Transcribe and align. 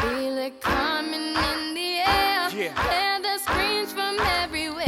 We're 0.00 0.52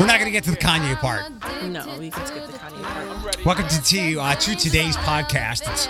not 0.07 0.19
gonna 0.19 0.31
get 0.31 0.45
to 0.45 0.53
the 0.53 0.57
Kanye 0.57 0.97
part. 1.01 1.33
No, 1.65 1.85
we 1.99 2.11
can 2.11 2.25
skip 2.27 2.47
the 2.47 2.53
Kanye 2.53 2.83
part. 2.85 3.45
Welcome 3.45 3.67
to, 3.67 3.83
to, 3.83 4.21
uh, 4.21 4.35
to 4.37 4.55
today's 4.55 4.97
podcast. 4.99 5.69
It's 5.73 5.87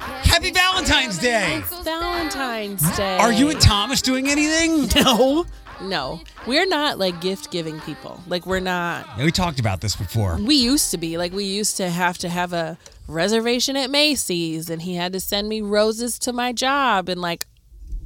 Happy 0.00 0.50
Valentine's 0.50 1.18
Day. 1.18 1.62
Valentine's 1.84 2.96
Day. 2.96 3.16
Are 3.18 3.32
you 3.32 3.50
and 3.50 3.60
Thomas 3.60 4.02
doing 4.02 4.28
anything? 4.28 4.88
No. 5.04 5.46
No. 5.80 6.20
We're 6.46 6.66
not 6.66 6.98
like 6.98 7.20
gift 7.20 7.50
giving 7.52 7.78
people. 7.80 8.20
Like 8.26 8.44
we're 8.46 8.60
not 8.60 9.06
Yeah, 9.18 9.24
we 9.24 9.30
talked 9.32 9.60
about 9.60 9.80
this 9.82 9.94
before. 9.94 10.36
we 10.40 10.54
used 10.56 10.90
to 10.90 10.98
be. 10.98 11.16
Like 11.18 11.32
we 11.32 11.44
used 11.44 11.76
to 11.76 11.90
have 11.90 12.18
to 12.18 12.28
have 12.28 12.52
a 12.52 12.76
reservation 13.06 13.76
at 13.76 13.90
Macy's 13.90 14.68
and 14.70 14.82
he 14.82 14.94
had 14.96 15.12
to 15.12 15.20
send 15.20 15.48
me 15.48 15.60
roses 15.60 16.18
to 16.20 16.32
my 16.32 16.52
job 16.52 17.08
and 17.08 17.20
like 17.20 17.46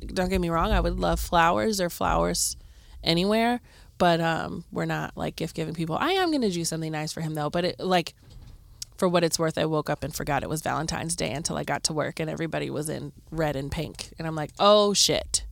don't 0.07 0.29
get 0.29 0.41
me 0.41 0.51
wrong, 0.51 0.73
I 0.73 0.80
would 0.80 0.99
love 0.99 1.21
flowers 1.21 1.80
or 1.80 1.91
flowers 1.91 2.56
anywhere, 3.02 3.61
but 3.98 4.20
um 4.20 4.65
we're 4.73 4.84
not 4.84 5.16
like 5.16 5.37
gift 5.37 5.55
giving 5.55 5.75
people. 5.75 5.97
I 5.97 6.12
am 6.12 6.30
going 6.30 6.43
to 6.43 6.51
do 6.51 6.65
something 6.65 6.93
nice 6.93 7.12
for 7.12 7.20
him 7.20 7.34
though, 7.34 7.51
but 7.51 7.65
it 7.65 7.80
like 7.80 8.15
for 8.97 9.09
what 9.09 9.23
it's 9.23 9.39
worth, 9.39 9.56
I 9.56 9.65
woke 9.65 9.89
up 9.89 10.03
and 10.03 10.12
forgot 10.15 10.42
it 10.42 10.48
was 10.48 10.61
Valentine's 10.61 11.15
Day 11.15 11.30
until 11.33 11.56
I 11.56 11.62
got 11.62 11.84
to 11.84 11.92
work 11.92 12.19
and 12.19 12.29
everybody 12.29 12.69
was 12.69 12.89
in 12.89 13.12
red 13.30 13.55
and 13.55 13.70
pink. 13.70 14.12
And 14.19 14.27
I'm 14.27 14.34
like, 14.34 14.51
oh 14.59 14.92
shit. 14.92 15.45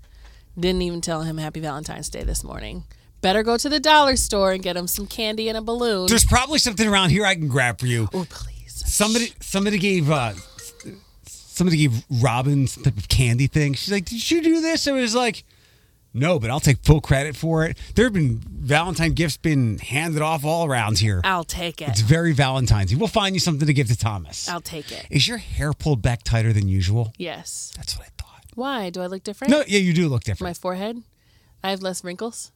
Didn't 0.59 0.83
even 0.83 1.01
tell 1.01 1.23
him 1.23 1.37
Happy 1.39 1.61
Valentine's 1.61 2.09
Day 2.09 2.25
this 2.25 2.43
morning. 2.43 2.85
Better 3.21 3.43
go 3.43 3.57
to 3.57 3.69
the 3.69 3.79
dollar 3.79 4.17
store 4.17 4.53
and 4.53 4.63
get 4.63 4.77
him 4.77 4.87
some 4.87 5.07
candy 5.07 5.49
and 5.49 5.57
a 5.57 5.63
balloon. 5.63 6.07
There's 6.09 6.25
probably 6.25 6.59
something 6.59 6.89
around 6.89 7.11
here 7.11 7.25
I 7.25 7.35
can 7.35 7.47
grab 7.49 7.79
for 7.79 7.87
you. 7.87 8.09
oh, 8.13 8.27
please. 8.29 8.83
Somebody 8.87 9.33
somebody 9.41 9.79
gave 9.79 10.11
uh 10.11 10.33
somebody 11.57 11.79
gave 11.79 12.05
Robin 12.23 12.67
some 12.67 12.85
type 12.85 12.97
of 12.97 13.09
candy 13.09 13.47
thing. 13.47 13.75
She's 13.75 13.91
like, 13.91 14.05
Did 14.05 14.31
you 14.31 14.43
do 14.43 14.61
this? 14.61 14.87
I 14.87 14.93
was 14.93 15.15
like, 15.15 15.45
No, 16.13 16.39
but 16.39 16.51
I'll 16.51 16.61
take 16.61 16.85
full 16.85 17.01
credit 17.01 17.35
for 17.35 17.65
it. 17.65 17.79
There 17.95 18.05
have 18.05 18.13
been 18.13 18.41
Valentine 18.47 19.13
gifts 19.13 19.37
been 19.37 19.79
handed 19.79 20.23
off 20.23 20.45
all 20.45 20.67
around 20.67 20.99
here. 20.99 21.21
I'll 21.25 21.45
take 21.45 21.81
it. 21.81 21.89
It's 21.89 22.01
very 22.03 22.33
Valentine's. 22.33 22.95
We'll 22.95 23.09
find 23.09 23.35
you 23.35 23.41
something 23.41 23.67
to 23.67 23.73
give 23.73 23.89
to 23.89 23.97
Thomas. 23.97 24.49
I'll 24.49 24.61
take 24.61 24.93
it. 24.93 25.07
Is 25.11 25.27
your 25.27 25.39
hair 25.39 25.73
pulled 25.73 26.03
back 26.03 26.23
tighter 26.23 26.53
than 26.53 26.69
usual? 26.69 27.13
Yes. 27.17 27.73
That's 27.77 27.97
what 27.97 28.07
I 28.07 28.11
thought. 28.19 28.43
Why? 28.55 28.91
Do 28.91 29.01
I 29.01 29.07
look 29.07 29.23
different? 29.25 29.51
No, 29.51 29.63
yeah, 29.67 29.79
you 29.79 29.93
do 29.93 30.09
look 30.09 30.25
different. 30.25 30.49
My 30.51 30.55
forehead? 30.55 31.03
I 31.65 31.71
have 31.71 31.83
less 31.83 32.05
wrinkles? 32.05 32.53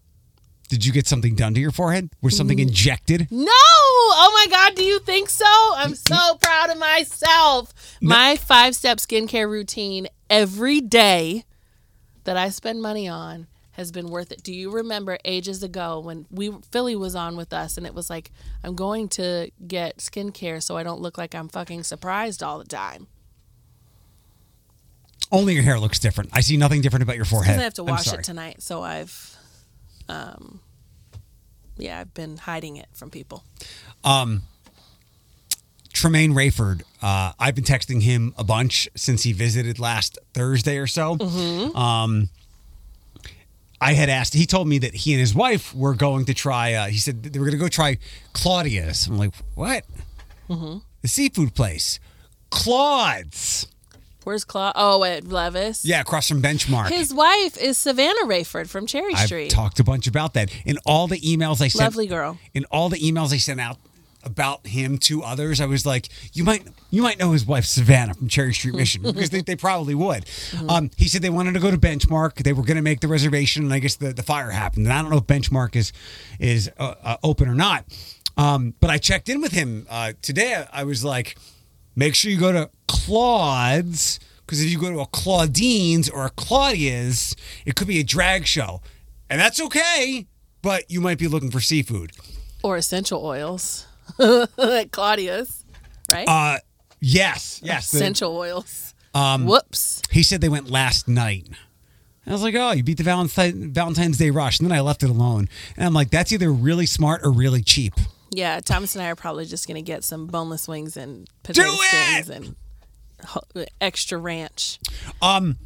Did 0.71 0.87
you 0.87 0.93
get 0.93 1.07
something 1.07 1.35
done 1.35 1.53
to 1.55 1.61
your 1.61 1.73
forehead? 1.73 2.11
Was 2.23 2.37
something 2.37 2.59
Mm. 2.59 2.69
injected? 2.69 3.27
No! 3.31 3.51
Oh 3.53 4.31
my 4.33 4.51
God, 4.51 4.77
do 4.77 4.85
you 4.85 5.01
think 5.01 5.29
so? 5.29 5.45
I'm 5.77 5.95
so 5.97 6.37
proud 6.41 6.71
of 6.71 6.79
myself. 6.79 7.75
My 8.01 8.37
five 8.37 8.75
step 8.77 8.99
skincare 8.99 9.49
routine 9.51 10.07
every 10.31 10.81
day 10.81 11.45
that 12.25 12.37
I 12.37 12.51
spend 12.51 12.81
money 12.83 13.09
on 13.09 13.49
has 13.73 13.91
been 13.91 14.09
worth 14.11 14.31
it. 14.31 14.43
Do 14.45 14.53
you 14.55 14.71
remember 14.71 15.19
ages 15.25 15.63
ago 15.65 15.99
when 15.99 16.27
we 16.31 16.53
Philly 16.71 16.95
was 16.95 17.17
on 17.17 17.37
with 17.37 17.53
us 17.53 17.77
and 17.77 17.85
it 17.85 17.93
was 17.95 18.09
like, 18.09 18.31
I'm 18.63 18.75
going 18.77 19.09
to 19.11 19.51
get 19.67 19.99
skincare 19.99 20.63
so 20.63 20.77
I 20.77 20.83
don't 20.85 21.01
look 21.01 21.19
like 21.19 21.35
I'm 21.35 21.49
fucking 21.49 21.83
surprised 21.83 22.43
all 22.45 22.59
the 22.59 22.65
time? 22.65 23.09
Only 25.33 25.55
your 25.55 25.63
hair 25.63 25.79
looks 25.79 25.99
different. 25.99 26.31
I 26.33 26.41
see 26.41 26.57
nothing 26.57 26.81
different 26.81 27.03
about 27.05 27.17
your 27.17 27.25
forehead. 27.25 27.59
I 27.59 27.63
have 27.63 27.75
to 27.75 27.83
I'm 27.83 27.89
wash 27.89 28.05
sorry. 28.07 28.19
it 28.19 28.25
tonight, 28.25 28.63
so 28.63 28.83
I've, 28.83 29.37
um, 30.11 30.61
yeah, 31.77 32.01
I've 32.01 32.13
been 32.15 32.37
hiding 32.37 32.77
it 32.77 32.89
from 32.93 33.11
people. 33.11 33.45
Tremaine 35.93 36.33
Rayford, 36.33 36.83
uh, 37.03 37.33
I've 37.39 37.55
been 37.55 37.65
texting 37.65 38.03
him 38.03 38.33
a 38.39 38.45
bunch 38.45 38.89
since 38.95 39.23
he 39.23 39.33
visited 39.33 39.79
last 39.79 40.19
Thursday 40.33 40.79
or 40.79 40.87
so. 40.87 41.17
Mm-hmm. 41.17 41.77
Um, 41.77 42.29
I 43.81 43.95
had 43.95 44.09
asked, 44.09 44.35
he 44.35 44.47
told 44.47 44.69
me 44.69 44.79
that 44.79 44.95
he 44.95 45.13
and 45.13 45.21
his 45.21 45.35
wife 45.35 45.75
were 45.75 45.95
going 45.95 46.27
to 46.27 46.35
try, 46.35 46.75
uh, 46.75 46.87
he 46.87 46.99
said 46.99 47.23
they 47.23 47.39
were 47.39 47.47
going 47.47 47.59
to 47.59 47.63
go 47.63 47.69
try 47.69 47.99
Claudia's. 48.33 49.07
I'm 49.07 49.19
like, 49.19 49.35
what? 49.55 49.85
Mm-hmm. 50.49 50.79
The 51.03 51.09
seafood 51.09 51.55
place. 51.55 51.99
Claude's. 52.51 53.67
Where's 54.25 54.45
Claude? 54.45 54.73
Oh, 54.77 55.03
at 55.05 55.29
Levis. 55.29 55.85
Yeah, 55.85 56.01
across 56.01 56.29
from 56.29 56.43
Benchmark. 56.43 56.89
His 56.91 57.13
wife 57.13 57.57
is 57.57 57.79
Savannah 57.79 58.25
Rayford 58.27 58.69
from 58.69 58.87
Cherry 58.87 59.15
I've 59.15 59.27
Street. 59.27 59.51
talked 59.51 59.81
a 59.81 59.85
bunch 59.85 60.07
about 60.07 60.35
that. 60.35 60.51
In 60.65 60.79
all 60.85 61.07
the 61.07 61.19
emails 61.21 61.63
I 61.63 61.69
sent, 61.69 61.83
Lovely 61.83 62.07
girl. 62.07 62.39
In 62.55 62.65
all 62.67 62.89
the 62.89 62.99
emails 62.99 63.33
I 63.33 63.39
sent 63.39 63.61
out 63.61 63.79
about 64.23 64.67
him 64.67 64.99
to 64.99 65.23
others, 65.23 65.61
I 65.63 65.67
was 65.67 65.87
like, 65.87 66.11
"You 66.35 66.45
might, 66.45 66.67
you 66.91 67.01
might 67.01 67.19
know 67.19 67.33
his 67.33 67.47
wife 67.47 67.65
Savannah 67.65 68.13
from 68.13 68.29
Cherry 68.29 68.53
Street, 68.53 68.75
Mission 68.75 69.03
because 69.05 69.31
they, 69.31 69.41
they 69.41 69.57
probably 69.57 69.95
would." 69.95 70.27
Um, 70.69 70.91
he 70.99 71.09
said 71.09 71.23
they 71.23 71.31
wanted 71.31 71.55
to 71.55 71.61
go 71.61 71.71
to 71.71 71.79
Benchmark. 71.79 72.35
They 72.43 72.53
were 72.53 72.63
going 72.65 72.77
to 72.77 72.83
make 72.83 73.01
the 73.01 73.09
reservation, 73.09 73.65
and 73.65 73.73
I 73.73 73.79
guess 73.79 73.97
the, 73.97 74.13
the 74.13 74.23
fire 74.23 74.51
happened. 74.51 74.87
And 74.87 74.93
I 74.93 75.01
don't 75.01 75.11
know 75.11 75.19
if 75.19 75.27
Benchmark 75.27 75.75
is 75.77 75.93
is 76.39 76.71
uh, 76.79 76.95
uh, 77.03 77.17
open 77.23 77.49
or 77.49 77.55
not. 77.55 77.87
Um, 78.37 78.75
but 78.81 78.91
I 78.91 78.99
checked 78.99 79.29
in 79.29 79.41
with 79.41 79.53
him 79.53 79.87
uh, 79.91 80.13
today. 80.23 80.65
I 80.73 80.85
was 80.85 81.03
like, 81.05 81.37
"Make 82.01 82.15
sure 82.15 82.31
you 82.31 82.39
go 82.39 82.51
to 82.53 82.71
Claude's." 82.89 84.19
Because 84.47 84.65
if 84.65 84.71
you 84.71 84.81
go 84.81 84.91
to 84.91 84.99
a 84.99 85.07
Claudine's 85.07 86.09
or 86.09 86.27
a 86.27 86.31
Claudia's, 86.31 87.37
it 87.65 87.77
could 87.77 87.87
be 87.87 88.01
a 88.01 88.03
drag 88.03 88.47
show. 88.47 88.81
And 89.29 89.41
that's 89.41 89.61
okay, 89.61 90.27
but 90.61 90.91
you 90.91 91.01
might 91.01 91.19
be 91.19 91.29
looking 91.29 91.53
for 91.53 91.61
seafood. 91.61 92.11
Or 92.65 92.77
essential 92.77 93.25
oils. 93.25 93.87
at 94.19 94.91
Claudia's, 94.91 95.65
right? 96.13 96.27
Uh 96.27 96.59
yes, 97.01 97.61
yes. 97.63 97.93
essential 97.95 98.37
oils. 98.37 98.93
Um, 99.15 99.47
Whoops. 99.47 100.03
he 100.11 100.23
said 100.25 100.41
they 100.41 100.49
went 100.49 100.69
last 100.69 101.07
night. 101.07 101.47
I 102.27 102.33
was 102.33 102.43
like, 102.43 102.55
oh, 102.57 102.73
you 102.73 102.83
beat 102.83 102.97
the 102.99 103.05
Valentine, 103.05 103.73
Valentine's 103.73 104.19
Day 104.19 104.31
rush. 104.31 104.59
And 104.61 104.69
then 104.71 104.77
I 104.77 104.81
left 104.81 105.03
it 105.03 105.11
alone. 105.11 105.49
And 105.77 105.87
I'm 105.87 105.95
like, 105.95 106.11
that's 106.11 106.33
either 106.33 106.53
really 106.53 106.87
smart 106.87 107.21
or 107.25 107.31
really 107.33 107.63
cheap. 107.63 107.95
Yeah, 108.31 108.61
Thomas 108.61 108.95
and 108.95 109.03
I 109.03 109.09
are 109.11 109.17
probably 109.17 109.45
just 109.45 109.67
going 109.67 109.77
to 109.77 109.83
get 109.83 110.05
some 110.05 110.27
boneless 110.27 110.69
wings 110.69 110.97
and 110.97 111.29
potato 111.43 111.69
skins 111.73 112.31
and 112.31 112.55
extra 113.81 114.19
ranch. 114.19 114.79
Um, 115.21 115.57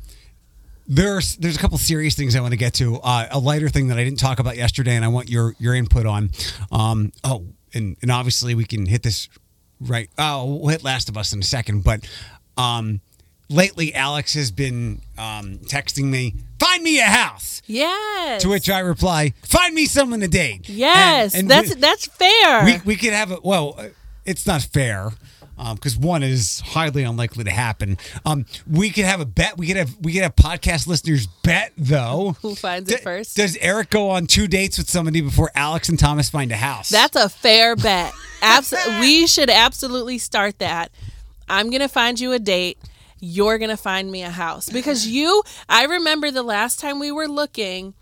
There's 0.86 1.36
there's 1.36 1.56
a 1.56 1.58
couple 1.58 1.78
serious 1.78 2.14
things 2.14 2.36
I 2.36 2.41
want 2.41 2.52
to 2.52 2.58
get 2.58 2.75
to. 2.75 2.97
Uh, 2.97 3.28
a 3.30 3.38
lighter 3.38 3.69
thing 3.69 3.88
that 3.88 3.98
I 3.98 4.04
didn't 4.04 4.19
talk 4.19 4.38
about 4.38 4.56
yesterday, 4.56 4.97
and 4.97 5.04
I 5.04 5.08
want 5.08 5.30
your 5.30 5.54
your 5.58 5.75
input 5.75 6.04
on. 6.06 6.30
Um, 6.70 7.12
oh, 7.22 7.47
and 7.72 7.97
and 8.02 8.10
obviously 8.10 8.54
we 8.54 8.64
can 8.64 8.86
hit 8.86 9.02
this 9.02 9.28
right. 9.81 10.10
Oh, 10.19 10.56
we'll 10.56 10.69
hit 10.69 10.84
Last 10.84 11.08
of 11.08 11.16
Us 11.16 11.32
in 11.32 11.41
a 11.41 11.42
second, 11.42 11.84
but 11.84 12.06
um, 12.58 13.00
lately 13.49 13.94
Alex 13.94 14.34
has 14.34 14.50
been 14.50 15.00
um, 15.19 15.59
texting 15.66 16.05
me, 16.05 16.34
"Find 16.59 16.82
me 16.82 16.99
a 17.00 17.05
house." 17.05 17.62
Yes. 17.66 18.43
To 18.43 18.49
which 18.49 18.69
I 18.71 18.81
reply, 18.81 19.32
"Find 19.43 19.75
me 19.75 19.87
someone 19.87 20.21
to 20.21 20.28
date." 20.28 20.69
yes, 20.69 21.34
And- 21.34 21.43
and 21.43 21.50
that's 21.50 21.75
we- 21.75 21.81
that's 21.81 22.06
fair. 22.06 22.65
we, 22.65 22.81
we 22.84 22.97
could 22.97 23.12
have 23.12 23.31
a 23.31 23.38
well 23.43 23.75
uh, 23.78 23.88
it's 24.25 24.47
not 24.47 24.62
fair 24.62 25.10
because 25.75 25.97
one 25.97 26.22
is 26.25 26.60
highly 26.60 27.05
unlikely 27.05 27.44
to 27.44 27.50
happen 27.50 27.97
um, 28.27 28.44
we 28.69 28.91
could 28.91 29.05
have 29.05 29.21
a 29.21 29.25
bet 29.25 29.56
we 29.56 29.69
could 29.69 29.76
have 29.76 29.94
we 30.00 30.12
could 30.12 30.22
have 30.22 30.34
podcast 30.34 30.88
listeners 30.88 31.28
bet 31.44 31.72
though 31.78 32.34
Who 32.43 32.56
finds 32.56 32.91
it 32.91 33.03
first? 33.03 33.37
does 33.37 33.56
eric 33.61 33.91
go 33.91 34.11
on 34.11 34.26
two 34.26 34.49
dates 34.49 34.78
with 34.78 34.91
somebody 34.91 35.21
before 35.21 35.53
alex 35.55 35.88
and 35.88 35.97
thomas 35.97 36.28
find 36.28 36.50
a 36.50 36.56
house 36.56 36.88
That's 36.88 37.15
a 37.15 37.28
fair 37.28 37.76
bet. 37.76 38.12
Abs- 38.43 38.75
we 39.00 39.26
should 39.28 39.49
absolutely 39.49 40.19
start 40.19 40.59
that. 40.59 40.91
I'm 41.49 41.71
going 41.71 41.81
to 41.82 41.88
find 41.88 42.19
you 42.19 42.32
a 42.32 42.38
date. 42.41 42.76
You're 43.24 43.58
going 43.58 43.70
to 43.70 43.76
find 43.76 44.10
me 44.12 44.22
a 44.22 44.30
house. 44.30 44.68
Because 44.68 45.06
you, 45.16 45.42
I 45.68 45.84
remember 45.84 46.30
the 46.30 46.42
last 46.42 46.78
time 46.78 46.98
we 46.98 47.10
were 47.10 47.26
looking, 47.28 47.94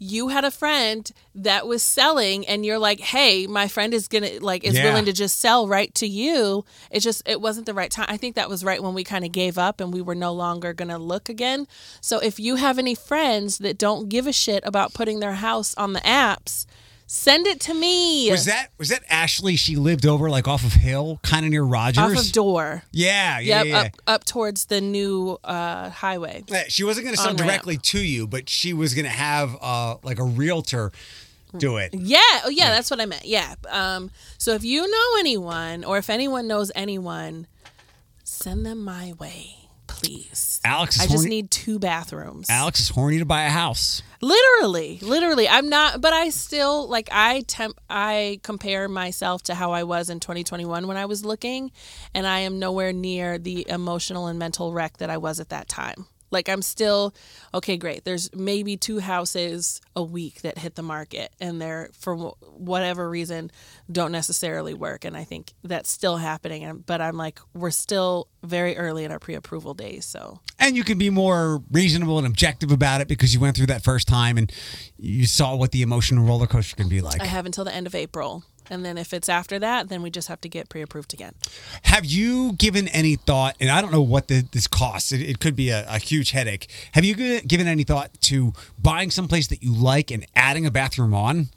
you 0.00 0.28
had 0.28 0.44
a 0.44 0.50
friend 0.50 1.10
that 1.34 1.66
was 1.66 1.82
selling 1.82 2.46
and 2.46 2.64
you're 2.64 2.78
like, 2.78 3.00
"Hey, 3.00 3.48
my 3.48 3.66
friend 3.66 3.92
is 3.92 4.06
going 4.06 4.22
to 4.24 4.44
like 4.44 4.62
is 4.62 4.76
Yeah. 4.76 4.84
willing 4.84 5.06
to 5.06 5.12
just 5.12 5.40
sell 5.40 5.66
right 5.66 5.92
to 5.96 6.06
you." 6.06 6.64
It 6.92 7.00
just 7.00 7.22
it 7.26 7.40
wasn't 7.40 7.66
the 7.66 7.74
right 7.74 7.90
time. 7.90 8.06
I 8.08 8.16
think 8.16 8.36
that 8.36 8.48
was 8.48 8.62
right 8.62 8.80
when 8.80 8.94
we 8.94 9.02
kind 9.02 9.24
of 9.24 9.32
gave 9.32 9.58
up 9.58 9.80
and 9.80 9.92
we 9.92 10.00
were 10.00 10.14
no 10.14 10.32
longer 10.32 10.72
going 10.72 10.90
to 10.90 10.98
look 10.98 11.28
again. 11.28 11.66
So 12.00 12.20
if 12.20 12.38
you 12.38 12.56
have 12.56 12.78
any 12.78 12.94
friends 12.94 13.58
that 13.58 13.76
don't 13.78 14.08
give 14.08 14.28
a 14.28 14.32
shit 14.32 14.62
about 14.64 14.94
putting 14.94 15.18
their 15.18 15.32
house 15.34 15.74
on 15.76 15.94
the 15.94 16.00
apps, 16.00 16.64
send 17.10 17.46
it 17.46 17.58
to 17.58 17.72
me. 17.72 18.30
was 18.30 18.44
that 18.44 18.68
was 18.76 18.90
that 18.90 19.02
ashley 19.08 19.56
she 19.56 19.76
lived 19.76 20.04
over 20.04 20.28
like 20.28 20.46
off 20.46 20.62
of 20.62 20.74
hill 20.74 21.18
kind 21.22 21.44
of 21.46 21.50
near 21.50 21.62
rogers 21.64 21.98
off 21.98 22.16
of 22.18 22.32
Dorr. 22.32 22.82
yeah 22.92 23.38
yeah 23.40 23.62
Yep, 23.62 23.66
yeah, 23.66 23.78
up 23.80 23.86
up 24.06 24.24
towards 24.24 24.66
the 24.66 24.80
new 24.82 25.38
uh, 25.42 25.88
highway. 25.88 26.44
Yeah, 26.48 26.64
she 26.68 26.84
wasn't 26.84 27.06
going 27.06 27.16
to 27.16 27.22
sell 27.22 27.32
directly 27.34 27.78
to 27.78 27.98
you 27.98 28.26
but 28.26 28.48
she 28.50 28.74
was 28.74 28.92
going 28.94 29.06
to 29.06 29.10
have 29.10 29.56
uh, 29.60 29.96
like 30.02 30.18
a 30.18 30.24
realtor 30.24 30.92
do 31.56 31.78
it 31.78 31.94
Yeah, 31.94 32.20
oh 32.44 32.50
yeah, 32.50 32.68
that's 32.70 32.90
what 32.90 33.00
I 33.00 33.06
meant. 33.06 33.24
Yeah. 33.24 33.54
Um, 33.70 34.10
so 34.36 34.52
if 34.52 34.62
you 34.64 34.82
know 34.86 35.18
anyone, 35.18 35.82
or 35.82 35.96
if 35.96 36.10
anyone 36.10 36.46
knows 36.46 36.70
anyone, 36.74 37.46
send 38.22 38.66
them 38.66 38.84
my 38.84 39.14
way, 39.18 39.56
please. 40.00 40.60
alex 40.64 40.96
is 40.96 41.02
I 41.02 41.04
just 41.04 41.16
horny- 41.16 41.30
need 41.30 41.50
two 41.50 41.78
bathrooms. 41.78 42.48
alex 42.50 42.80
is 42.80 42.88
horny 42.90 43.18
to 43.18 43.24
buy 43.24 43.44
a 43.44 43.50
house 43.50 44.02
Literally, 44.20 44.98
literally. 45.00 45.48
I'm 45.48 45.68
not, 45.68 46.00
but 46.00 46.12
I 46.12 46.30
still 46.30 46.88
like 46.88 47.08
I 47.12 47.42
temp. 47.46 47.78
I 47.88 48.40
compare 48.42 48.88
myself 48.88 49.44
to 49.44 49.54
how 49.54 49.70
I 49.70 49.84
was 49.84 50.10
in 50.10 50.18
2021 50.18 50.88
when 50.88 50.96
I 50.96 51.06
was 51.06 51.24
looking, 51.24 51.70
and 52.16 52.26
I 52.26 52.40
am 52.40 52.58
nowhere 52.58 52.92
near 52.92 53.38
the 53.38 53.64
emotional 53.68 54.26
and 54.26 54.36
mental 54.36 54.72
wreck 54.72 54.96
that 54.96 55.08
I 55.08 55.18
was 55.18 55.38
at 55.38 55.50
that 55.50 55.68
time. 55.68 56.06
Like 56.30 56.48
I'm 56.48 56.62
still 56.62 57.14
okay. 57.54 57.76
Great. 57.76 58.04
There's 58.04 58.34
maybe 58.34 58.76
two 58.76 58.98
houses 58.98 59.80
a 59.96 60.02
week 60.02 60.42
that 60.42 60.58
hit 60.58 60.74
the 60.74 60.82
market, 60.82 61.32
and 61.40 61.60
they're 61.60 61.90
for 61.92 62.16
whatever 62.16 63.08
reason 63.08 63.50
don't 63.90 64.12
necessarily 64.12 64.74
work. 64.74 65.04
And 65.04 65.16
I 65.16 65.24
think 65.24 65.52
that's 65.64 65.90
still 65.90 66.18
happening. 66.18 66.64
And- 66.64 66.84
But 66.86 67.00
I'm 67.00 67.16
like, 67.16 67.40
we're 67.54 67.70
still 67.70 68.28
very 68.42 68.76
early 68.76 69.04
in 69.04 69.10
our 69.12 69.18
pre-approval 69.18 69.74
days, 69.74 70.04
so 70.04 70.40
And 70.58 70.76
you 70.76 70.84
can 70.84 70.98
be 70.98 71.10
more 71.10 71.62
reasonable 71.70 72.18
and 72.18 72.26
objective 72.26 72.70
about 72.70 73.00
it 73.00 73.08
because 73.08 73.32
you 73.34 73.40
went 73.40 73.56
through 73.56 73.66
that 73.66 73.82
first 73.82 74.06
time 74.08 74.36
and 74.38 74.52
you 74.98 75.26
saw 75.26 75.54
what 75.56 75.72
the 75.72 75.82
emotional 75.82 76.24
roller 76.24 76.46
coaster 76.46 76.76
can 76.76 76.88
be 76.88 77.00
like. 77.00 77.20
I 77.20 77.26
have 77.26 77.46
until 77.46 77.64
the 77.64 77.74
end 77.74 77.86
of 77.86 77.94
April. 77.94 78.44
And 78.70 78.84
then 78.84 78.98
if 78.98 79.12
it's 79.12 79.28
after 79.28 79.58
that, 79.58 79.88
then 79.88 80.02
we 80.02 80.10
just 80.10 80.28
have 80.28 80.40
to 80.42 80.48
get 80.48 80.68
pre-approved 80.68 81.14
again. 81.14 81.34
Have 81.82 82.04
you 82.04 82.52
given 82.52 82.88
any 82.88 83.16
thought, 83.16 83.56
and 83.60 83.70
I 83.70 83.80
don't 83.80 83.92
know 83.92 84.02
what 84.02 84.28
the, 84.28 84.46
this 84.52 84.66
costs, 84.66 85.12
it, 85.12 85.20
it 85.20 85.40
could 85.40 85.56
be 85.56 85.70
a, 85.70 85.86
a 85.88 85.98
huge 85.98 86.32
headache. 86.32 86.68
Have 86.92 87.04
you 87.04 87.40
given 87.40 87.66
any 87.66 87.84
thought 87.84 88.10
to 88.22 88.52
buying 88.80 89.10
someplace 89.10 89.46
that 89.48 89.62
you 89.62 89.72
like 89.72 90.10
and 90.10 90.26
adding 90.34 90.66
a 90.66 90.70
bathroom 90.70 91.14
on? 91.14 91.48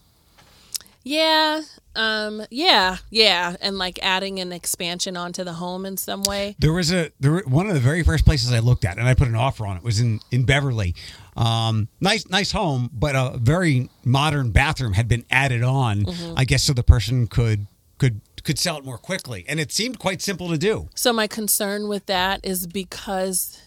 Yeah, 1.03 1.63
um, 1.95 2.43
yeah, 2.51 2.97
yeah, 3.09 3.55
and 3.59 3.79
like 3.79 3.97
adding 4.03 4.39
an 4.39 4.51
expansion 4.51 5.17
onto 5.17 5.43
the 5.43 5.53
home 5.53 5.83
in 5.83 5.97
some 5.97 6.21
way. 6.23 6.55
There 6.59 6.73
was 6.73 6.93
a 6.93 7.11
there 7.19 7.39
one 7.47 7.67
of 7.67 7.73
the 7.73 7.79
very 7.79 8.03
first 8.03 8.23
places 8.23 8.53
I 8.53 8.59
looked 8.59 8.85
at, 8.85 8.99
and 8.99 9.07
I 9.07 9.15
put 9.15 9.27
an 9.27 9.35
offer 9.35 9.65
on 9.65 9.77
it. 9.77 9.83
Was 9.83 9.99
in 9.99 10.19
in 10.29 10.43
Beverly. 10.43 10.93
Um, 11.35 11.87
nice 11.99 12.27
nice 12.29 12.51
home, 12.51 12.89
but 12.93 13.15
a 13.15 13.37
very 13.37 13.89
modern 14.03 14.51
bathroom 14.51 14.93
had 14.93 15.07
been 15.07 15.25
added 15.31 15.63
on. 15.63 16.05
I 16.35 16.45
guess 16.45 16.63
so 16.63 16.73
the 16.73 16.83
person 16.83 17.27
could 17.27 17.67
could 17.97 18.21
could 18.43 18.59
sell 18.59 18.77
it 18.77 18.85
more 18.85 18.97
quickly, 18.97 19.45
and 19.47 19.59
it 19.59 19.71
seemed 19.71 19.99
quite 19.99 20.21
simple 20.21 20.49
to 20.49 20.57
do. 20.57 20.89
So 20.95 21.13
my 21.13 21.27
concern 21.27 21.87
with 21.87 22.05
that 22.07 22.41
is 22.43 22.67
because 22.67 23.61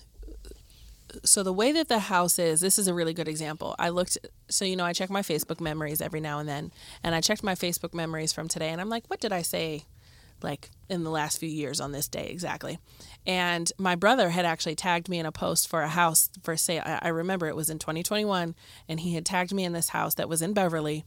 so 1.24 1.42
the 1.42 1.52
way 1.52 1.70
that 1.72 1.88
the 1.88 2.00
house 2.00 2.38
is, 2.38 2.60
this 2.60 2.78
is 2.78 2.88
a 2.88 2.94
really 2.94 3.14
good 3.14 3.28
example. 3.28 3.74
I 3.78 3.90
looked 3.90 4.18
so 4.48 4.64
you 4.64 4.76
know, 4.76 4.84
I 4.84 4.92
check 4.92 5.10
my 5.10 5.22
Facebook 5.22 5.60
memories 5.60 6.00
every 6.00 6.20
now 6.20 6.38
and 6.38 6.48
then, 6.48 6.72
and 7.02 7.14
I 7.14 7.20
checked 7.20 7.42
my 7.42 7.54
Facebook 7.54 7.94
memories 7.94 8.32
from 8.32 8.48
today 8.48 8.70
and 8.70 8.80
I'm 8.80 8.88
like, 8.88 9.04
what 9.08 9.20
did 9.20 9.32
I 9.32 9.42
say 9.42 9.84
like 10.42 10.70
in 10.88 11.04
the 11.04 11.10
last 11.10 11.38
few 11.38 11.48
years 11.48 11.80
on 11.80 11.92
this 11.92 12.08
day 12.08 12.28
exactly? 12.28 12.78
And 13.26 13.70
my 13.78 13.94
brother 13.94 14.30
had 14.30 14.44
actually 14.44 14.74
tagged 14.74 15.08
me 15.08 15.18
in 15.18 15.26
a 15.26 15.32
post 15.32 15.68
for 15.68 15.82
a 15.82 15.88
house 15.88 16.28
for 16.42 16.56
sale. 16.56 16.82
I 16.84 17.08
remember 17.08 17.46
it 17.46 17.56
was 17.56 17.70
in 17.70 17.78
2021 17.78 18.54
and 18.88 19.00
he 19.00 19.14
had 19.14 19.24
tagged 19.24 19.54
me 19.54 19.64
in 19.64 19.72
this 19.72 19.90
house 19.90 20.14
that 20.14 20.28
was 20.28 20.42
in 20.42 20.52
Beverly 20.52 21.04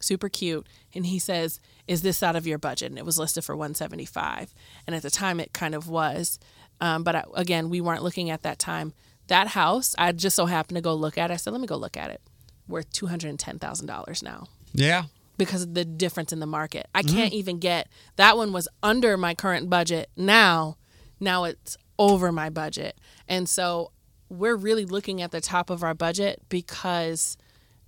super 0.00 0.28
cute 0.28 0.64
and 0.94 1.06
he 1.06 1.18
says 1.18 1.58
is 1.88 2.02
this 2.02 2.22
out 2.22 2.36
of 2.36 2.46
your 2.46 2.56
budget 2.56 2.88
and 2.90 2.98
it 2.98 3.04
was 3.04 3.18
listed 3.18 3.42
for 3.44 3.56
175 3.56 4.54
and 4.86 4.94
at 4.94 5.02
the 5.02 5.10
time 5.10 5.40
it 5.40 5.52
kind 5.52 5.74
of 5.74 5.88
was 5.88 6.38
um, 6.80 7.02
but 7.02 7.16
I, 7.16 7.24
again 7.34 7.68
we 7.68 7.80
weren't 7.80 8.04
looking 8.04 8.30
at 8.30 8.42
that 8.42 8.60
time 8.60 8.92
that 9.26 9.48
house 9.48 9.96
i 9.98 10.12
just 10.12 10.36
so 10.36 10.46
happened 10.46 10.76
to 10.76 10.80
go 10.82 10.94
look 10.94 11.18
at 11.18 11.32
it 11.32 11.34
i 11.34 11.36
said 11.36 11.52
let 11.52 11.60
me 11.60 11.66
go 11.66 11.74
look 11.76 11.96
at 11.96 12.12
it 12.12 12.20
worth 12.68 12.92
$210000 12.92 14.22
now 14.22 14.46
Yeah. 14.72 15.04
Because 15.38 15.62
of 15.62 15.74
the 15.74 15.84
difference 15.84 16.32
in 16.32 16.40
the 16.40 16.46
market 16.46 16.86
i 16.94 17.02
mm-hmm. 17.02 17.16
can't 17.16 17.32
even 17.32 17.58
get 17.58 17.88
that 18.16 18.36
one 18.36 18.52
was 18.52 18.68
under 18.82 19.16
my 19.16 19.34
current 19.34 19.70
budget 19.70 20.10
now 20.16 20.76
now 21.20 21.44
it's 21.44 21.76
over 21.98 22.30
my 22.30 22.50
budget 22.50 22.98
and 23.26 23.48
so 23.48 23.90
we're 24.28 24.56
really 24.56 24.84
looking 24.84 25.22
at 25.22 25.30
the 25.30 25.40
top 25.40 25.70
of 25.70 25.82
our 25.82 25.94
budget 25.94 26.42
because 26.48 27.36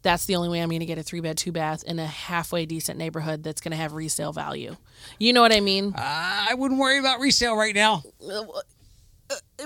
that's 0.03 0.25
the 0.25 0.37
only 0.37 0.49
way 0.49 0.61
I'm 0.61 0.69
going 0.69 0.81
to 0.81 0.87
get 0.87 0.99
a 0.99 1.03
three 1.03 1.21
bed, 1.21 1.37
two 1.37 1.53
bath 1.53 1.83
in 1.85 1.99
a 1.99 2.07
halfway 2.07 2.65
decent 2.65 2.99
neighborhood 2.99 3.43
that's 3.43 3.61
going 3.61 3.73
to 3.73 3.77
have 3.77 3.93
resale 3.93 4.33
value. 4.33 4.77
You 5.19 5.33
know 5.33 5.43
what 5.43 5.53
I 5.53 5.61
mean? 5.61 5.93
I 5.97 6.55
wouldn't 6.55 6.81
worry 6.81 6.99
about 6.99 7.21
resale 7.21 7.57
right 7.57 7.75
now. 7.75 8.03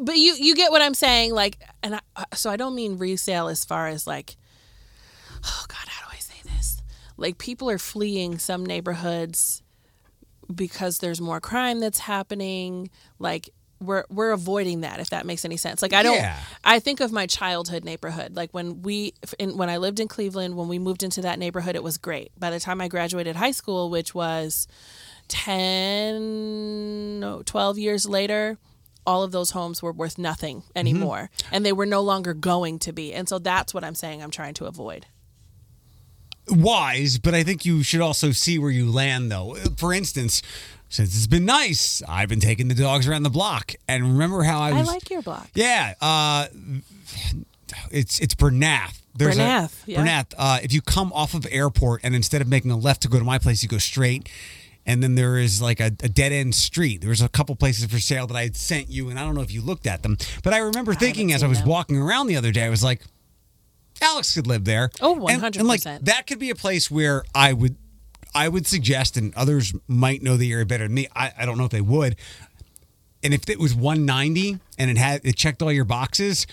but 0.03 0.17
you 0.17 0.35
you 0.35 0.55
get 0.55 0.73
what 0.73 0.83
I'm 0.83 0.95
saying. 0.95 1.33
Like, 1.33 1.59
and 1.83 2.01
I, 2.17 2.25
so 2.35 2.51
I 2.51 2.57
don't 2.57 2.75
mean 2.75 2.99
resale 2.99 3.49
as 3.49 3.65
far 3.65 3.87
as 3.87 4.07
like, 4.07 4.37
oh 5.45 5.65
God, 5.69 5.89
Like 7.17 7.39
people 7.39 7.71
are 7.71 7.79
fleeing 7.79 8.39
some 8.39 8.65
neighborhoods 8.65 9.63
because 10.55 10.99
there's 10.99 11.21
more 11.21 11.41
crime 11.41 11.81
that's 11.81 12.01
happening. 12.01 12.91
Like 13.19 13.51
we're 13.81 14.05
we're 14.09 14.33
avoiding 14.33 14.81
that 14.81 15.01
if 15.01 15.11
that 15.11 15.27
makes 15.27 15.45
any 15.45 15.57
sense. 15.57 15.83
Like 15.83 15.93
I 15.93 16.03
don't. 16.03 16.17
Yeah. 16.17 16.39
I 16.65 16.79
think 16.81 17.01
of 17.01 17.13
my 17.13 17.27
childhood 17.27 17.85
neighborhood. 17.85 18.35
Like 18.37 18.53
when 18.53 18.83
we 18.83 19.15
in, 19.39 19.57
when 19.57 19.71
I 19.71 19.77
lived 19.77 20.01
in 20.01 20.09
Cleveland, 20.09 20.57
when 20.57 20.69
we 20.69 20.79
moved 20.79 21.03
into 21.03 21.21
that 21.23 21.39
neighborhood, 21.39 21.77
it 21.77 21.83
was 21.83 21.99
great. 21.99 22.33
By 22.39 22.51
the 22.51 22.61
time 22.61 22.81
I 22.81 22.89
graduated 22.89 23.37
high 23.37 23.53
school, 23.53 23.91
which 23.91 24.15
was 24.15 24.67
10 25.29 27.21
no, 27.21 27.43
12 27.43 27.79
years 27.79 28.07
later 28.07 28.59
all 29.07 29.23
of 29.23 29.33
those 29.33 29.51
homes 29.51 29.83
were 29.83 29.93
worth 29.93 30.19
nothing 30.19 30.61
mm-hmm. 30.61 30.79
anymore 30.79 31.31
and 31.53 31.65
they 31.65 31.73
were 31.73 31.87
no 31.87 32.01
longer 32.03 32.35
going 32.35 32.79
to 32.79 32.93
be 32.93 33.15
and 33.15 33.29
so 33.29 33.39
that's 33.39 33.73
what 33.73 33.85
i'm 33.85 33.95
saying 33.95 34.23
i'm 34.23 34.31
trying 34.31 34.55
to 34.55 34.67
avoid 34.67 35.07
Wise, 36.49 37.19
but 37.19 37.35
I 37.35 37.43
think 37.43 37.65
you 37.65 37.83
should 37.83 38.01
also 38.01 38.33
see 38.33 38.59
where 38.59 38.71
you 38.71 38.91
land, 38.91 39.33
though. 39.33 39.55
For 39.77 39.95
instance, 39.95 40.43
since 40.89 41.17
it's 41.17 41.27
been 41.27 41.45
nice, 41.45 42.03
I've 42.07 42.29
been 42.29 42.41
taking 42.41 42.69
the 42.69 42.75
dogs 42.75 43.09
around 43.09 43.23
the 43.23 43.31
block, 43.31 43.75
and 43.89 44.05
remember 44.05 44.43
how 44.43 44.61
I 44.61 44.71
i 44.71 44.83
like 44.83 45.11
your 45.11 45.23
block 45.23 45.49
Yeah, 45.55 45.95
uh, 46.01 46.47
it's 47.91 48.21
it's 48.21 48.35
Bernath. 48.35 49.01
There's 49.17 49.39
Bernath, 49.39 49.87
a, 49.89 49.91
yeah. 49.91 49.99
Bernath. 50.05 50.35
Uh, 50.37 50.59
if 50.63 50.73
you 50.73 50.83
come 50.83 51.13
off 51.13 51.35
of 51.35 51.47
airport 51.51 52.03
and 52.05 52.15
instead 52.15 52.43
of 52.43 52.49
making 52.49 52.71
a 52.71 52.77
left 52.77 53.03
to 53.03 53.09
go 53.09 53.19
to 53.19 53.25
my 53.25 53.39
place, 53.39 53.63
you 53.63 53.69
go 53.69 53.79
straight, 53.79 54.29
and 54.87 55.03
then 55.03 55.15
there 55.15 55.39
is 55.39 55.63
like 55.63 55.81
a, 55.81 55.87
a 55.87 56.09
dead 56.09 56.33
end 56.33 56.55
street. 56.55 57.01
There's 57.01 57.23
a 57.23 57.29
couple 57.29 57.57
places 57.57 57.87
for 57.87 57.99
sale 57.99 58.27
that 58.27 58.37
I 58.37 58.43
had 58.43 58.57
sent 58.57 58.91
you, 58.91 59.09
and 59.09 59.19
I 59.19 59.23
don't 59.23 59.35
know 59.35 59.43
if 59.43 59.53
you 59.53 59.63
looked 59.63 59.87
at 59.87 60.03
them, 60.03 60.17
but 60.43 60.53
I 60.53 60.59
remember 60.59 60.95
thinking 60.95 61.33
as 61.33 61.43
I 61.43 61.47
was 61.47 61.61
them. 61.61 61.69
walking 61.69 61.97
around 61.97 62.27
the 62.27 62.37
other 62.37 62.53
day, 62.53 62.65
I 62.65 62.71
was 62.71 62.85
like, 62.85 63.01
Alex 64.03 64.35
could 64.35 64.47
live 64.47 64.65
there. 64.65 64.91
Oh, 65.01 65.27
And- 65.29 65.43
And, 65.57 65.67
like 65.69 65.81
100%. 65.83 66.05
that 66.05 66.27
could 66.27 66.39
be 66.39 66.51
a 66.51 66.55
place 66.55 66.91
where 66.91 67.25
I 67.35 67.53
would. 67.53 67.77
I 68.37 68.49
would 68.49 68.67
suggest, 68.67 69.17
and 69.17 69.33
others 69.37 69.73
might 69.87 70.21
know 70.21 70.37
the 70.37 70.51
area 70.51 70.67
better 70.67 70.85
than 70.89 70.95
me. 70.95 71.07
I, 71.15 71.33
I 71.39 71.47
don't 71.47 71.57
know 71.57 71.67
if 71.67 71.71
they 71.71 71.81
would. 71.81 72.17
And 73.23 73.33
if 73.33 73.49
it 73.49 73.61
was 73.61 73.77
190 73.77 74.59
and 74.77 74.91
it 74.91 74.97
had 74.99 75.21
it 75.25 75.37
checked 75.37 75.63
all 75.63 75.71
your 75.71 75.85
boxes, 75.85 76.45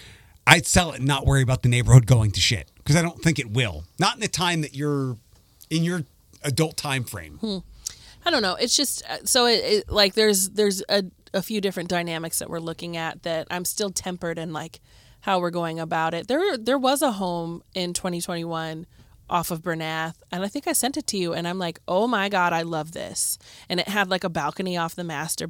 I'd 0.46 0.68
sell 0.68 0.92
it 0.92 1.00
and 1.00 1.08
not 1.08 1.26
worry 1.26 1.42
about 1.42 1.64
the 1.64 1.70
neighborhood 1.70 2.06
going 2.06 2.30
to 2.34 2.40
shit 2.40 2.70
because 2.78 2.96
I 2.96 3.02
don't 3.02 3.20
think 3.24 3.40
it 3.40 3.50
will. 3.50 3.84
Not 3.98 4.14
in 4.14 4.20
the 4.20 4.28
time 4.28 4.62
that 4.62 4.76
you're 4.76 5.18
in 5.72 5.84
your 5.84 6.04
adult 6.44 6.78
time 6.78 7.04
frame. 7.04 7.40
I 8.26 8.30
don't 8.30 8.44
know. 8.44 8.54
It's 8.56 8.78
just 8.78 9.04
uh, 9.10 9.18
so 9.26 9.48
it, 9.48 9.54
it 9.64 9.90
like 9.92 10.14
there's 10.14 10.50
there's 10.52 10.84
a, 10.88 11.04
a 11.34 11.42
few 11.42 11.62
different 11.62 11.90
dynamics 11.90 12.38
that 12.40 12.50
we're 12.50 12.60
looking 12.60 12.96
at 12.96 13.24
that 13.24 13.48
I'm 13.50 13.66
still 13.66 13.90
tempered 13.90 14.38
and 14.38 14.54
like 14.54 14.80
how 15.22 15.40
we're 15.40 15.52
going 15.52 15.80
about 15.80 16.14
it. 16.14 16.28
There 16.28 16.58
there 16.58 16.78
was 16.78 17.02
a 17.02 17.14
home 17.14 17.64
in 17.74 17.94
2021 17.94 18.86
off 19.30 19.50
of 19.50 19.62
Bernath 19.62 20.16
and 20.30 20.44
I 20.44 20.50
think 20.50 20.68
I 20.68 20.74
sent 20.74 20.98
it 20.98 21.08
to 21.08 21.18
you 21.18 21.34
and 21.34 21.48
I'm 21.48 21.58
like, 21.58 21.80
"Oh 21.88 22.06
my 22.08 22.28
god, 22.28 22.52
I 22.54 22.64
love 22.64 22.92
this." 22.92 23.38
And 23.70 23.80
it 23.80 23.88
had 23.88 24.10
like 24.10 24.24
a 24.24 24.30
balcony 24.30 24.76
off 24.78 24.96
the 24.96 25.06
master 25.06 25.48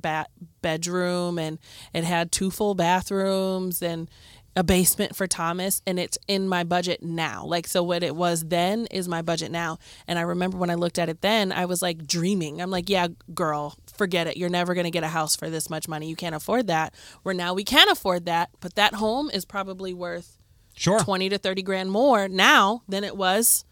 bedroom 0.61 1.39
and 1.39 1.57
it 1.93 2.03
had 2.03 2.31
two 2.31 2.51
full 2.51 2.75
bathrooms 2.75 3.81
and 3.81 4.09
a 4.55 4.63
basement 4.63 5.15
for 5.15 5.27
Thomas 5.27 5.81
and 5.87 5.97
it's 5.97 6.17
in 6.27 6.47
my 6.47 6.63
budget 6.63 7.01
now. 7.01 7.45
Like 7.45 7.65
so 7.67 7.81
what 7.81 8.03
it 8.03 8.15
was 8.15 8.43
then 8.47 8.85
is 8.91 9.07
my 9.07 9.21
budget 9.21 9.49
now. 9.49 9.79
And 10.07 10.19
I 10.19 10.23
remember 10.23 10.57
when 10.57 10.69
I 10.69 10.75
looked 10.75 10.99
at 10.99 11.09
it 11.09 11.21
then, 11.21 11.51
I 11.51 11.65
was 11.65 11.81
like 11.81 12.05
dreaming. 12.05 12.61
I'm 12.61 12.69
like, 12.69 12.89
"Yeah, 12.89 13.07
girl, 13.33 13.77
forget 14.01 14.25
it. 14.27 14.35
You're 14.37 14.49
never 14.49 14.73
going 14.73 14.85
to 14.85 14.91
get 14.91 15.03
a 15.03 15.07
house 15.09 15.35
for 15.35 15.49
this 15.49 15.69
much 15.69 15.87
money. 15.87 16.07
You 16.09 16.15
can't 16.15 16.33
afford 16.35 16.67
that." 16.67 16.93
Where 17.23 17.35
now 17.35 17.53
we 17.53 17.63
can 17.63 17.87
afford 17.89 18.25
that, 18.25 18.49
but 18.59 18.73
that 18.75 18.95
home 18.95 19.29
is 19.29 19.45
probably 19.45 19.93
worth 19.93 20.37
Sure. 20.73 20.99
20 20.99 21.29
to 21.29 21.37
30 21.37 21.61
grand 21.61 21.91
more 21.91 22.27
now 22.27 22.81
than 22.87 23.03
it 23.03 23.15
was 23.15 23.65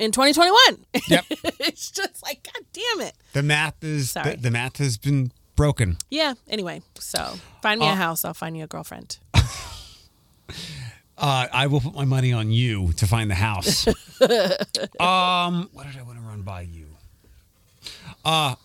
in 0.00 0.10
2021. 0.12 0.84
Yep. 1.08 1.24
it's 1.60 1.90
just 1.90 2.22
like 2.24 2.42
god 2.42 2.64
damn 2.72 3.06
it. 3.06 3.14
The 3.34 3.42
math 3.42 3.84
is 3.84 4.14
the, 4.14 4.36
the 4.40 4.50
math 4.50 4.78
has 4.78 4.98
been 4.98 5.30
broken. 5.54 5.98
Yeah, 6.10 6.34
anyway, 6.48 6.82
so 6.98 7.38
find 7.62 7.78
me 7.80 7.86
Uh, 7.86 7.92
a 7.92 7.96
house, 7.96 8.24
I'll 8.24 8.34
find 8.34 8.56
you 8.56 8.64
a 8.64 8.66
girlfriend. 8.66 9.18
Uh, 11.18 11.46
I 11.52 11.68
will 11.68 11.80
put 11.80 11.94
my 11.94 12.04
money 12.04 12.32
on 12.32 12.50
you 12.50 12.92
to 12.94 13.06
find 13.06 13.30
the 13.30 13.36
house. 13.36 13.86
um, 14.98 15.68
what 15.72 15.86
did 15.86 15.96
I 15.96 16.02
want 16.04 16.18
to 16.18 16.24
run 16.26 16.42
by 16.42 16.62
you? 16.62 16.86
Uh, 18.24 18.56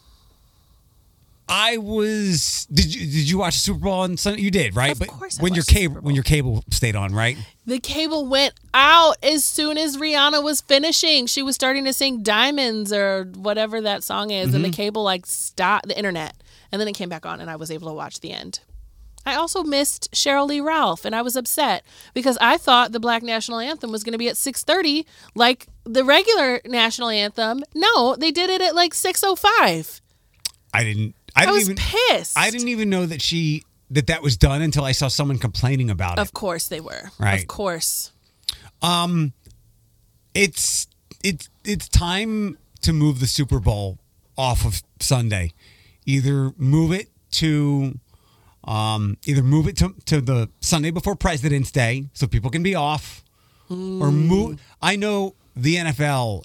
I 1.49 1.77
was. 1.77 2.67
Did 2.71 2.93
you 2.93 3.01
did 3.01 3.29
you 3.29 3.37
watch 3.37 3.55
the 3.55 3.59
Super 3.61 3.79
Bowl 3.79 4.01
on 4.01 4.17
Sunday? 4.17 4.41
You 4.41 4.51
did, 4.51 4.75
right? 4.75 4.99
Of 4.99 5.07
course 5.07 5.39
I 5.39 5.43
when 5.43 5.53
your 5.53 5.63
cable 5.63 6.01
when 6.01 6.15
your 6.15 6.23
cable 6.23 6.63
stayed 6.69 6.95
on, 6.95 7.13
right? 7.13 7.37
The 7.65 7.79
cable 7.79 8.25
went 8.25 8.53
out 8.73 9.17
as 9.23 9.45
soon 9.45 9.77
as 9.77 9.97
Rihanna 9.97 10.43
was 10.43 10.61
finishing. 10.61 11.25
She 11.25 11.41
was 11.41 11.55
starting 11.55 11.85
to 11.85 11.93
sing 11.93 12.23
Diamonds 12.23 12.91
or 12.91 13.25
whatever 13.35 13.81
that 13.81 14.03
song 14.03 14.31
is, 14.31 14.53
and 14.53 14.63
the 14.63 14.69
mm-hmm. 14.69 14.75
cable 14.75 15.03
like 15.03 15.25
stopped 15.25 15.87
the 15.87 15.97
internet. 15.97 16.35
And 16.71 16.81
then 16.81 16.87
it 16.87 16.93
came 16.93 17.07
back 17.07 17.25
on, 17.25 17.39
and 17.39 17.49
I 17.49 17.55
was 17.55 17.71
able 17.71 17.87
to 17.87 17.93
watch 17.93 18.19
the 18.19 18.33
end. 18.33 18.59
I 19.25 19.35
also 19.35 19.61
missed 19.61 20.09
Sheryl 20.13 20.47
Lee 20.47 20.61
Ralph, 20.61 21.03
and 21.03 21.13
I 21.13 21.21
was 21.21 21.35
upset 21.35 21.83
because 22.13 22.37
I 22.39 22.57
thought 22.57 22.93
the 22.93 22.99
Black 22.99 23.23
National 23.23 23.59
Anthem 23.59 23.91
was 23.91 24.05
going 24.05 24.13
to 24.13 24.17
be 24.17 24.29
at 24.29 24.35
6:30, 24.35 25.05
like 25.35 25.67
the 25.83 26.05
regular 26.05 26.61
national 26.65 27.09
anthem. 27.09 27.63
No, 27.73 28.15
they 28.15 28.31
did 28.31 28.49
it 28.49 28.61
at 28.61 28.73
like 28.73 28.93
6:05. 28.93 30.01
I 30.73 30.83
didn't. 30.83 31.15
I 31.37 31.45
I 31.45 31.51
was 31.51 31.69
even. 31.69 31.77
pissed. 31.77 32.37
I 32.37 32.49
didn't 32.49 32.69
even 32.69 32.89
know 32.89 33.05
that 33.05 33.21
she 33.21 33.63
that 33.91 34.07
that 34.07 34.21
was 34.21 34.37
done 34.37 34.61
until 34.61 34.83
I 34.83 34.91
saw 34.91 35.07
someone 35.07 35.37
complaining 35.37 35.89
about 35.89 36.17
it. 36.17 36.21
Of 36.21 36.33
course 36.33 36.67
they 36.67 36.81
were. 36.81 37.11
Right. 37.19 37.39
Of 37.41 37.47
course. 37.47 38.11
Um, 38.81 39.33
it's 40.33 40.87
it's 41.23 41.49
it's 41.63 41.87
time 41.87 42.57
to 42.81 42.93
move 42.93 43.19
the 43.19 43.27
Super 43.27 43.59
Bowl 43.59 43.97
off 44.37 44.65
of 44.65 44.81
Sunday. 44.99 45.53
Either 46.05 46.53
move 46.57 46.91
it 46.91 47.09
to 47.31 47.99
um, 48.63 49.17
either 49.25 49.43
move 49.43 49.67
it 49.67 49.77
to, 49.77 49.95
to 50.05 50.21
the 50.21 50.49
Sunday 50.59 50.91
before 50.91 51.15
President's 51.15 51.71
Day 51.71 52.05
so 52.13 52.27
people 52.27 52.49
can 52.49 52.63
be 52.63 52.75
off, 52.75 53.23
or 53.69 54.11
move. 54.11 54.61
I 54.81 54.95
know 54.95 55.35
the 55.55 55.75
NFL 55.75 56.43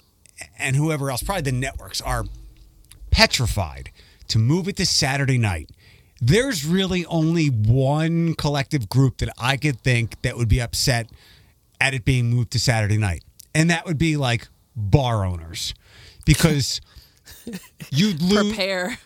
and 0.57 0.75
whoever 0.75 1.09
else, 1.11 1.23
probably 1.23 1.43
the 1.43 1.51
networks, 1.51 2.01
are 2.01 2.25
petrified 3.11 3.91
to 4.33 4.39
move 4.39 4.67
it 4.67 4.75
to 4.77 4.85
Saturday 4.85 5.37
night. 5.37 5.69
There's 6.19 6.65
really 6.65 7.05
only 7.05 7.47
one 7.47 8.33
collective 8.33 8.89
group 8.89 9.19
that 9.19 9.29
I 9.37 9.57
could 9.57 9.79
think 9.81 10.19
that 10.23 10.37
would 10.37 10.49
be 10.49 10.59
upset 10.59 11.07
at 11.79 11.93
it 11.93 12.03
being 12.03 12.31
moved 12.31 12.51
to 12.53 12.59
Saturday 12.59 12.97
night, 12.97 13.23
and 13.53 13.69
that 13.69 13.85
would 13.85 13.99
be 13.99 14.17
like 14.17 14.47
bar 14.75 15.23
owners, 15.23 15.75
because 16.25 16.81
you'd 17.91 18.23
lose. 18.23 18.47
Prepare. 18.47 18.97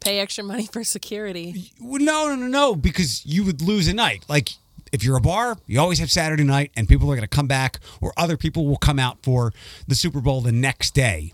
Pay 0.00 0.18
extra 0.18 0.42
money 0.42 0.66
for 0.66 0.82
security. 0.82 1.70
No, 1.78 2.26
no, 2.26 2.34
no, 2.34 2.48
no, 2.48 2.74
because 2.74 3.24
you 3.24 3.44
would 3.44 3.62
lose 3.62 3.86
a 3.86 3.94
night. 3.94 4.24
Like 4.28 4.48
if 4.90 5.04
you're 5.04 5.16
a 5.16 5.20
bar, 5.20 5.58
you 5.68 5.78
always 5.78 6.00
have 6.00 6.10
Saturday 6.10 6.42
night, 6.42 6.72
and 6.74 6.88
people 6.88 7.08
are 7.12 7.14
going 7.14 7.20
to 7.20 7.28
come 7.28 7.46
back, 7.46 7.78
or 8.00 8.12
other 8.16 8.36
people 8.36 8.66
will 8.66 8.78
come 8.78 8.98
out 8.98 9.18
for 9.22 9.52
the 9.86 9.94
Super 9.94 10.20
Bowl 10.20 10.40
the 10.40 10.50
next 10.50 10.92
day. 10.92 11.32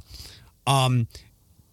Um, 0.67 1.09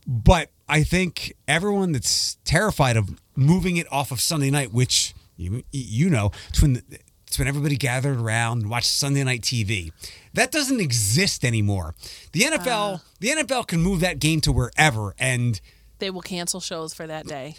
but 0.08 0.52
I 0.68 0.84
think 0.84 1.34
everyone 1.48 1.92
that's 1.92 2.38
terrified 2.44 2.98
of 2.98 3.20
moving 3.36 3.78
it 3.78 3.92
off 3.92 4.12
of 4.12 4.20
Sunday 4.20 4.50
night, 4.50 4.74
which 4.74 5.14
you 5.38 5.64
you 5.72 6.10
know, 6.10 6.32
it's 6.50 6.62
when 6.62 6.82
it's 7.28 7.38
when 7.40 7.48
everybody 7.48 7.76
gathered 7.76 8.20
around 8.20 8.62
and 8.62 8.70
watched 8.70 8.92
Sunday 8.92 9.24
night 9.24 9.42
TV. 9.42 9.92
That 10.34 10.52
doesn't 10.52 10.80
exist 10.80 11.44
anymore. 11.44 11.96
The 12.32 12.42
NFL, 12.42 12.96
uh. 12.96 12.98
the 13.20 13.30
NFL 13.30 13.68
can 13.68 13.82
move 13.82 14.00
that 14.02 14.20
game 14.20 14.42
to 14.42 14.52
wherever, 14.52 15.16
and 15.20 15.60
They 16.00 16.10
will 16.10 16.22
cancel 16.22 16.60
shows 16.60 16.94
for 16.94 17.08
that 17.08 17.26
day. 17.26 17.56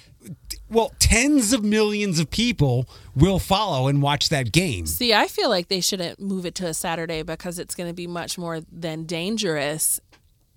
well, 0.68 0.92
tens 0.98 1.52
of 1.52 1.62
millions 1.64 2.18
of 2.18 2.30
people 2.30 2.88
will 3.14 3.38
follow 3.38 3.88
and 3.88 4.02
watch 4.02 4.28
that 4.30 4.52
game. 4.52 4.86
See, 4.86 5.14
I 5.14 5.26
feel 5.26 5.48
like 5.48 5.68
they 5.68 5.80
shouldn't 5.80 6.20
move 6.20 6.44
it 6.46 6.54
to 6.56 6.66
a 6.66 6.74
Saturday 6.74 7.22
because 7.22 7.58
it's 7.58 7.74
going 7.74 7.88
to 7.88 7.94
be 7.94 8.06
much 8.06 8.36
more 8.38 8.60
than 8.70 9.04
dangerous 9.04 10.00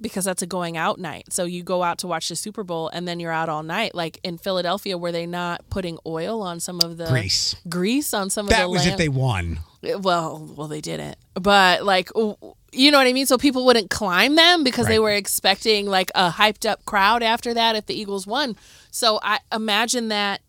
because 0.02 0.26
that's 0.26 0.42
a 0.42 0.48
going 0.48 0.78
out 0.78 1.00
night. 1.00 1.32
So 1.32 1.46
you 1.46 1.64
go 1.64 1.84
out 1.84 1.98
to 2.00 2.08
watch 2.08 2.30
the 2.30 2.36
Super 2.36 2.64
Bowl 2.64 2.90
and 2.90 3.08
then 3.08 3.20
you're 3.20 3.32
out 3.32 3.50
all 3.50 3.64
night. 3.64 3.94
Like 3.94 4.20
in 4.24 4.38
Philadelphia, 4.38 4.98
were 4.98 5.12
they 5.12 5.26
not 5.26 5.70
putting 5.70 5.98
oil 6.06 6.42
on 6.42 6.60
some 6.60 6.80
of 6.82 6.98
the 6.98 7.08
Grease. 7.08 7.56
Grease 7.68 8.14
on 8.14 8.30
some 8.30 8.46
of 8.46 8.50
the 8.50 8.56
That 8.56 8.70
was 8.70 8.86
if 8.86 8.98
they 8.98 9.10
won. 9.10 9.60
Eh, 9.84 9.96
well, 9.96 10.52
well, 10.56 10.68
they 10.68 10.82
didn't. 10.82 11.18
But 11.36 11.84
like, 11.84 12.10
you 12.16 12.92
know 12.92 12.98
what 12.98 13.08
I 13.08 13.14
mean. 13.14 13.26
So 13.26 13.38
people 13.38 13.66
wouldn't 13.66 13.90
climb 13.90 14.36
them 14.36 14.64
because 14.64 14.88
they 14.88 15.00
were 15.00 15.12
expecting 15.12 15.86
like 15.86 16.12
a 16.16 16.30
hyped 16.30 16.70
up 16.70 16.86
crowd 16.86 17.24
after 17.24 17.54
that 17.54 17.76
if 17.76 17.86
the 17.86 18.00
Eagles 18.00 18.26
won. 18.28 18.56
So 18.92 19.20
I 19.22 19.40
imagine 19.52 20.10
that. 20.10 20.42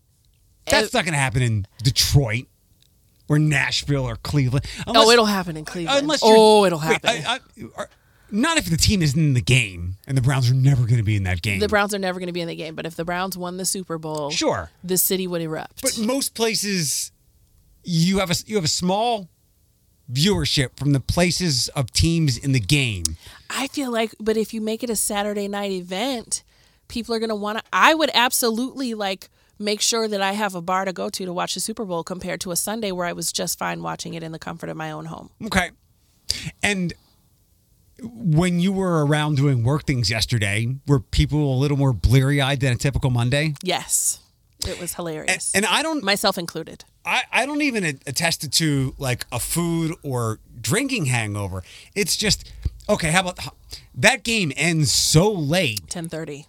That's 0.67 0.93
not 0.93 1.03
going 1.03 1.13
to 1.13 1.19
happen 1.19 1.41
in 1.41 1.65
Detroit 1.83 2.45
or 3.27 3.39
Nashville 3.39 4.05
or 4.05 4.15
Cleveland. 4.17 4.65
oh, 4.87 5.09
it'll 5.09 5.25
happen 5.25 5.57
in 5.57 5.65
Cleveland. 5.65 6.01
Unless 6.01 6.21
oh, 6.23 6.65
it'll 6.65 6.79
wait, 6.79 7.03
happen. 7.03 7.09
I- 7.09 7.35
I- 7.35 7.65
are- 7.75 7.89
not 8.31 8.57
if 8.57 8.69
the 8.69 8.77
team 8.77 9.01
isn't 9.01 9.19
in 9.19 9.33
the 9.33 9.41
game 9.41 9.97
and 10.07 10.17
the 10.17 10.21
Browns 10.21 10.49
are 10.49 10.53
never 10.53 10.83
going 10.85 10.97
to 10.97 11.03
be 11.03 11.15
in 11.15 11.23
that 11.23 11.41
game. 11.41 11.59
the 11.59 11.67
Browns 11.67 11.93
are 11.93 11.99
never 11.99 12.19
going 12.19 12.27
to 12.27 12.33
be 12.33 12.41
in 12.41 12.47
the 12.47 12.55
game, 12.55 12.75
but 12.75 12.85
if 12.85 12.95
the 12.95 13.05
Browns 13.05 13.37
won 13.37 13.57
the 13.57 13.65
Super 13.65 13.97
Bowl, 13.97 14.31
Sure. 14.31 14.69
the 14.83 14.97
city 14.97 15.27
would 15.27 15.41
erupt. 15.41 15.81
But 15.81 15.97
most 15.99 16.33
places, 16.33 17.11
you 17.83 18.19
have 18.19 18.31
a 18.31 18.35
you 18.45 18.55
have 18.55 18.63
a 18.65 18.69
small 18.69 19.27
viewership 20.11 20.77
from 20.77 20.91
the 20.93 20.99
places 20.99 21.69
of 21.69 21.91
teams 21.91 22.37
in 22.37 22.51
the 22.51 22.59
game. 22.59 23.03
I 23.49 23.67
feel 23.67 23.91
like, 23.91 24.13
but 24.19 24.37
if 24.37 24.53
you 24.53 24.61
make 24.61 24.83
it 24.83 24.89
a 24.89 24.95
Saturday 24.95 25.47
night 25.47 25.71
event, 25.71 26.43
people 26.87 27.15
are 27.15 27.19
going 27.19 27.29
to 27.29 27.35
want 27.35 27.59
to. 27.59 27.63
I 27.71 27.93
would 27.93 28.11
absolutely 28.13 28.93
like 28.93 29.29
make 29.59 29.79
sure 29.81 30.07
that 30.07 30.21
I 30.21 30.33
have 30.33 30.55
a 30.55 30.61
bar 30.61 30.85
to 30.85 30.93
go 30.93 31.09
to 31.09 31.25
to 31.25 31.31
watch 31.33 31.53
the 31.53 31.59
Super 31.59 31.85
Bowl 31.85 32.03
compared 32.03 32.41
to 32.41 32.51
a 32.51 32.55
Sunday 32.55 32.91
where 32.91 33.05
I 33.07 33.13
was 33.13 33.31
just 33.31 33.57
fine 33.59 33.81
watching 33.83 34.13
it 34.13 34.23
in 34.23 34.31
the 34.31 34.39
comfort 34.39 34.69
of 34.69 34.75
my 34.77 34.91
own 34.91 35.05
home. 35.05 35.29
Okay. 35.45 35.69
And 36.63 36.93
when 38.01 38.59
you 38.59 38.71
were 38.71 39.05
around 39.05 39.35
doing 39.37 39.63
work 39.63 39.85
things 39.85 40.09
yesterday, 40.09 40.75
were 40.87 40.99
people 40.99 41.53
a 41.55 41.57
little 41.57 41.77
more 41.77 41.93
bleary 41.93 42.41
eyed 42.41 42.59
than 42.59 42.73
a 42.73 42.75
typical 42.75 43.09
Monday? 43.11 43.53
Yes, 43.63 44.19
it 44.67 44.79
was 44.79 44.95
hilarious, 44.95 45.51
And 45.53 45.65
I 45.65 45.81
don't 45.83 46.03
myself 46.03 46.37
included. 46.37 46.85
I, 47.05 47.23
I 47.31 47.45
don't 47.45 47.61
even 47.61 47.83
attest 47.83 48.43
it 48.43 48.51
to 48.53 48.95
like 48.97 49.25
a 49.31 49.39
food 49.39 49.95
or 50.03 50.39
drinking 50.59 51.05
hangover. 51.05 51.63
It's 51.95 52.15
just 52.15 52.51
okay. 52.89 53.11
How 53.11 53.21
about 53.21 53.39
that 53.95 54.23
game 54.23 54.51
ends 54.55 54.91
so 54.91 55.31
late, 55.31 55.81
Ten 55.89 56.07
thirty. 56.09 56.45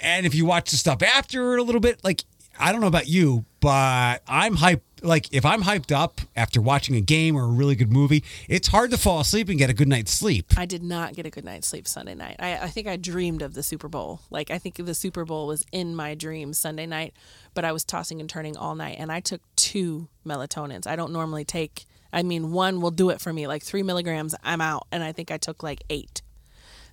and 0.00 0.26
if 0.26 0.34
you 0.34 0.44
watch 0.46 0.70
the 0.70 0.76
stuff 0.76 1.02
after 1.02 1.56
a 1.56 1.62
little 1.62 1.80
bit, 1.80 2.02
like 2.04 2.24
I 2.58 2.72
don't 2.72 2.80
know 2.80 2.86
about 2.88 3.06
you, 3.08 3.44
but 3.60 4.22
I'm 4.26 4.56
hyped. 4.56 4.80
Like 5.02 5.32
if 5.32 5.44
I'm 5.44 5.62
hyped 5.62 5.94
up 5.94 6.22
after 6.34 6.60
watching 6.60 6.96
a 6.96 7.00
game 7.02 7.36
or 7.36 7.44
a 7.44 7.48
really 7.48 7.74
good 7.74 7.92
movie, 7.92 8.24
it's 8.48 8.68
hard 8.68 8.90
to 8.92 8.96
fall 8.96 9.20
asleep 9.20 9.48
and 9.50 9.58
get 9.58 9.68
a 9.68 9.74
good 9.74 9.88
night's 9.88 10.10
sleep. 10.10 10.54
I 10.56 10.64
did 10.64 10.82
not 10.82 11.14
get 11.14 11.26
a 11.26 11.30
good 11.30 11.44
night's 11.44 11.68
sleep 11.68 11.86
Sunday 11.86 12.14
night. 12.14 12.36
I, 12.38 12.56
I 12.58 12.68
think 12.68 12.86
I 12.86 12.96
dreamed 12.96 13.42
of 13.42 13.52
the 13.54 13.62
Super 13.62 13.88
Bowl. 13.88 14.20
Like 14.30 14.50
I 14.50 14.58
think 14.58 14.76
the 14.76 14.94
Super 14.94 15.24
Bowl 15.26 15.46
was 15.46 15.64
in 15.70 15.94
my 15.94 16.14
dreams 16.14 16.56
Sunday 16.58 16.86
night, 16.86 17.12
but 17.52 17.64
I 17.64 17.72
was 17.72 17.84
tossing 17.84 18.20
and 18.20 18.28
turning 18.30 18.56
all 18.56 18.74
night, 18.74 18.96
and 18.98 19.12
I 19.12 19.20
took 19.20 19.42
two 19.54 20.08
melatonins. 20.26 20.86
I 20.86 20.96
don't 20.96 21.12
normally 21.12 21.44
take. 21.44 21.84
I 22.12 22.22
mean, 22.22 22.50
one 22.52 22.80
will 22.80 22.90
do 22.90 23.10
it 23.10 23.20
for 23.20 23.32
me. 23.34 23.46
Like 23.46 23.62
three 23.62 23.82
milligrams, 23.82 24.34
I'm 24.42 24.62
out, 24.62 24.86
and 24.90 25.02
I 25.02 25.12
think 25.12 25.30
I 25.30 25.36
took 25.36 25.62
like 25.62 25.82
eight. 25.90 26.22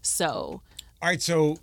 So, 0.01 0.61
All 1.01 1.09
right, 1.09 1.21
so 1.21 1.59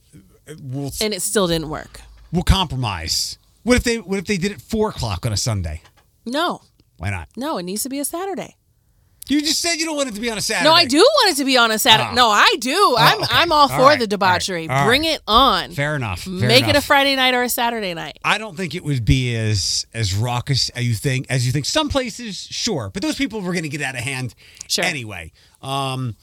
we'll 0.62 0.92
and 1.02 1.12
it 1.12 1.20
still 1.20 1.46
didn't 1.46 1.68
work. 1.68 2.00
we'll 2.32 2.42
compromise. 2.44 3.36
What 3.62 3.76
if 3.76 3.84
they 3.84 3.98
What 3.98 4.18
if 4.18 4.24
they 4.24 4.38
did 4.38 4.52
it 4.52 4.62
four 4.62 4.88
o'clock 4.88 5.26
on 5.26 5.32
a 5.32 5.36
Sunday? 5.36 5.82
No, 6.26 6.62
Why 6.98 7.10
not? 7.10 7.28
no, 7.36 7.58
it 7.58 7.62
needs 7.64 7.82
to 7.84 7.88
be 7.88 7.98
a 7.98 8.04
Saturday. 8.04 8.56
You 9.28 9.40
just 9.42 9.60
said 9.60 9.74
you 9.74 9.84
don't 9.86 9.94
want 9.94 10.08
it 10.08 10.14
to 10.16 10.20
be 10.20 10.28
on 10.28 10.38
a 10.38 10.40
Saturday. 10.40 10.68
No, 10.68 10.72
I 10.74 10.86
do 10.86 10.96
want 10.98 11.30
it 11.32 11.36
to 11.36 11.44
be 11.44 11.56
on 11.56 11.70
a 11.70 11.78
Saturday. 11.78 12.08
Ah. 12.10 12.14
No, 12.14 12.30
I 12.30 12.56
do. 12.58 12.96
I'm 12.98 13.18
okay. 13.22 13.28
I'm 13.30 13.52
all 13.52 13.60
All 13.60 13.68
for 13.68 13.82
right. 13.82 13.98
the 13.98 14.08
debauchery. 14.08 14.62
All 14.62 14.74
right. 14.74 14.80
All 14.80 14.86
Bring 14.88 15.02
right. 15.02 15.14
it 15.14 15.22
on. 15.28 15.70
Fair 15.70 15.94
enough. 15.94 16.22
Fair 16.22 16.32
Make 16.48 16.66
it 16.66 16.74
a. 16.74 16.80
Friday 16.80 17.14
night 17.14 17.32
or 17.34 17.42
a 17.44 17.48
Saturday 17.48 17.94
night. 17.94 18.18
I 18.24 18.38
don't 18.38 18.56
think 18.56 18.74
it 18.74 18.82
would 18.82 19.04
be 19.04 19.36
as 19.36 19.86
as 19.94 20.14
raucous 20.16 20.70
as 20.70 20.84
you 20.84 20.94
think. 20.94 21.26
As 21.30 21.46
you 21.46 21.52
think, 21.52 21.66
some 21.66 21.88
places, 21.88 22.38
sure, 22.50 22.90
but 22.92 23.02
those 23.02 23.14
people 23.14 23.40
were 23.40 23.52
going 23.52 23.62
to 23.62 23.68
get 23.68 23.82
out 23.82 23.94
of 23.94 24.00
hand 24.00 24.34
Sure. 24.66 24.84
anyway. 24.84 25.30
Um, 25.62 26.16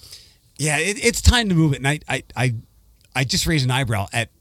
yeah, 0.57 0.77
it, 0.77 0.97
it's 1.01 1.21
time 1.21 1.47
to 1.47 1.55
move 1.55 1.71
it. 1.73 1.77
And 1.77 1.87
I, 1.87 1.99
I, 2.09 2.23
I, 2.35 2.55
I 3.15 3.23
just 3.23 3.47
raised 3.47 3.63
an 3.63 3.71
eyebrow 3.71 4.07
at 4.11 4.31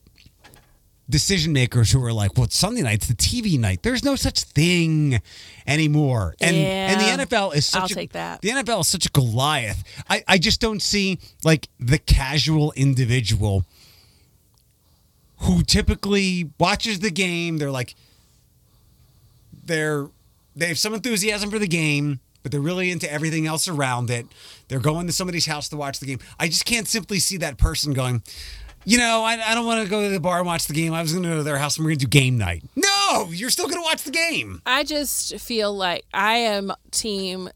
decision 1.09 1.53
makers 1.53 1.91
who 1.93 2.03
are 2.05 2.13
like, 2.13 2.37
"Well, 2.37 2.45
it's 2.45 2.57
Sunday 2.57 2.83
night's 2.83 3.07
the 3.07 3.15
TV 3.15 3.59
night. 3.59 3.83
There's 3.83 4.05
no 4.05 4.17
such 4.17 4.43
thing 4.43 5.21
anymore." 5.67 6.35
And 6.41 6.57
and 6.57 7.01
the 7.01 7.25
NFL 7.25 7.55
is 7.55 7.67
such 7.67 7.83
I'll 7.83 7.87
a, 7.87 7.89
take 7.89 8.13
that. 8.13 8.43
The 8.43 8.51
NFL 8.51 8.81
is 8.81 8.89
such 8.89 9.07
a 9.07 9.11
Goliath. 9.11 9.83
I, 10.09 10.25
I 10.27 10.39
just 10.39 10.61
don't 10.61 10.83
see 10.83 11.19
like 11.45 11.69
the 11.79 11.99
casual 11.99 12.73
individual 12.73 13.65
who 15.41 15.63
typically 15.63 16.51
watches 16.59 17.01
the 17.01 17.11
game. 17.11 17.59
They're 17.59 17.71
like, 17.71 17.95
they're 19.65 20.09
they 20.55 20.69
have 20.69 20.79
some 20.79 20.95
enthusiasm 20.95 21.51
for 21.51 21.59
the 21.59 21.69
game, 21.69 22.21
but 22.43 22.51
they're 22.51 22.61
really 22.61 22.91
into 22.91 23.11
everything 23.13 23.47
else 23.47 23.69
around 23.69 24.11
it. 24.11 24.27
They're 24.69 24.81
going 24.81 25.07
to 25.07 25.13
somebody's 25.13 25.47
house 25.47 25.69
to 25.69 25.77
watch 25.77 26.01
the 26.01 26.07
game. 26.07 26.19
I 26.39 26.49
just 26.49 26.65
can't 26.65 26.89
simply 26.89 27.19
see 27.19 27.37
that 27.39 27.59
person 27.59 27.93
going, 27.93 28.23
you 28.87 28.99
know, 28.99 29.25
I, 29.25 29.33
I 29.51 29.55
don't 29.57 29.67
want 29.67 29.83
to 29.83 29.91
go 29.91 30.03
to 30.03 30.09
the 30.09 30.21
bar 30.21 30.39
and 30.39 30.47
watch 30.47 30.67
the 30.67 30.73
game. 30.73 30.95
I 30.95 31.03
was 31.03 31.13
going 31.13 31.25
to 31.25 31.29
go 31.29 31.37
to 31.39 31.43
their 31.43 31.59
house 31.59 31.77
and 31.77 31.85
we're 31.85 31.91
going 31.91 31.99
to 31.99 32.07
do 32.07 32.09
game 32.09 32.39
night. 32.39 32.63
No, 32.77 33.29
you're 33.31 33.51
still 33.51 33.67
going 33.67 33.83
to 33.83 33.85
watch 33.85 34.05
the 34.05 34.13
game. 34.13 34.63
I 34.65 34.85
just 34.85 35.39
feel 35.41 35.75
like 35.77 36.05
I 36.15 36.37
am 36.37 36.73
team 36.93 37.51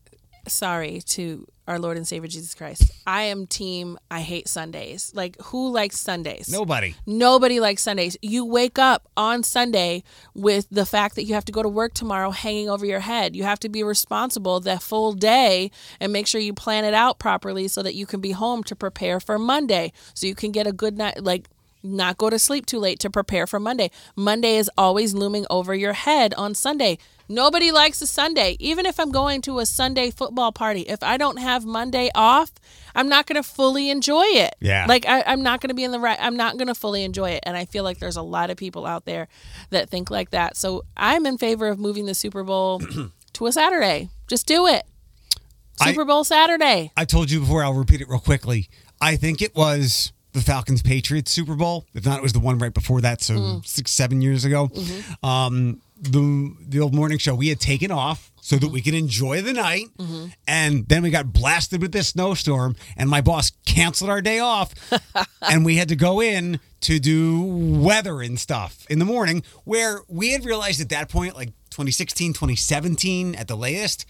sorry 0.47 1.01
to 1.07 1.47
our 1.71 1.79
Lord 1.79 1.97
and 1.97 2.07
Savior 2.07 2.27
Jesus 2.27 2.53
Christ. 2.55 2.91
I 3.07 3.23
am 3.23 3.47
team 3.47 3.97
I 4.11 4.23
hate 4.23 4.49
Sundays. 4.49 5.13
Like 5.15 5.41
who 5.41 5.71
likes 5.71 5.99
Sundays? 6.01 6.49
Nobody. 6.49 6.97
Nobody 7.07 7.61
likes 7.61 7.83
Sundays. 7.83 8.17
You 8.21 8.45
wake 8.45 8.79
up 8.79 9.09
on 9.17 9.45
Sunday 9.45 10.03
with 10.35 10.67
the 10.71 10.85
fact 10.85 11.15
that 11.15 11.25
you 11.25 11.35
have 11.35 11.45
to 11.45 11.53
go 11.53 11.63
to 11.63 11.69
work 11.69 11.95
tomorrow 11.95 12.31
hanging 12.33 12.69
over 12.69 12.85
your 12.85 13.01
head. 13.01 13.37
You 13.37 13.45
have 13.45 13.61
to 13.61 13.69
be 13.69 13.85
responsible 13.85 14.59
that 14.61 14.83
full 14.83 15.13
day 15.13 15.71
and 16.01 16.13
make 16.13 16.27
sure 16.27 16.41
you 16.41 16.53
plan 16.53 16.85
it 16.85 16.95
out 16.95 17.21
properly 17.21 17.69
so 17.69 17.83
that 17.85 17.95
you 17.95 18.05
can 18.05 18.21
be 18.21 18.33
home 18.33 18.65
to 18.65 18.75
prepare 18.75 19.21
for 19.21 19.39
Monday 19.39 19.93
so 20.13 20.27
you 20.27 20.35
can 20.35 20.51
get 20.51 20.67
a 20.67 20.73
good 20.73 20.99
night 20.99 21.23
like 21.23 21.49
not 21.83 22.19
go 22.19 22.31
to 22.31 22.39
sleep 22.39 22.67
too 22.67 22.79
late 22.79 22.99
to 23.01 23.11
prepare 23.11 23.47
for 23.47 23.59
Monday. 23.61 23.91
Monday 24.17 24.57
is 24.57 24.71
always 24.77 25.15
looming 25.15 25.47
over 25.51 25.75
your 25.75 25.93
head 25.95 26.35
on 26.35 26.55
Sunday. 26.55 26.99
Nobody 27.29 27.71
likes 27.71 28.03
a 28.03 28.07
Sunday. 28.07 28.57
Even 28.59 28.87
if 28.87 28.99
I'm 28.99 29.13
going 29.13 29.41
to 29.43 29.61
a 29.61 29.67
Sunday 29.67 30.11
football 30.11 30.51
party, 30.53 30.81
if 30.83 31.03
I 31.03 31.17
don't 31.17 31.39
have 31.39 31.65
Monday 31.65 32.11
off, 32.15 32.51
I'm 32.95 33.09
not 33.09 33.27
going 33.27 33.41
to 33.41 33.49
fully 33.49 33.89
enjoy 33.89 34.25
it. 34.25 34.55
Yeah. 34.61 34.87
Like 34.89 35.07
I, 35.07 35.23
I'm 35.27 35.43
not 35.43 35.61
going 35.61 35.69
to 35.69 35.75
be 35.75 35.85
in 35.85 35.93
the 35.93 36.01
right. 36.01 36.19
I'm 36.21 36.37
not 36.37 36.59
going 36.59 36.67
to 36.67 36.75
fully 36.75 37.05
enjoy 37.05 37.31
it. 37.31 37.41
And 37.45 37.57
I 37.57 37.67
feel 37.67 37.85
like 37.85 37.99
there's 37.99 38.17
a 38.17 38.23
lot 38.23 38.51
of 38.51 38.57
people 38.57 38.85
out 38.85 39.05
there 39.05 39.29
that 39.71 39.89
think 39.91 40.11
like 40.11 40.31
that. 40.31 40.57
So 40.57 40.85
I'm 40.97 41.25
in 41.25 41.39
favor 41.39 41.69
of 41.69 41.79
moving 41.79 42.07
the 42.07 42.15
Super 42.15 42.43
Bowl 42.43 42.81
to 43.35 43.47
a 43.47 43.53
Saturday. 43.53 44.09
Just 44.27 44.47
do 44.47 44.67
it. 44.67 44.85
I- 45.81 45.93
Super 45.93 46.05
Bowl 46.05 46.25
Saturday. 46.25 46.91
I 46.97 47.05
told 47.05 47.31
you 47.31 47.41
before. 47.41 47.63
I'll 47.63 47.73
repeat 47.75 48.01
it 48.01 48.09
real 48.09 48.19
quickly. 48.19 48.69
I 49.01 49.17
think 49.17 49.41
it 49.41 49.55
was 49.55 50.13
the 50.33 50.41
Falcons 50.41 50.83
Patriots 50.83 51.31
Super 51.31 51.55
Bowl. 51.57 51.87
If 51.95 52.05
not, 52.07 52.19
it 52.19 52.23
was 52.23 52.33
the 52.33 52.41
one 52.41 52.59
right 52.59 52.73
before 52.75 53.01
that. 53.01 53.21
So 53.23 53.35
Mm. 53.35 53.67
six, 53.67 53.91
seven 53.91 54.23
years 54.23 54.45
ago. 54.45 54.69
Mm-hmm. 54.69 55.27
Um, 55.27 55.81
the 56.03 56.55
the 56.67 56.81
old 56.81 56.95
morning 56.95 57.19
show 57.19 57.35
we 57.35 57.49
had 57.49 57.61
taken 57.61 57.91
off 57.91 58.33
so 58.41 58.57
that 58.57 58.69
we 58.69 58.81
could 58.81 58.95
enjoy 58.95 59.43
the 59.43 59.53
night, 59.53 59.87
Mm-hmm. 59.99 60.27
and 60.49 60.89
then 60.89 61.03
we 61.03 61.11
got 61.11 61.33
blasted 61.33 61.83
with 61.83 61.93
this 61.93 62.09
snowstorm, 62.09 62.75
and 62.97 63.11
my 63.11 63.21
boss 63.21 63.53
canceled 63.67 64.09
our 64.09 64.23
day 64.23 64.39
off, 64.39 64.73
and 65.43 65.65
we 65.65 65.77
had 65.77 65.89
to 65.91 65.97
go 65.97 66.21
in 66.23 66.59
to 66.83 66.99
do 66.99 67.43
weather 67.43 68.23
and 68.23 68.41
stuff 68.41 68.87
in 68.89 68.99
the 68.99 69.05
morning. 69.05 69.43
Where 69.65 70.01
we 70.09 70.31
had 70.33 70.45
realized 70.47 70.81
at 70.81 70.89
that 70.89 71.11
point, 71.11 71.35
like 71.37 71.49
2016, 71.71 72.33
2017 72.33 73.35
at 73.35 73.47
the 73.49 73.57
latest 73.57 74.07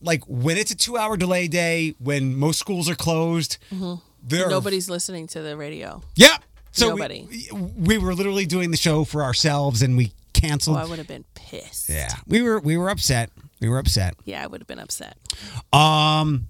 like 0.00 0.22
when 0.26 0.58
it's 0.58 0.70
a 0.70 0.76
two 0.76 0.98
hour 0.98 1.16
delay 1.16 1.48
day, 1.48 1.94
when 1.98 2.36
most 2.36 2.58
schools 2.58 2.90
are 2.90 2.94
closed, 2.94 3.56
there 4.24 4.46
are- 4.46 4.50
Nobody's 4.50 4.88
listening 4.90 5.26
to 5.28 5.42
the 5.42 5.56
radio. 5.56 6.02
yeah. 6.16 6.36
So 6.72 6.88
Nobody. 6.88 7.28
We, 7.30 7.48
we 7.76 7.98
were 7.98 8.14
literally 8.14 8.46
doing 8.46 8.72
the 8.72 8.76
show 8.76 9.04
for 9.04 9.22
ourselves, 9.22 9.80
and 9.80 9.96
we 9.96 10.12
canceled. 10.32 10.76
Oh, 10.76 10.80
I 10.80 10.84
would 10.86 10.98
have 10.98 11.06
been 11.06 11.24
pissed. 11.36 11.88
yeah, 11.88 12.12
we 12.26 12.42
were 12.42 12.58
we 12.58 12.76
were 12.76 12.90
upset. 12.90 13.30
We 13.60 13.68
were 13.68 13.78
upset. 13.78 14.14
Yeah, 14.24 14.42
I 14.42 14.48
would 14.48 14.60
have 14.60 14.66
been 14.66 14.80
upset. 14.80 15.16
Um, 15.72 16.48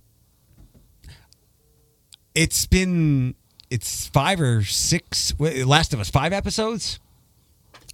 it's 2.34 2.66
been 2.66 3.34
it's 3.70 4.06
five 4.08 4.40
or 4.40 4.62
six. 4.64 5.38
Last 5.38 5.92
of 5.92 6.00
Us 6.00 6.08
five 6.10 6.32
episodes. 6.32 7.00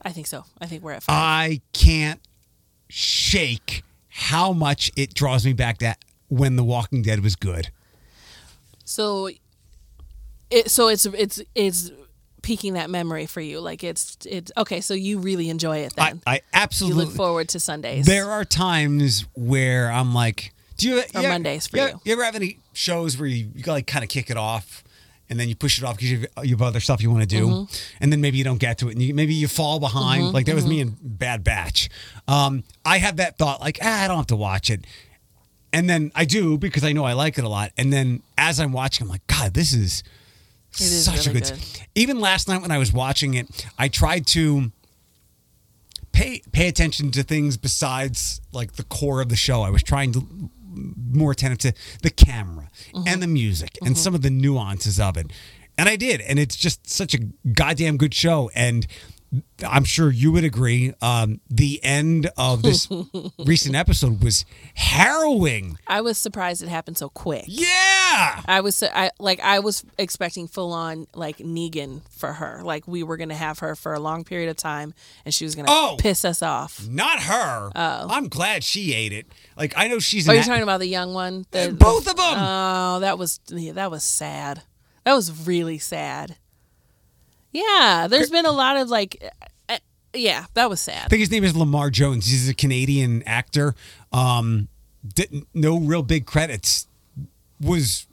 I 0.02 0.10
think 0.12 0.26
so. 0.26 0.44
I 0.60 0.66
think 0.66 0.82
we're 0.82 0.92
at 0.92 1.02
five. 1.02 1.14
I 1.16 1.60
can't 1.72 2.20
shake 2.88 3.82
how 4.08 4.52
much 4.52 4.90
it 4.96 5.14
draws 5.14 5.44
me 5.44 5.52
back 5.52 5.78
that 5.78 5.98
when 6.28 6.56
The 6.56 6.64
Walking 6.64 7.02
Dead 7.02 7.22
was 7.22 7.34
good. 7.36 7.70
so 8.84 9.28
it 10.50 10.70
so 10.70 10.88
it's 10.88 11.06
it's 11.06 11.40
it's 11.54 11.90
piquing 12.42 12.74
that 12.74 12.90
memory 12.90 13.26
for 13.26 13.40
you. 13.40 13.60
Like 13.60 13.84
it's 13.84 14.16
it's 14.26 14.50
okay, 14.56 14.80
so 14.80 14.94
you 14.94 15.18
really 15.18 15.48
enjoy 15.50 15.78
it 15.78 15.94
I, 15.98 16.10
then. 16.10 16.22
I 16.26 16.34
you 16.36 16.40
absolutely 16.54 17.04
look 17.06 17.14
forward 17.14 17.48
to 17.50 17.60
Sundays. 17.60 18.06
There 18.06 18.30
are 18.30 18.44
times 18.44 19.26
where 19.34 19.90
I'm 19.90 20.14
like, 20.14 20.52
do 20.76 20.88
you? 20.88 21.02
Or 21.14 21.22
you- 21.22 21.28
Mondays 21.28 21.66
for 21.66 21.76
you. 21.78 21.82
you. 21.84 22.00
You 22.04 22.12
ever 22.14 22.24
have 22.24 22.34
any 22.36 22.58
shows 22.72 23.18
where 23.18 23.28
you, 23.28 23.50
you 23.54 23.62
like 23.66 23.86
kind 23.86 24.02
of 24.02 24.08
kick 24.08 24.30
it 24.30 24.36
off, 24.36 24.82
and 25.28 25.38
then 25.38 25.48
you 25.48 25.54
push 25.54 25.76
it 25.78 25.84
off 25.84 25.96
because 25.96 26.10
you, 26.10 26.26
you 26.42 26.50
have 26.56 26.62
other 26.62 26.80
stuff 26.80 27.02
you 27.02 27.10
want 27.10 27.22
to 27.22 27.28
do, 27.28 27.46
Mm-hmm. 27.46 27.74
and 28.02 28.10
then 28.12 28.20
maybe 28.20 28.38
you 28.38 28.44
don't 28.44 28.58
get 28.60 28.78
to 28.78 28.88
it, 28.88 28.92
and 28.92 29.02
you, 29.02 29.14
maybe 29.14 29.34
you 29.34 29.46
fall 29.48 29.78
behind. 29.78 30.32
like 30.32 30.46
that 30.46 30.54
was 30.54 30.66
me 30.66 30.80
in 30.80 30.96
Bad 31.02 31.44
Batch. 31.44 31.88
Um, 32.26 32.64
I 32.84 32.98
have 32.98 33.16
that 33.16 33.36
thought, 33.38 33.60
like, 33.60 33.78
ah, 33.82 34.04
I 34.04 34.08
don't 34.08 34.16
have 34.16 34.26
to 34.28 34.36
watch 34.36 34.70
it. 34.70 34.84
And 35.72 35.88
then 35.88 36.10
I 36.16 36.24
do 36.24 36.58
because 36.58 36.82
I 36.82 36.92
know 36.92 37.04
I 37.04 37.12
like 37.12 37.38
it 37.38 37.44
a 37.44 37.48
lot. 37.48 37.70
And 37.76 37.92
then 37.92 38.22
as 38.36 38.58
I'm 38.58 38.72
watching, 38.72 39.04
I'm 39.04 39.08
like, 39.10 39.24
God, 39.28 39.54
this 39.54 39.72
is 39.72 40.02
It 40.74 40.80
is 40.82 41.04
such 41.04 41.26
really 41.26 41.38
a 41.38 41.42
good. 41.42 41.50
good. 41.50 41.86
Even 41.94 42.20
last 42.20 42.48
night 42.48 42.62
when 42.62 42.70
I 42.70 42.78
was 42.78 42.92
watching 42.92 43.34
it, 43.34 43.66
I 43.78 43.88
tried 43.88 44.26
to 44.28 44.70
pay 46.12 46.42
pay 46.52 46.68
attention 46.68 47.10
to 47.12 47.22
things 47.22 47.56
besides 47.56 48.40
like 48.52 48.72
the 48.72 48.84
core 48.84 49.20
of 49.20 49.28
the 49.28 49.36
show. 49.36 49.62
I 49.62 49.70
was 49.70 49.82
trying 49.82 50.12
to 50.12 50.50
more 50.72 51.32
attentive 51.32 51.58
to 51.58 51.72
the 52.02 52.10
camera 52.10 52.68
Mm-hmm. 52.94 53.08
and 53.08 53.22
the 53.22 53.26
music 53.26 53.76
and 53.84 53.96
some 53.98 54.14
of 54.14 54.22
the 54.22 54.30
nuances 54.30 54.98
of 55.00 55.16
it. 55.16 55.32
And 55.78 55.88
I 55.88 55.96
did, 55.96 56.20
and 56.20 56.38
it's 56.38 56.56
just 56.56 56.88
such 56.88 57.14
a 57.14 57.18
goddamn 57.52 57.96
good 57.96 58.12
show. 58.14 58.50
And 58.54 58.86
I'm 59.66 59.84
sure 59.84 60.10
you 60.10 60.32
would 60.32 60.44
agree. 60.44 60.92
Um, 61.00 61.40
the 61.48 61.82
end 61.84 62.30
of 62.36 62.62
this 62.62 62.88
recent 63.38 63.76
episode 63.76 64.22
was 64.24 64.44
harrowing. 64.74 65.78
I 65.86 66.00
was 66.00 66.18
surprised 66.18 66.62
it 66.62 66.68
happened 66.68 66.98
so 66.98 67.08
quick. 67.10 67.44
Yeah. 67.46 67.66
I 68.46 68.60
was 68.60 68.82
I 68.82 69.10
like 69.18 69.40
I 69.40 69.58
was 69.60 69.84
expecting 69.98 70.46
full 70.48 70.72
on 70.72 71.06
like 71.14 71.38
Negan 71.38 72.00
for 72.10 72.32
her. 72.34 72.60
Like 72.64 72.86
we 72.88 73.02
were 73.02 73.16
gonna 73.16 73.34
have 73.34 73.60
her 73.60 73.74
for 73.74 73.92
a 73.94 73.98
long 74.00 74.24
period 74.24 74.48
of 74.50 74.56
time, 74.56 74.94
and 75.24 75.32
she 75.34 75.44
was 75.44 75.54
gonna 75.54 75.68
Oh. 75.70 75.96
piss 75.98 76.24
us 76.24 76.42
off. 76.42 76.86
Not 76.88 77.20
her. 77.22 77.70
Oh. 77.74 78.06
I'm 78.10 78.28
glad 78.28 78.64
she 78.64 78.94
ate 78.94 79.12
it. 79.12 79.26
Like 79.56 79.72
I 79.76 79.88
know 79.88 79.98
she's 79.98 80.28
Are 80.28 80.34
you 80.34 80.40
a- 80.40 80.44
talking 80.44 80.62
about 80.62 80.80
the 80.80 80.86
young 80.88 81.12
one? 81.14 81.46
The, 81.50 81.74
both 81.76 82.08
of 82.08 82.16
them. 82.16 82.34
Oh, 82.38 82.98
that 83.00 83.18
was 83.18 83.40
yeah, 83.48 83.72
that 83.72 83.90
was 83.90 84.04
sad. 84.04 84.62
That 85.04 85.14
was 85.14 85.46
really 85.46 85.78
sad. 85.78 86.36
Yeah, 87.52 88.06
there's 88.08 88.30
been 88.30 88.46
a 88.46 88.52
lot 88.52 88.76
of 88.76 88.88
like, 88.88 89.22
uh, 89.68 89.78
yeah, 90.14 90.46
that 90.54 90.70
was 90.70 90.80
sad. 90.80 91.04
I 91.06 91.08
think 91.08 91.20
his 91.20 91.30
name 91.30 91.42
is 91.42 91.56
Lamar 91.56 91.90
Jones. 91.90 92.26
He's 92.26 92.48
a 92.48 92.54
Canadian 92.54 93.22
actor. 93.24 93.74
Um, 94.12 94.68
didn't 95.14 95.48
no 95.54 95.78
real 95.78 96.02
big 96.02 96.26
credits. 96.26 96.86
Was 97.60 98.06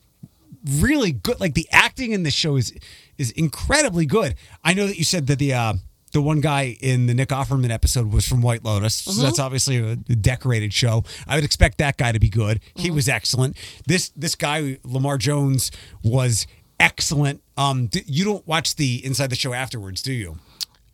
really 0.67 1.11
good. 1.11 1.39
Like 1.39 1.53
the 1.53 1.67
acting 1.71 2.11
in 2.11 2.23
this 2.23 2.33
show 2.33 2.55
is 2.55 2.73
is 3.17 3.31
incredibly 3.31 4.05
good. 4.05 4.35
I 4.63 4.73
know 4.73 4.87
that 4.87 4.97
you 4.97 5.03
said 5.03 5.27
that 5.27 5.39
the 5.39 5.53
uh, 5.53 5.73
the 6.13 6.21
one 6.21 6.39
guy 6.41 6.77
in 6.81 7.05
the 7.07 7.13
Nick 7.13 7.29
Offerman 7.29 7.69
episode 7.69 8.11
was 8.13 8.27
from 8.27 8.41
White 8.41 8.63
Lotus. 8.63 8.95
So 8.95 9.21
that's 9.21 9.39
obviously 9.39 9.77
a 9.77 9.95
decorated 9.95 10.73
show. 10.73 11.03
I 11.27 11.35
would 11.35 11.43
expect 11.43 11.77
that 11.79 11.97
guy 11.97 12.11
to 12.11 12.19
be 12.19 12.29
good. 12.29 12.61
He 12.75 12.91
was 12.91 13.09
excellent. 13.09 13.57
This 13.85 14.09
this 14.15 14.35
guy 14.35 14.77
Lamar 14.83 15.17
Jones 15.17 15.71
was 16.03 16.47
excellent. 16.79 17.41
Um, 17.57 17.87
d- 17.87 18.03
you 18.05 18.23
don't 18.23 18.45
watch 18.47 18.75
the 18.75 19.03
inside 19.05 19.29
the 19.31 19.35
show 19.35 19.53
afterwards, 19.53 20.01
do 20.01 20.13
you? 20.13 20.37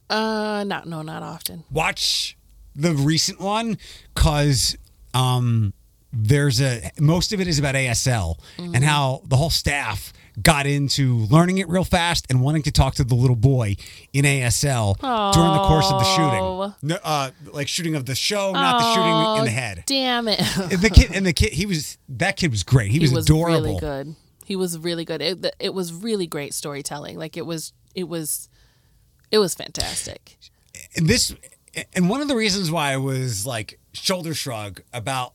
Uh, 0.09 0.63
not 0.65 0.87
no, 0.87 1.01
not 1.01 1.23
often. 1.23 1.63
watch 1.71 2.37
the 2.75 2.93
recent 2.93 3.39
one 3.39 3.77
because 4.15 4.77
um, 5.13 5.73
there's 6.13 6.61
a 6.61 6.91
most 6.99 7.33
of 7.33 7.41
it 7.41 7.47
is 7.47 7.57
about 7.59 7.75
ASL 7.75 8.35
Mm-hmm. 8.57 8.75
and 8.75 8.83
how 8.83 9.21
the 9.25 9.35
whole 9.35 9.49
staff 9.49 10.13
got 10.41 10.65
into 10.65 11.17
learning 11.29 11.59
it 11.59 11.67
real 11.69 11.83
fast 11.83 12.25
and 12.29 12.41
wanting 12.41 12.61
to 12.63 12.71
talk 12.71 12.95
to 12.95 13.03
the 13.03 13.13
little 13.15 13.35
boy 13.35 13.75
in 14.13 14.25
ASL 14.25 14.97
during 15.33 15.51
the 15.53 15.63
course 15.67 15.85
of 15.91 15.99
the 15.99 16.05
Oh. 16.07 16.73
shooting. 16.73 16.89
No, 16.89 16.97
uh, 17.03 17.31
like 17.51 17.67
shooting 17.67 17.95
of 17.95 18.05
the 18.07 18.15
show, 18.15 18.51
not 18.51 18.79
the 18.79 18.93
shooting 18.95 19.39
in 19.39 19.45
the 19.45 19.51
head. 19.61 19.83
Damn 19.85 20.27
it. 20.27 20.39
And 20.57 20.81
the 20.81 20.89
kid 20.89 21.11
and 21.13 21.25
the 21.25 21.33
kid, 21.33 21.53
he 21.53 21.65
was 21.65 21.97
that 22.09 22.35
kid 22.37 22.51
was 22.51 22.63
great. 22.63 22.91
He, 22.91 22.99
was, 22.99 23.09
he 23.11 23.15
was 23.15 23.25
adorable. 23.25 23.61
really 23.61 23.79
good. 23.79 24.15
He 24.45 24.55
was 24.55 24.77
really 24.77 25.05
good. 25.05 25.21
It, 25.21 25.55
it 25.59 25.73
was 25.73 25.93
really 25.93 26.27
great 26.27 26.53
storytelling. 26.53 27.17
Like 27.17 27.37
it 27.37 27.45
was, 27.45 27.71
it 27.95 28.05
was, 28.09 28.49
it 29.31 29.37
was 29.37 29.53
fantastic. 29.55 30.37
and 30.95 31.07
this 31.07 31.33
and 31.95 32.09
one 32.09 32.21
of 32.21 32.27
the 32.27 32.35
reasons 32.35 32.69
why 32.71 32.91
I 32.91 32.97
was 32.97 33.45
like 33.47 33.79
shoulder 33.93 34.33
shrug 34.33 34.81
about 34.93 35.33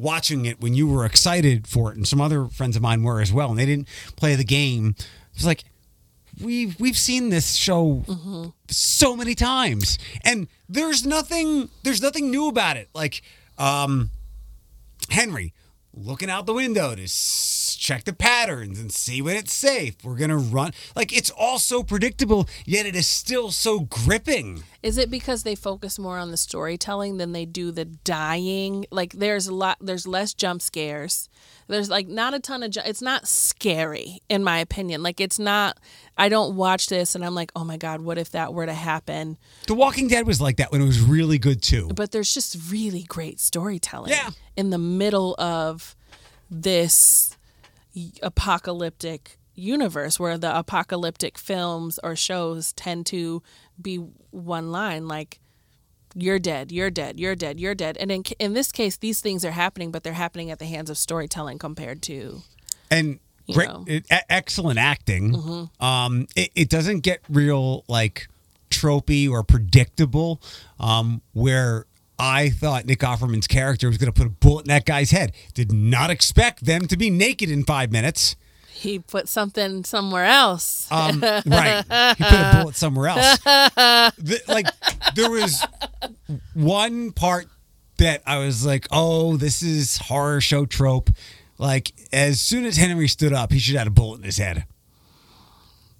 watching 0.00 0.46
it 0.46 0.60
when 0.60 0.74
you 0.74 0.88
were 0.88 1.04
excited 1.04 1.66
for 1.66 1.90
it 1.90 1.96
and 1.96 2.08
some 2.08 2.20
other 2.20 2.46
friends 2.46 2.74
of 2.76 2.82
mine 2.82 3.02
were 3.02 3.20
as 3.20 3.32
well 3.32 3.50
and 3.50 3.58
they 3.58 3.66
didn't 3.66 3.88
play 4.16 4.34
the 4.34 4.44
game. 4.44 4.94
It's 5.34 5.44
like 5.44 5.64
we've 6.42 6.78
we've 6.80 6.96
seen 6.98 7.28
this 7.28 7.54
show 7.54 8.04
so 8.68 9.16
many 9.16 9.34
times 9.34 9.98
and 10.24 10.48
there's 10.68 11.04
nothing 11.04 11.68
there's 11.82 12.00
nothing 12.02 12.30
new 12.30 12.48
about 12.48 12.76
it. 12.76 12.88
Like 12.94 13.22
um 13.58 14.10
Henry 15.10 15.52
looking 15.94 16.30
out 16.30 16.46
the 16.46 16.54
window 16.54 16.94
to 16.94 17.06
check 17.80 18.04
the 18.04 18.12
patterns 18.12 18.78
and 18.78 18.92
see 18.92 19.22
when 19.22 19.36
it's 19.36 19.54
safe. 19.54 19.96
We're 20.04 20.16
going 20.16 20.28
to 20.28 20.36
run. 20.36 20.72
Like, 20.94 21.16
it's 21.16 21.30
all 21.30 21.58
so 21.58 21.82
predictable, 21.82 22.46
yet 22.66 22.84
it 22.84 22.94
is 22.94 23.06
still 23.06 23.50
so 23.50 23.80
gripping. 23.80 24.62
Is 24.82 24.98
it 24.98 25.10
because 25.10 25.42
they 25.44 25.54
focus 25.54 25.98
more 25.98 26.18
on 26.18 26.30
the 26.30 26.36
storytelling 26.36 27.16
than 27.16 27.32
they 27.32 27.46
do 27.46 27.70
the 27.72 27.86
dying? 27.86 28.84
Like 28.90 29.12
there's 29.14 29.46
a 29.46 29.54
lot 29.54 29.78
there's 29.80 30.06
less 30.06 30.32
jump 30.34 30.62
scares. 30.62 31.28
There's 31.68 31.88
like 31.90 32.08
not 32.08 32.34
a 32.34 32.40
ton 32.40 32.62
of 32.62 32.70
ju- 32.70 32.80
it's 32.84 33.02
not 33.02 33.28
scary 33.28 34.20
in 34.28 34.42
my 34.42 34.58
opinion. 34.58 35.02
Like 35.02 35.20
it's 35.20 35.38
not 35.38 35.78
I 36.16 36.28
don't 36.30 36.56
watch 36.56 36.86
this 36.88 37.14
and 37.14 37.22
I'm 37.24 37.34
like, 37.34 37.52
"Oh 37.54 37.64
my 37.64 37.76
god, 37.76 38.00
what 38.00 38.16
if 38.18 38.30
that 38.30 38.54
were 38.54 38.64
to 38.66 38.72
happen?" 38.74 39.36
The 39.66 39.74
Walking 39.74 40.08
Dead 40.08 40.26
was 40.26 40.40
like 40.40 40.56
that 40.56 40.72
when 40.72 40.80
it 40.80 40.86
was 40.86 41.00
really 41.00 41.38
good, 41.38 41.62
too. 41.62 41.88
But 41.94 42.12
there's 42.12 42.32
just 42.32 42.56
really 42.70 43.02
great 43.02 43.38
storytelling 43.38 44.10
Yeah. 44.12 44.30
in 44.56 44.70
the 44.70 44.78
middle 44.78 45.34
of 45.38 45.94
this 46.50 47.29
apocalyptic 48.22 49.38
universe 49.54 50.18
where 50.18 50.38
the 50.38 50.56
apocalyptic 50.56 51.36
films 51.36 51.98
or 52.02 52.16
shows 52.16 52.72
tend 52.72 53.04
to 53.06 53.42
be 53.80 53.96
one 54.30 54.70
line 54.70 55.06
like 55.06 55.38
you're 56.14 56.38
dead 56.38 56.72
you're 56.72 56.90
dead 56.90 57.20
you're 57.20 57.36
dead 57.36 57.60
you're 57.60 57.74
dead 57.74 57.96
and 57.98 58.10
in, 58.10 58.22
in 58.38 58.54
this 58.54 58.72
case 58.72 58.96
these 58.96 59.20
things 59.20 59.44
are 59.44 59.50
happening 59.50 59.90
but 59.90 60.02
they're 60.02 60.12
happening 60.12 60.50
at 60.50 60.58
the 60.58 60.64
hands 60.64 60.88
of 60.88 60.96
storytelling 60.96 61.58
compared 61.58 62.00
to 62.00 62.42
And 62.90 63.20
Great, 63.52 63.70
e- 63.88 64.02
excellent 64.28 64.78
acting. 64.78 65.32
Mm-hmm. 65.32 65.84
Um, 65.84 66.26
it, 66.36 66.50
it 66.54 66.68
doesn't 66.68 67.00
get 67.00 67.20
real 67.28 67.84
like 67.88 68.28
tropey 68.70 69.30
or 69.30 69.42
predictable. 69.42 70.40
Um, 70.78 71.22
where 71.32 71.86
I 72.20 72.50
thought 72.50 72.84
Nick 72.84 73.00
Offerman's 73.00 73.46
character 73.46 73.88
was 73.88 73.96
going 73.98 74.12
to 74.12 74.16
put 74.16 74.26
a 74.26 74.30
bullet 74.30 74.62
in 74.66 74.68
that 74.68 74.84
guy's 74.84 75.10
head. 75.10 75.32
Did 75.54 75.72
not 75.72 76.10
expect 76.10 76.64
them 76.64 76.86
to 76.88 76.96
be 76.96 77.10
naked 77.10 77.50
in 77.50 77.64
five 77.64 77.90
minutes. 77.90 78.36
He 78.70 78.98
put 78.98 79.28
something 79.28 79.84
somewhere 79.84 80.24
else. 80.24 80.86
Um, 80.90 81.20
right. 81.46 81.84
He 82.16 82.24
put 82.24 82.32
a 82.32 82.58
bullet 82.62 82.76
somewhere 82.76 83.08
else. 83.08 83.38
The- 83.40 84.40
like 84.48 84.66
there 85.14 85.30
was 85.30 85.62
one 86.54 87.12
part 87.12 87.46
that 87.98 88.22
I 88.26 88.38
was 88.38 88.64
like, 88.64 88.86
"Oh, 88.90 89.36
this 89.36 89.62
is 89.62 89.98
horror 89.98 90.40
show 90.40 90.64
trope." 90.66 91.10
Like 91.58 91.92
as 92.12 92.40
soon 92.40 92.64
as 92.64 92.76
Henry 92.78 93.06
stood 93.08 93.34
up, 93.34 93.52
he 93.52 93.58
should 93.58 93.74
have 93.74 93.80
had 93.82 93.88
a 93.88 93.90
bullet 93.90 94.18
in 94.18 94.22
his 94.24 94.38
head. 94.38 94.64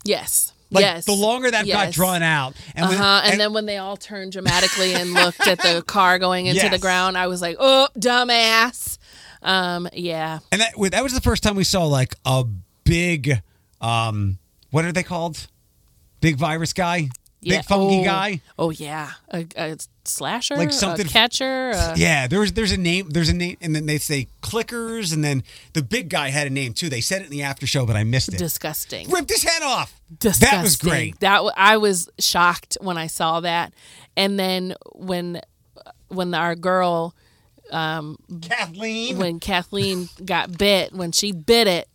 yes. 0.04 0.52
Like 0.72 0.82
yes. 0.82 1.04
the 1.04 1.12
longer 1.14 1.50
that 1.50 1.66
got 1.66 1.86
Yes. 1.86 1.94
drawn 1.94 2.22
out, 2.22 2.54
and, 2.76 2.84
Uh 2.84 2.88
when-. 2.88 2.98
And, 3.00 3.30
and- 3.32 3.40
then 3.40 3.52
when 3.52 3.66
they 3.66 3.78
all 3.78 3.96
turned 3.96 4.32
dramatically 4.32 4.94
and 4.94 5.12
looked 5.12 5.46
at 5.46 5.58
the 5.60 5.82
car 5.86 6.18
going 6.18 6.46
into 6.46 6.68
the 6.68 6.78
ground, 6.78 7.18
I 7.18 7.26
was 7.26 7.42
like, 7.42 7.56
"Oh, 7.58 7.88
dumbass." 7.98 8.98
Um, 9.42 9.88
yeah. 9.92 10.40
and 10.52 10.60
that 10.60 10.74
that 10.92 11.02
was 11.02 11.12
the 11.14 11.20
first 11.20 11.42
time 11.42 11.56
we 11.56 11.64
saw 11.64 11.84
like 11.86 12.14
a 12.24 12.44
big, 12.84 13.42
um, 13.80 14.38
what 14.70 14.84
are 14.84 14.92
they 14.92 15.02
called? 15.02 15.48
Big 16.20 16.36
virus 16.36 16.72
guy, 16.74 17.08
Yeah. 17.42 17.58
big 17.58 17.64
funky 17.66 18.00
oh, 18.00 18.04
guy. 18.04 18.40
Oh 18.58 18.70
yeah, 18.70 19.12
a, 19.32 19.46
a 19.56 19.76
slasher, 20.04 20.56
Like 20.56 20.72
something- 20.72 21.06
a 21.06 21.08
catcher. 21.08 21.70
A, 21.70 21.94
Yeah, 21.96 22.26
there's 22.26 22.52
there's 22.52 22.72
a 22.72 22.76
name, 22.76 23.08
there's 23.10 23.28
a 23.28 23.34
name, 23.34 23.56
and 23.60 23.74
then 23.74 23.86
they 23.86 23.98
say 23.98 24.28
clickers, 24.42 25.12
and 25.12 25.24
then 25.24 25.42
the 25.72 25.82
big 25.82 26.08
guy 26.10 26.28
had 26.30 26.46
a 26.46 26.50
name 26.50 26.74
too. 26.74 26.88
They 26.88 27.00
said 27.00 27.22
it 27.22 27.26
in 27.26 27.30
the 27.30 27.42
after 27.42 27.66
show, 27.66 27.86
but 27.86 27.96
I 27.96 28.04
missed 28.04 28.28
it. 28.32 28.38
disgusting. 28.38 29.08
Ripped 29.10 29.30
his 29.30 29.42
head 29.42 29.62
off. 29.62 29.98
disgusting. 30.18 30.56
That 30.58 30.62
was 30.62 30.76
great. 30.76 31.20
That 31.20 31.36
w- 31.36 31.52
I 31.56 31.76
was 31.78 32.08
shocked 32.18 32.76
when 32.80 32.98
I 32.98 33.06
saw 33.06 33.40
that, 33.40 33.72
and 34.16 34.38
then 34.38 34.74
when 34.94 35.40
when 36.08 36.34
our 36.34 36.54
girl 36.54 37.14
um, 37.72 38.16
Kathleen. 38.42 39.16
when 39.18 39.40
Kathleen 39.40 40.08
got 40.24 40.56
bit 40.58 40.92
when 40.92 41.12
she 41.12 41.32
bit 41.32 41.66
it, 41.66 41.88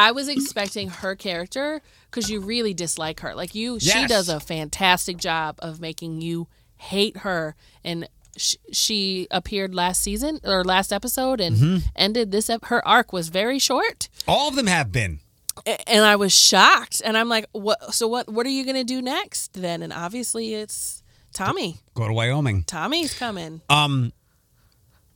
I 0.00 0.12
was 0.12 0.28
expecting 0.28 0.88
her 0.88 1.14
character 1.14 1.80
because 2.10 2.30
you 2.30 2.40
really 2.40 2.74
dislike 2.74 3.20
her. 3.20 3.34
Like 3.34 3.54
you, 3.54 3.78
she 3.80 4.06
does 4.06 4.28
a 4.28 4.40
fantastic 4.40 5.16
job 5.18 5.56
of 5.60 5.80
making 5.80 6.20
you 6.22 6.48
hate 6.76 7.18
her 7.18 7.54
and. 7.84 8.08
sh- 8.36 8.56
She 8.72 9.26
appeared 9.30 9.74
last 9.74 10.00
season 10.02 10.40
or 10.44 10.64
last 10.64 10.92
episode 10.92 11.40
and 11.40 11.56
Mm-hmm. 11.56 11.76
ended 11.96 12.30
this. 12.30 12.48
Ep- 12.48 12.66
her 12.66 12.80
arc 12.86 13.12
was 13.12 13.28
very 13.28 13.58
short. 13.58 14.08
All 14.26 14.48
of 14.48 14.54
them 14.56 14.66
have 14.68 14.90
been. 14.92 15.18
A- 15.66 15.88
and 15.90 16.04
I 16.04 16.16
was 16.16 16.32
shocked. 16.32 17.02
And 17.04 17.16
I'm 17.18 17.28
like, 17.28 17.46
what? 17.52 17.92
So 17.94 18.06
what? 18.08 18.28
What 18.28 18.46
are 18.46 18.50
you 18.58 18.64
gonna 18.64 18.84
do 18.84 19.02
next 19.02 19.54
then? 19.54 19.82
And 19.82 19.92
obviously, 19.92 20.54
it's 20.54 21.02
Tommy. 21.34 21.78
Go 21.94 22.06
to 22.08 22.14
Wyoming. 22.14 22.62
Tommy's 22.64 23.12
coming. 23.18 23.60
the 23.68 24.12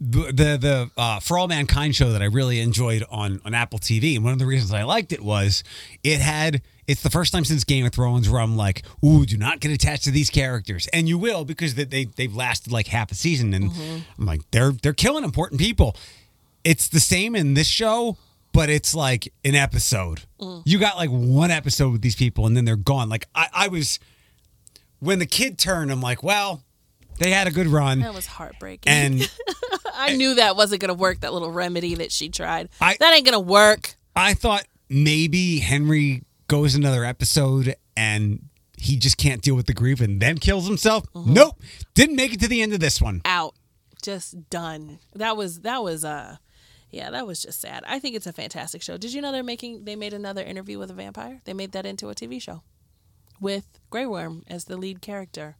the, 0.00 0.58
the 0.58 0.90
uh, 0.96 1.20
For 1.20 1.38
All 1.38 1.48
Mankind 1.48 1.94
show 1.94 2.12
that 2.12 2.22
I 2.22 2.26
really 2.26 2.60
enjoyed 2.60 3.04
on 3.10 3.40
on 3.44 3.54
Apple 3.54 3.78
TV, 3.78 4.16
and 4.16 4.24
one 4.24 4.32
of 4.32 4.38
the 4.38 4.46
reasons 4.46 4.72
I 4.72 4.82
liked 4.82 5.12
it 5.12 5.20
was 5.22 5.62
it 6.02 6.20
had. 6.20 6.62
It's 6.86 7.02
the 7.02 7.08
first 7.08 7.32
time 7.32 7.46
since 7.46 7.64
Game 7.64 7.86
of 7.86 7.94
Thrones 7.94 8.28
where 8.28 8.40
I'm 8.42 8.56
like, 8.58 8.82
"Ooh, 9.02 9.24
do 9.24 9.38
not 9.38 9.60
get 9.60 9.70
attached 9.70 10.04
to 10.04 10.10
these 10.10 10.28
characters," 10.28 10.86
and 10.88 11.08
you 11.08 11.16
will 11.16 11.44
because 11.46 11.74
they, 11.76 11.84
they 11.84 12.04
they've 12.04 12.34
lasted 12.34 12.72
like 12.72 12.88
half 12.88 13.10
a 13.10 13.14
season, 13.14 13.54
and 13.54 13.70
I'm 14.18 14.26
like, 14.26 14.42
they're 14.50 14.72
they're 14.72 14.92
killing 14.92 15.24
important 15.24 15.60
people. 15.60 15.96
It's 16.62 16.88
the 16.88 17.00
same 17.00 17.34
in 17.34 17.54
this 17.54 17.68
show, 17.68 18.18
but 18.52 18.68
it's 18.68 18.94
like 18.94 19.32
an 19.44 19.54
episode. 19.54 20.22
You 20.66 20.78
got 20.78 20.96
like 20.96 21.08
one 21.10 21.50
episode 21.50 21.92
with 21.92 22.02
these 22.02 22.16
people, 22.16 22.46
and 22.46 22.54
then 22.54 22.66
they're 22.66 22.76
gone. 22.76 23.08
Like 23.08 23.28
I, 23.34 23.48
I 23.54 23.68
was 23.68 23.98
when 25.00 25.18
the 25.20 25.26
kid 25.26 25.58
turned, 25.58 25.90
I'm 25.90 26.00
like, 26.02 26.22
well, 26.22 26.62
they 27.18 27.30
had 27.30 27.46
a 27.46 27.50
good 27.50 27.66
run, 27.66 28.00
that 28.00 28.14
was 28.14 28.26
heartbreaking. 28.26 28.92
and. 28.92 29.30
I 29.96 30.16
knew 30.16 30.34
that 30.34 30.56
wasn't 30.56 30.80
gonna 30.80 30.92
work. 30.94 31.20
That 31.20 31.32
little 31.32 31.52
remedy 31.52 31.94
that 31.94 32.10
she 32.10 32.28
tried. 32.28 32.68
I- 32.80 32.96
that 32.98 33.14
ain't 33.14 33.24
gonna 33.24 33.38
work. 33.38 33.94
I 34.16 34.34
thought 34.34 34.64
maybe 34.88 35.60
Henry 35.60 36.24
goes 36.48 36.74
another 36.74 37.04
episode 37.04 37.76
and 37.96 38.48
he 38.76 38.96
just 38.96 39.16
can't 39.18 39.40
deal 39.40 39.54
with 39.54 39.66
the 39.66 39.72
grief 39.72 40.00
and 40.00 40.20
then 40.20 40.38
kills 40.38 40.66
himself. 40.66 41.04
Nope. 41.14 41.60
Didn't 41.94 42.16
make 42.16 42.34
it 42.34 42.40
to 42.40 42.48
the 42.48 42.60
end 42.60 42.72
of 42.74 42.80
this 42.80 43.00
one. 43.00 43.22
Out. 43.24 43.54
Just 44.02 44.50
done. 44.50 44.98
That 45.14 45.36
was 45.36 45.60
that 45.60 45.82
was 45.82 46.04
uh 46.04 46.36
yeah, 46.90 47.10
that 47.10 47.26
was 47.26 47.40
just 47.42 47.60
sad. 47.60 47.84
I 47.86 47.98
think 48.00 48.14
it's 48.16 48.26
a 48.26 48.32
fantastic 48.32 48.82
show. 48.82 48.96
Did 48.98 49.12
you 49.14 49.22
know 49.22 49.30
they're 49.32 49.42
making 49.44 49.84
they 49.84 49.94
made 49.96 50.12
another 50.12 50.42
interview 50.42 50.78
with 50.80 50.90
a 50.90 50.94
vampire? 50.94 51.40
They 51.44 51.54
made 51.54 51.70
that 51.72 51.86
into 51.86 52.08
a 52.10 52.14
TV 52.14 52.42
show. 52.42 52.62
With 53.40 53.78
Grey 53.90 54.06
Worm 54.06 54.42
as 54.48 54.64
the 54.64 54.76
lead 54.76 55.00
character. 55.00 55.56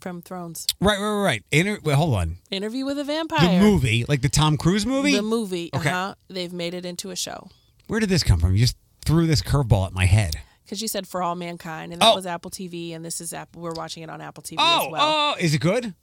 From 0.00 0.22
Thrones. 0.22 0.66
Right, 0.80 0.98
right, 0.98 1.10
right, 1.10 1.22
right. 1.24 1.44
Inter- 1.50 1.78
wait, 1.84 1.94
hold 1.94 2.14
on. 2.14 2.38
Interview 2.50 2.84
with 2.84 2.98
a 2.98 3.04
Vampire. 3.04 3.58
The 3.58 3.64
movie, 3.64 4.04
like 4.08 4.22
the 4.22 4.28
Tom 4.28 4.56
Cruise 4.56 4.86
movie? 4.86 5.14
The 5.14 5.22
movie. 5.22 5.70
Okay. 5.74 5.88
Uh-huh. 5.90 6.14
They've 6.28 6.52
made 6.52 6.74
it 6.74 6.84
into 6.86 7.10
a 7.10 7.16
show. 7.16 7.48
Where 7.86 8.00
did 8.00 8.08
this 8.08 8.22
come 8.22 8.38
from? 8.40 8.52
You 8.54 8.60
just 8.60 8.76
threw 9.04 9.26
this 9.26 9.42
curveball 9.42 9.86
at 9.86 9.92
my 9.92 10.06
head. 10.06 10.36
Because 10.64 10.80
you 10.80 10.88
said 10.88 11.06
for 11.08 11.22
all 11.22 11.34
mankind, 11.34 11.92
and 11.92 12.00
that 12.00 12.12
Oh. 12.12 12.14
was 12.14 12.26
Apple 12.26 12.50
TV, 12.50 12.94
and 12.94 13.04
this 13.04 13.20
is 13.20 13.32
Apple. 13.34 13.60
We're 13.62 13.72
watching 13.74 14.02
it 14.04 14.08
on 14.10 14.20
Apple 14.20 14.42
TV 14.42 14.56
Oh, 14.58 14.86
as 14.86 14.92
well. 14.92 15.00
oh, 15.02 15.34
is 15.40 15.52
it 15.54 15.60
good? 15.60 15.94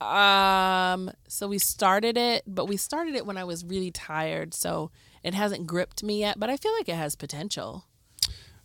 Um, 0.00 1.10
so 1.28 1.46
we 1.48 1.58
started 1.58 2.16
it, 2.16 2.42
but 2.46 2.66
we 2.66 2.76
started 2.76 3.14
it 3.14 3.24
when 3.24 3.36
I 3.38 3.44
was 3.44 3.64
really 3.64 3.90
tired, 3.90 4.52
so 4.52 4.90
it 5.22 5.34
hasn't 5.34 5.66
gripped 5.66 6.02
me 6.02 6.20
yet. 6.20 6.38
But 6.38 6.50
I 6.50 6.56
feel 6.56 6.72
like 6.72 6.88
it 6.88 6.96
has 6.96 7.16
potential. 7.16 7.86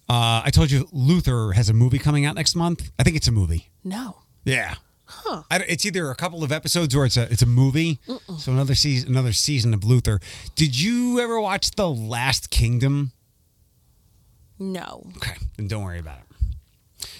Uh, 0.09 0.41
I 0.43 0.49
told 0.51 0.71
you 0.71 0.89
Luther 0.91 1.51
has 1.51 1.69
a 1.69 1.73
movie 1.73 1.99
coming 1.99 2.25
out 2.25 2.33
next 2.35 2.55
month. 2.55 2.91
I 2.97 3.03
think 3.03 3.15
it's 3.15 3.27
a 3.27 3.31
movie. 3.31 3.69
No, 3.83 4.23
Yeah. 4.49 4.75
Huh. 5.05 5.43
I, 5.49 5.57
it's 5.67 5.85
either 5.85 6.11
a 6.11 6.15
couple 6.15 6.43
of 6.43 6.51
episodes 6.51 6.95
or 6.95 7.05
it's 7.05 7.17
a 7.17 7.23
it's 7.31 7.41
a 7.41 7.47
movie. 7.47 7.99
So 8.37 8.51
another 8.51 8.75
season 8.75 9.09
another 9.09 9.33
season 9.33 9.73
of 9.73 9.83
Luther. 9.83 10.19
Did 10.55 10.79
you 10.79 11.19
ever 11.19 11.39
watch 11.41 11.71
The 11.71 11.89
Last 11.89 12.49
Kingdom? 12.49 13.11
no. 14.59 15.03
Okay, 15.17 15.35
then 15.57 15.67
don't 15.67 15.83
worry 15.83 15.99
about 15.99 16.19
it. 16.19 16.25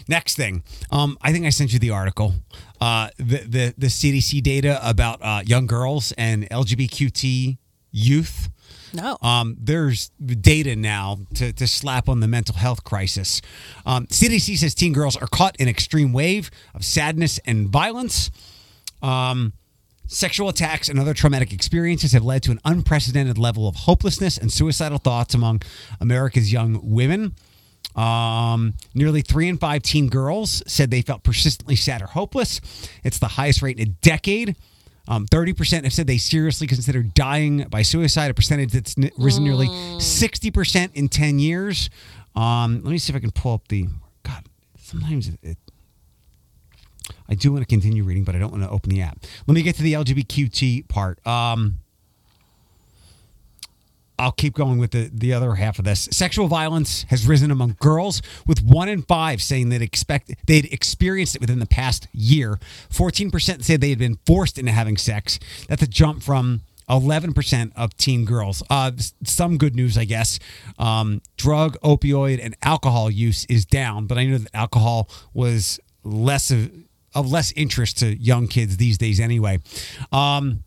Next 0.08 0.36
thing, 0.36 0.64
um, 0.92 1.18
I 1.22 1.32
think 1.32 1.46
I 1.46 1.50
sent 1.50 1.72
you 1.72 1.80
the 1.80 1.92
article, 1.92 2.34
uh, 2.82 3.10
the 3.18 3.38
the 3.48 3.74
the 3.78 3.88
CDC 3.88 4.42
data 4.44 4.80
about 4.88 5.20
uh, 5.22 5.42
young 5.46 5.68
girls 5.68 6.12
and 6.18 6.50
LGBTQ 6.50 7.58
youth. 7.92 8.50
No. 8.94 9.18
Um, 9.22 9.58
there's 9.60 10.10
data 10.10 10.76
now 10.76 11.20
to, 11.36 11.54
to 11.54 11.68
slap 11.68 12.10
on 12.10 12.20
the 12.20 12.28
mental 12.28 12.56
health 12.56 12.84
crisis. 12.84 13.42
Um, 13.86 14.08
CDC 14.08 14.58
says 14.58 14.74
teen 14.74 14.94
girls 14.94 15.16
are 15.16 15.28
caught 15.28 15.56
in 15.58 15.68
extreme 15.68 16.14
wave 16.14 16.50
of 16.74 16.84
sadness 16.84 17.40
and 17.46 17.70
violence. 17.70 18.32
Um, 19.02 19.54
sexual 20.08 20.50
attacks 20.50 20.90
and 20.90 21.00
other 21.00 21.14
traumatic 21.14 21.54
experiences 21.54 22.12
have 22.14 22.24
led 22.24 22.44
to 22.44 22.52
an 22.52 22.60
unprecedented 22.66 23.38
level 23.38 23.68
of 23.68 23.76
hopelessness 23.76 24.38
and 24.38 24.52
suicidal 24.52 24.98
thoughts 24.98 25.34
among 25.34 25.62
America's 26.02 26.52
young 26.52 26.80
women. 26.84 27.36
Um, 27.96 28.74
nearly 28.94 29.22
three 29.22 29.48
in 29.48 29.58
five 29.58 29.84
teen 29.84 30.10
girls 30.10 30.64
said 30.68 30.92
they 30.92 31.02
felt 31.02 31.24
persistently 31.24 31.76
sad 31.76 32.02
or 32.02 32.08
hopeless. 32.08 32.62
It's 33.04 33.20
the 33.20 33.28
highest 33.28 33.62
rate 33.62 33.78
in 33.78 33.88
a 33.88 33.92
decade. 33.92 34.56
Um, 35.10 35.26
30% 35.26 35.84
have 35.84 35.92
said 35.94 36.06
they 36.08 36.20
seriously 36.20 36.68
consider 36.68 37.02
dying 37.02 37.66
by 37.70 37.82
suicide, 37.82 38.30
a 38.30 38.34
percentage 38.34 38.72
that's 38.72 38.96
n- 38.98 39.10
risen 39.18 39.44
nearly 39.44 39.68
60% 39.68 40.92
in 40.94 41.10
10 41.10 41.40
years. 41.40 41.90
Um, 42.36 42.82
let 42.84 42.92
me 42.92 43.00
see 43.00 43.12
if 43.12 43.18
I 43.18 43.20
can 43.20 43.32
pull 43.32 43.56
up 43.56 43.68
the. 43.68 43.88
God, 44.24 44.46
sometimes 44.78 45.28
it, 45.28 45.40
it 45.42 45.58
I 47.28 47.36
do 47.36 47.52
want 47.52 47.64
to 47.64 47.68
continue 47.68 48.04
reading, 48.04 48.24
but 48.24 48.36
I 48.36 48.40
don't 48.40 48.52
want 48.52 48.64
to 48.64 48.70
open 48.70 48.90
the 48.90 49.02
app. 49.02 49.26
Let 49.48 49.56
me 49.56 49.62
get 49.64 49.76
to 49.76 49.84
the 49.84 49.94
LGBTQT 49.94 50.88
part. 50.88 51.26
Um, 51.26 51.80
I'll 54.20 54.34
keep 54.34 54.54
going 54.54 54.78
with 54.78 54.92
the, 54.92 55.10
the 55.14 55.34
other 55.34 55.56
half 55.56 55.80
of 55.80 55.86
this. 55.86 56.10
Sexual 56.12 56.48
violence 56.48 57.04
has 57.10 57.26
risen 57.26 57.52
among 57.52 57.78
girls, 57.80 58.22
with 58.46 58.62
one 58.62 58.90
in 58.90 59.02
five 59.02 59.42
saying 59.42 59.70
they'd 59.70 59.82
expect 59.82 60.32
they'd 60.46 60.72
experienced 60.74 61.36
it 61.36 61.42
within 61.42 61.60
the 61.60 61.66
past 61.66 62.08
year. 62.12 62.60
Fourteen 62.90 63.32
percent 63.32 63.64
say 63.64 63.78
they 63.78 63.90
had 63.90 63.98
been 63.98 64.20
forced 64.26 64.58
into 64.60 64.74
having 64.74 64.98
sex. 64.98 65.40
That's 65.70 65.82
a 65.82 65.88
jump 65.88 66.22
from 66.22 66.62
eleven 66.90 67.34
percent 67.34 67.72
of 67.78 67.96
teen 67.96 68.26
girls. 68.26 68.62
Uh, 68.70 68.92
some 69.24 69.58
good 69.58 69.76
news, 69.76 69.98
I 69.98 70.04
guess. 70.06 70.38
Um, 70.78 71.22
drug, 71.38 71.78
opioid, 71.82 72.44
and 72.44 72.56
alcohol 72.62 73.10
use 73.10 73.46
is 73.46 73.66
down, 73.66 74.06
but 74.06 74.18
I 74.18 74.26
know 74.26 74.38
that 74.38 74.54
alcohol 74.54 75.10
was 75.34 75.80
less 76.04 76.52
of 76.52 76.70
of 77.16 77.32
less 77.32 77.52
interest 77.54 78.00
to 78.00 78.22
young 78.22 78.48
kids 78.48 78.78
these 78.78 78.98
days 78.98 79.20
anyway. 79.20 79.60
Um, 80.12 80.64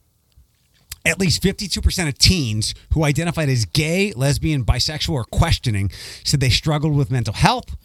at 1.05 1.19
least 1.19 1.43
52% 1.43 2.09
of 2.09 2.19
teens 2.19 2.75
who 2.93 3.05
identified 3.05 3.49
as 3.49 3.65
gay, 3.65 4.13
lesbian, 4.13 4.65
bisexual, 4.65 5.15
or 5.15 5.25
questioning 5.25 5.91
said 6.25 6.41
they 6.41 6.51
struggled 6.51 6.97
with 6.97 7.11
mental 7.11 7.35
health. 7.35 7.77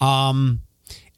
Um, 0.00 0.62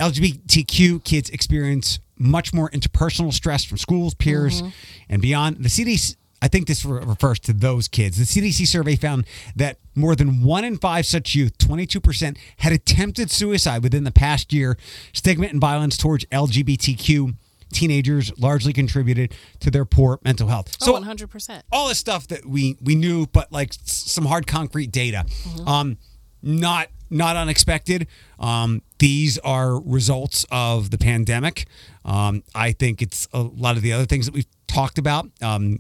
LGBTQ 0.00 1.05
kids 1.05 1.31
experience 1.31 1.98
much 2.18 2.52
more 2.55 2.70
interpersonal 2.70 3.33
stress 3.33 3.64
from 3.64 3.78
schools, 3.78 4.14
peers, 4.14 4.62
and 5.09 5.20
beyond. 5.20 5.59
The 5.59 5.68
CDC, 5.68 6.16
I 6.40 6.48
think 6.48 6.66
this 6.66 6.85
re- 6.85 7.05
refers 7.05 7.38
to 7.40 7.52
those 7.52 7.88
kids. 7.88 8.18
The 8.18 8.24
CDC 8.24 8.66
survey 8.66 8.96
found 8.96 9.26
that 9.57 9.78
more 9.94 10.14
than 10.16 10.42
one 10.42 10.64
in 10.64 10.78
five 10.78 11.07
such 11.07 11.35
youth, 11.35 11.59
22%, 11.59 12.37
had 12.59 12.72
attempted 12.72 13.31
suicide 13.31 13.83
within 13.83 14.05
the 14.05 14.11
past 14.12 14.52
year. 14.52 14.76
Stigma 15.12 15.46
and 15.46 15.61
violence 15.61 15.96
towards 15.96 16.24
LGBTQ 16.26 17.35
teenagers 17.72 18.32
largely 18.38 18.72
contributed 18.72 19.35
to 19.61 19.70
their 19.70 19.85
poor 19.85 20.18
mental 20.24 20.48
health. 20.48 20.76
Oh, 20.82 20.87
So 20.87 20.92
100%. 21.00 21.62
all 21.72 21.88
this 21.88 21.98
stuff 21.98 22.28
that 22.28 22.46
we 22.46 22.76
we 22.80 22.94
knew, 22.94 23.26
but 23.26 23.50
like 23.52 23.72
some 23.85 24.24
hard 24.26 24.46
concrete 24.46 24.90
data. 24.92 25.24
Um, 25.66 25.98
not 26.42 26.88
not 27.11 27.37
unexpected. 27.37 28.06
Um, 28.38 28.82
these 28.98 29.38
are 29.38 29.78
results 29.80 30.46
of 30.50 30.90
the 30.90 30.98
pandemic. 30.98 31.66
Um, 32.04 32.42
I 32.54 32.72
think 32.72 33.02
it's 33.02 33.28
a 33.32 33.42
lot 33.42 33.76
of 33.76 33.82
the 33.82 33.92
other 33.92 34.06
things 34.06 34.26
that 34.26 34.35
we've 34.35 34.46
talked 34.66 34.98
about. 34.98 35.28
Um, 35.42 35.78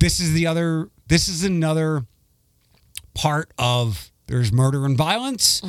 this 0.00 0.18
is 0.20 0.32
the 0.32 0.46
other. 0.46 0.88
This 1.08 1.28
is 1.28 1.44
another 1.44 2.06
part 3.14 3.52
of 3.58 4.10
there's 4.26 4.50
murder 4.52 4.86
and 4.86 4.96
violence. 4.96 5.60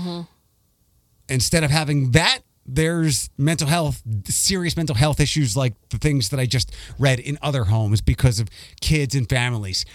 Instead 1.29 1.63
of 1.63 1.71
having 1.71 2.11
that, 2.11 2.39
there's 2.65 3.29
mental 3.37 3.67
health, 3.67 4.01
serious 4.25 4.77
mental 4.77 4.95
health 4.95 5.19
issues 5.19 5.57
like 5.57 5.73
the 5.89 5.97
things 5.97 6.29
that 6.29 6.39
I 6.39 6.45
just 6.45 6.73
read 6.97 7.19
in 7.19 7.37
other 7.41 7.65
homes 7.65 8.01
because 8.01 8.39
of 8.39 8.47
kids 8.79 9.15
and 9.15 9.27
families. 9.27 9.85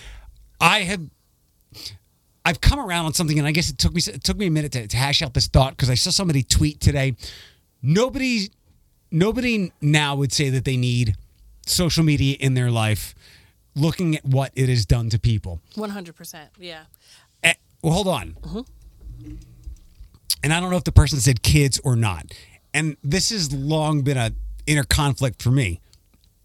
I 0.61 0.81
have 0.81 1.03
I've 2.45 2.61
come 2.61 2.79
around 2.79 3.07
on 3.07 3.13
something, 3.13 3.39
and 3.39 3.47
I 3.47 3.53
guess 3.53 3.69
it 3.69 3.79
took 3.79 3.93
me 3.93 4.01
it 4.07 4.25
took 4.25 4.39
me 4.39 4.47
a 4.47 4.51
minute 4.51 4.73
to, 4.73 4.87
to 4.87 4.97
hash 4.97 5.23
out 5.23 5.35
this 5.35 5.47
thought 5.49 5.77
because 5.77 5.91
I 5.91 5.95
saw 5.95 6.11
somebody 6.11 6.43
tweet 6.43 6.81
today. 6.81 7.15
Nobody, 7.83 8.49
nobody 9.11 9.71
now 9.81 10.17
would 10.17 10.33
say 10.33 10.51
that 10.51 10.65
they 10.65 10.77
need 10.77 11.15
social 11.67 12.03
media 12.03 12.37
in 12.41 12.55
their 12.55 12.71
life, 12.71 13.15
looking 13.77 14.17
at 14.17 14.25
what 14.25 14.53
it 14.55 14.69
has 14.69 14.87
done 14.87 15.11
to 15.11 15.19
people. 15.19 15.61
100%. 15.77 16.49
Yeah. 16.59 16.85
Eh, 17.45 17.53
well, 17.83 17.93
hold 17.93 18.09
on. 18.09 18.35
And 20.43 20.53
I 20.53 20.61
don't 20.61 20.71
know 20.71 20.77
if 20.77 20.85
the 20.85 20.93
person 20.93 21.21
said 21.21 21.43
kids 21.43 21.79
or 21.85 21.97
not. 21.97 22.33
And 22.75 22.97
this 23.03 23.31
has 23.31 23.53
long 23.53 24.03
been 24.03 24.17
a 24.17 24.33
inner 24.67 24.85
conflict 24.85 25.43
for 25.43 25.51
me. 25.51 25.81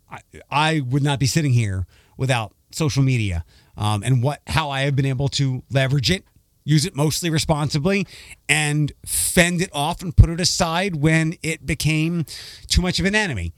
I, 0.10 0.20
I 0.50 0.80
would 0.80 1.04
not 1.04 1.20
be 1.20 1.26
sitting 1.26 1.54
here 1.54 1.86
without 2.18 2.54
social 2.72 3.04
media 3.04 3.44
um, 3.78 4.04
and 4.04 4.24
what 4.24 4.42
how 4.48 4.70
I 4.70 4.82
have 4.82 4.96
been 4.96 5.06
able 5.06 5.30
to 5.30 5.64
leverage 5.72 6.12
it, 6.12 6.24
use 6.64 6.86
it 6.86 6.96
mostly 6.96 7.30
responsibly, 7.30 8.08
and 8.48 8.92
fend 9.06 9.62
it 9.62 9.70
off 9.74 10.02
and 10.02 10.16
put 10.16 10.30
it 10.30 10.40
aside 10.40 10.96
when 10.96 11.36
it 11.44 11.66
became 11.66 12.26
too 12.68 12.82
much 12.82 13.00
of 13.00 13.06
an 13.06 13.16
enemy. 13.16 13.54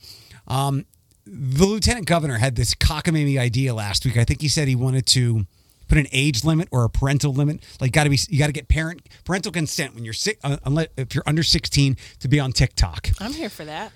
Um, 0.48 0.86
the 1.26 1.66
lieutenant 1.66 2.06
governor 2.06 2.38
had 2.38 2.56
this 2.56 2.76
cockamamie 2.76 3.40
idea 3.40 3.74
last 3.74 4.06
week. 4.06 4.18
I 4.18 4.24
think 4.24 4.42
he 4.42 4.48
said 4.48 4.68
he 4.68 4.76
wanted 4.76 5.06
to 5.08 5.46
put 5.88 5.98
an 5.98 6.08
age 6.12 6.44
limit 6.44 6.68
or 6.72 6.84
a 6.84 6.90
parental 6.90 7.34
limit. 7.34 7.64
Like, 7.80 7.92
got 7.92 8.06
to 8.06 8.10
be 8.10 8.20
you 8.30 8.40
got 8.40 8.48
to 8.48 8.54
get 8.54 8.68
parent 8.68 9.08
parental 9.24 9.52
consent 9.52 9.96
when 9.96 10.04
you're 10.04 10.14
sick, 10.14 10.40
uh, 10.44 10.58
unless 10.66 10.88
if 10.98 11.16
you're 11.16 11.24
under 11.26 11.44
16 11.44 11.98
to 12.20 12.28
be 12.28 12.40
on 12.40 12.52
TikTok. 12.52 13.10
I'm 13.20 13.34
here 13.34 13.50
for 13.50 13.66
that. 13.66 13.92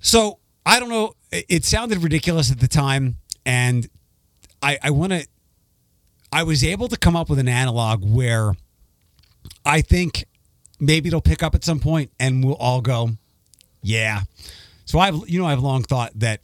So 0.00 0.38
I 0.64 0.80
don't 0.80 0.88
know. 0.88 1.14
It 1.30 1.46
it 1.48 1.64
sounded 1.64 1.98
ridiculous 2.02 2.50
at 2.50 2.60
the 2.60 2.68
time, 2.68 3.16
and 3.44 3.88
I, 4.62 4.78
I 4.82 4.90
want 4.90 5.12
to. 5.12 5.26
I 6.32 6.44
was 6.44 6.62
able 6.62 6.88
to 6.88 6.96
come 6.96 7.16
up 7.16 7.28
with 7.28 7.38
an 7.40 7.48
analog 7.48 8.04
where 8.04 8.54
I 9.64 9.80
think 9.80 10.26
maybe 10.78 11.08
it'll 11.08 11.20
pick 11.20 11.42
up 11.42 11.54
at 11.54 11.64
some 11.64 11.80
point, 11.80 12.12
and 12.20 12.44
we'll 12.44 12.54
all 12.56 12.80
go, 12.80 13.10
yeah. 13.82 14.20
So 14.84 14.98
I've 14.98 15.28
you 15.28 15.40
know 15.40 15.46
I've 15.46 15.60
long 15.60 15.82
thought 15.82 16.12
that 16.16 16.40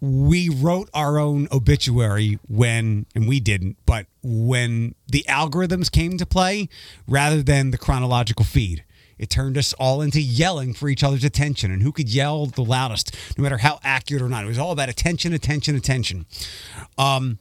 we 0.00 0.48
wrote 0.48 0.88
our 0.94 1.18
own 1.18 1.48
obituary 1.50 2.38
when 2.48 3.06
and 3.14 3.26
we 3.26 3.40
didn't 3.40 3.76
but 3.84 4.06
when 4.22 4.94
the 5.08 5.24
algorithms 5.28 5.90
came 5.90 6.16
to 6.16 6.26
play 6.26 6.68
rather 7.08 7.42
than 7.42 7.70
the 7.70 7.78
chronological 7.78 8.44
feed. 8.44 8.84
It 9.18 9.30
turned 9.30 9.58
us 9.58 9.72
all 9.72 10.00
into 10.00 10.20
yelling 10.20 10.74
for 10.74 10.88
each 10.88 11.02
other's 11.02 11.24
attention 11.24 11.72
and 11.72 11.82
who 11.82 11.90
could 11.90 12.08
yell 12.08 12.46
the 12.46 12.62
loudest 12.62 13.16
no 13.36 13.42
matter 13.42 13.58
how 13.58 13.80
accurate 13.82 14.22
or 14.22 14.28
not? 14.28 14.44
It 14.44 14.48
was 14.48 14.58
all 14.58 14.70
about 14.70 14.88
attention 14.88 15.32
attention 15.32 15.74
attention. 15.74 16.26
Um 16.96 17.38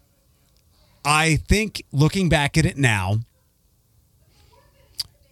i 1.06 1.38
think 1.48 1.84
looking 1.92 2.28
back 2.28 2.58
at 2.58 2.66
it 2.66 2.78
now 2.78 3.20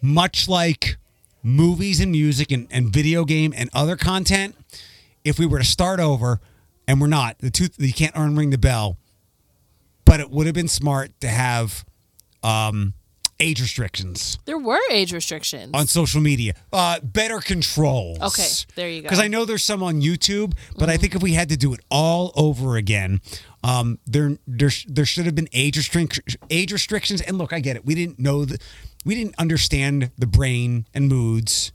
much 0.00 0.48
like 0.48 0.96
movies 1.42 2.00
and 2.00 2.10
music 2.10 2.50
and, 2.50 2.66
and 2.70 2.88
video 2.88 3.24
game 3.24 3.52
and 3.56 3.68
other 3.74 3.96
content 3.96 4.56
if 5.24 5.38
we 5.38 5.46
were 5.46 5.58
to 5.58 5.64
start 5.64 6.00
over 6.00 6.40
and 6.88 7.00
we're 7.00 7.06
not. 7.06 7.38
The 7.38 7.50
two 7.50 7.68
you 7.78 7.92
can't 7.92 8.14
unring 8.14 8.50
the 8.50 8.58
bell. 8.58 8.96
But 10.04 10.20
it 10.20 10.30
would 10.30 10.46
have 10.46 10.54
been 10.54 10.68
smart 10.68 11.18
to 11.20 11.28
have 11.28 11.84
um 12.42 12.94
age 13.38 13.60
restrictions. 13.60 14.38
There 14.46 14.58
were 14.58 14.78
age 14.90 15.12
restrictions. 15.12 15.72
on 15.74 15.86
social 15.88 16.20
media. 16.20 16.54
Uh 16.72 17.00
better 17.02 17.40
controls. 17.40 18.18
Okay, 18.20 18.48
there 18.76 18.88
you 18.88 19.02
go. 19.02 19.06
because 19.08 19.20
i 19.20 19.28
know 19.28 19.44
there's 19.44 19.64
some 19.64 19.82
on 19.82 20.00
youtube 20.00 20.54
but 20.78 20.88
i 20.88 20.96
think 20.96 21.14
if 21.14 21.22
we 21.22 21.32
had 21.34 21.48
to 21.50 21.56
do 21.56 21.74
it 21.74 21.80
all 21.90 22.32
over 22.36 22.76
again 22.76 23.20
um 23.62 23.98
there 24.06 24.38
there, 24.46 24.70
there 24.86 25.04
should 25.04 25.26
have 25.26 25.34
been 25.34 25.48
age 25.52 25.76
restric- 25.76 26.36
age 26.50 26.72
restrictions. 26.72 27.20
And 27.20 27.36
look 27.36 27.52
i 27.52 27.60
get 27.60 27.76
it. 27.76 27.84
We 27.84 27.94
didn't 27.94 28.18
know 28.18 28.44
the 28.44 28.58
we 29.04 29.14
didn't 29.14 29.34
understand 29.38 30.10
the 30.16 30.26
brain 30.26 30.86
and 30.94 31.08
moods 31.08 31.72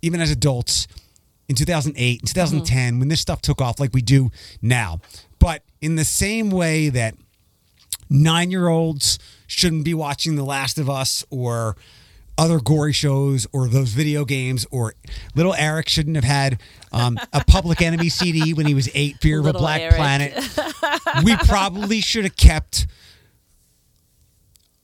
even 0.00 0.20
as 0.20 0.30
adults 0.30 0.86
in 1.48 1.54
2008 1.54 2.20
2010 2.26 2.98
when 2.98 3.08
this 3.08 3.20
stuff 3.20 3.40
took 3.40 3.60
off 3.60 3.80
like 3.80 3.92
we 3.92 4.02
do 4.02 4.30
now 4.60 5.00
but 5.38 5.62
in 5.80 5.96
the 5.96 6.04
same 6.04 6.50
way 6.50 6.88
that 6.88 7.14
nine 8.10 8.50
year 8.50 8.68
olds 8.68 9.18
shouldn't 9.46 9.84
be 9.84 9.94
watching 9.94 10.36
The 10.36 10.44
Last 10.44 10.78
of 10.78 10.88
Us 10.88 11.24
or 11.30 11.76
other 12.36 12.60
gory 12.60 12.92
shows 12.92 13.46
or 13.52 13.66
those 13.66 13.90
video 13.90 14.24
games 14.24 14.64
or 14.70 14.94
little 15.34 15.54
Eric 15.54 15.88
shouldn't 15.88 16.14
have 16.14 16.24
had 16.24 16.60
um, 16.92 17.18
a 17.32 17.44
Public 17.44 17.82
Enemy 17.82 18.08
CD 18.10 18.54
when 18.54 18.66
he 18.66 18.74
was 18.74 18.88
eight, 18.94 19.16
Fear 19.20 19.40
of 19.40 19.46
a 19.46 19.52
Black 19.52 19.80
Eric. 19.80 19.96
Planet. 19.96 20.48
we 21.24 21.36
probably 21.36 22.00
should 22.00 22.24
have 22.24 22.36
kept 22.36 22.86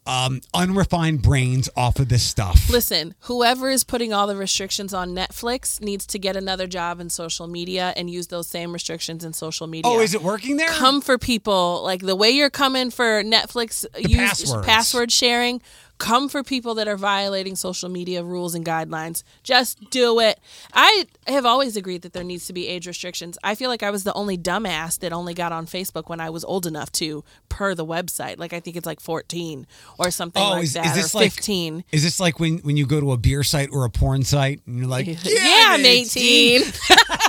um, 0.06 0.40
unrefined 0.52 1.22
brains 1.22 1.68
off 1.76 1.98
of 1.98 2.08
this 2.08 2.22
stuff. 2.22 2.68
Listen, 2.70 3.14
whoever 3.20 3.70
is 3.70 3.84
putting 3.84 4.12
all 4.12 4.26
the 4.26 4.36
restrictions 4.36 4.92
on 4.92 5.14
Netflix 5.14 5.80
needs 5.80 6.06
to 6.06 6.18
get 6.18 6.36
another 6.36 6.66
job 6.66 7.00
in 7.00 7.08
social 7.08 7.46
media 7.46 7.92
and 7.96 8.10
use 8.10 8.26
those 8.26 8.46
same 8.46 8.72
restrictions 8.72 9.24
in 9.24 9.32
social 9.32 9.66
media. 9.66 9.90
Oh, 9.90 10.00
is 10.00 10.14
it 10.14 10.22
working 10.22 10.56
there? 10.56 10.68
come 10.68 11.00
for 11.00 11.16
people 11.18 11.82
like 11.82 12.00
the 12.00 12.16
way 12.16 12.30
you're 12.30 12.50
coming 12.50 12.90
for 12.90 13.22
Netflix 13.22 13.86
use 13.98 14.16
passwords. 14.16 14.66
password 14.66 15.12
sharing. 15.12 15.62
Come 15.98 16.28
for 16.28 16.42
people 16.42 16.74
that 16.74 16.88
are 16.88 16.96
violating 16.96 17.54
social 17.54 17.88
media 17.88 18.24
rules 18.24 18.54
and 18.54 18.64
guidelines. 18.66 19.22
Just 19.42 19.90
do 19.90 20.18
it. 20.20 20.40
I 20.72 21.06
have 21.28 21.46
always 21.46 21.76
agreed 21.76 22.02
that 22.02 22.12
there 22.12 22.24
needs 22.24 22.46
to 22.48 22.52
be 22.52 22.66
age 22.66 22.86
restrictions. 22.86 23.38
I 23.44 23.54
feel 23.54 23.70
like 23.70 23.82
I 23.82 23.90
was 23.90 24.02
the 24.04 24.12
only 24.14 24.36
dumbass 24.36 24.98
that 25.00 25.12
only 25.12 25.34
got 25.34 25.52
on 25.52 25.66
Facebook 25.66 26.08
when 26.08 26.20
I 26.20 26.30
was 26.30 26.44
old 26.44 26.66
enough 26.66 26.90
to, 26.92 27.22
per 27.48 27.74
the 27.76 27.86
website. 27.86 28.38
Like 28.38 28.52
I 28.52 28.60
think 28.60 28.76
it's 28.76 28.86
like 28.86 29.00
14 29.00 29.66
or 29.98 30.10
something 30.10 30.42
Oh, 30.42 30.50
like 30.50 30.64
is, 30.64 30.72
that, 30.72 30.86
is 30.86 30.94
this 30.94 31.14
or 31.14 31.18
like 31.18 31.32
15. 31.32 31.84
Is 31.92 32.02
this 32.02 32.18
like 32.18 32.40
when, 32.40 32.58
when 32.58 32.76
you 32.76 32.86
go 32.86 33.00
to 33.00 33.12
a 33.12 33.16
beer 33.16 33.44
site 33.44 33.68
or 33.72 33.84
a 33.84 33.90
porn 33.90 34.24
site 34.24 34.60
and 34.66 34.78
you're 34.78 34.88
like, 34.88 35.06
yeah, 35.06 35.14
Yeah, 35.24 35.66
I'm 35.70 35.84
18. 35.86 36.62
18. 36.62 36.72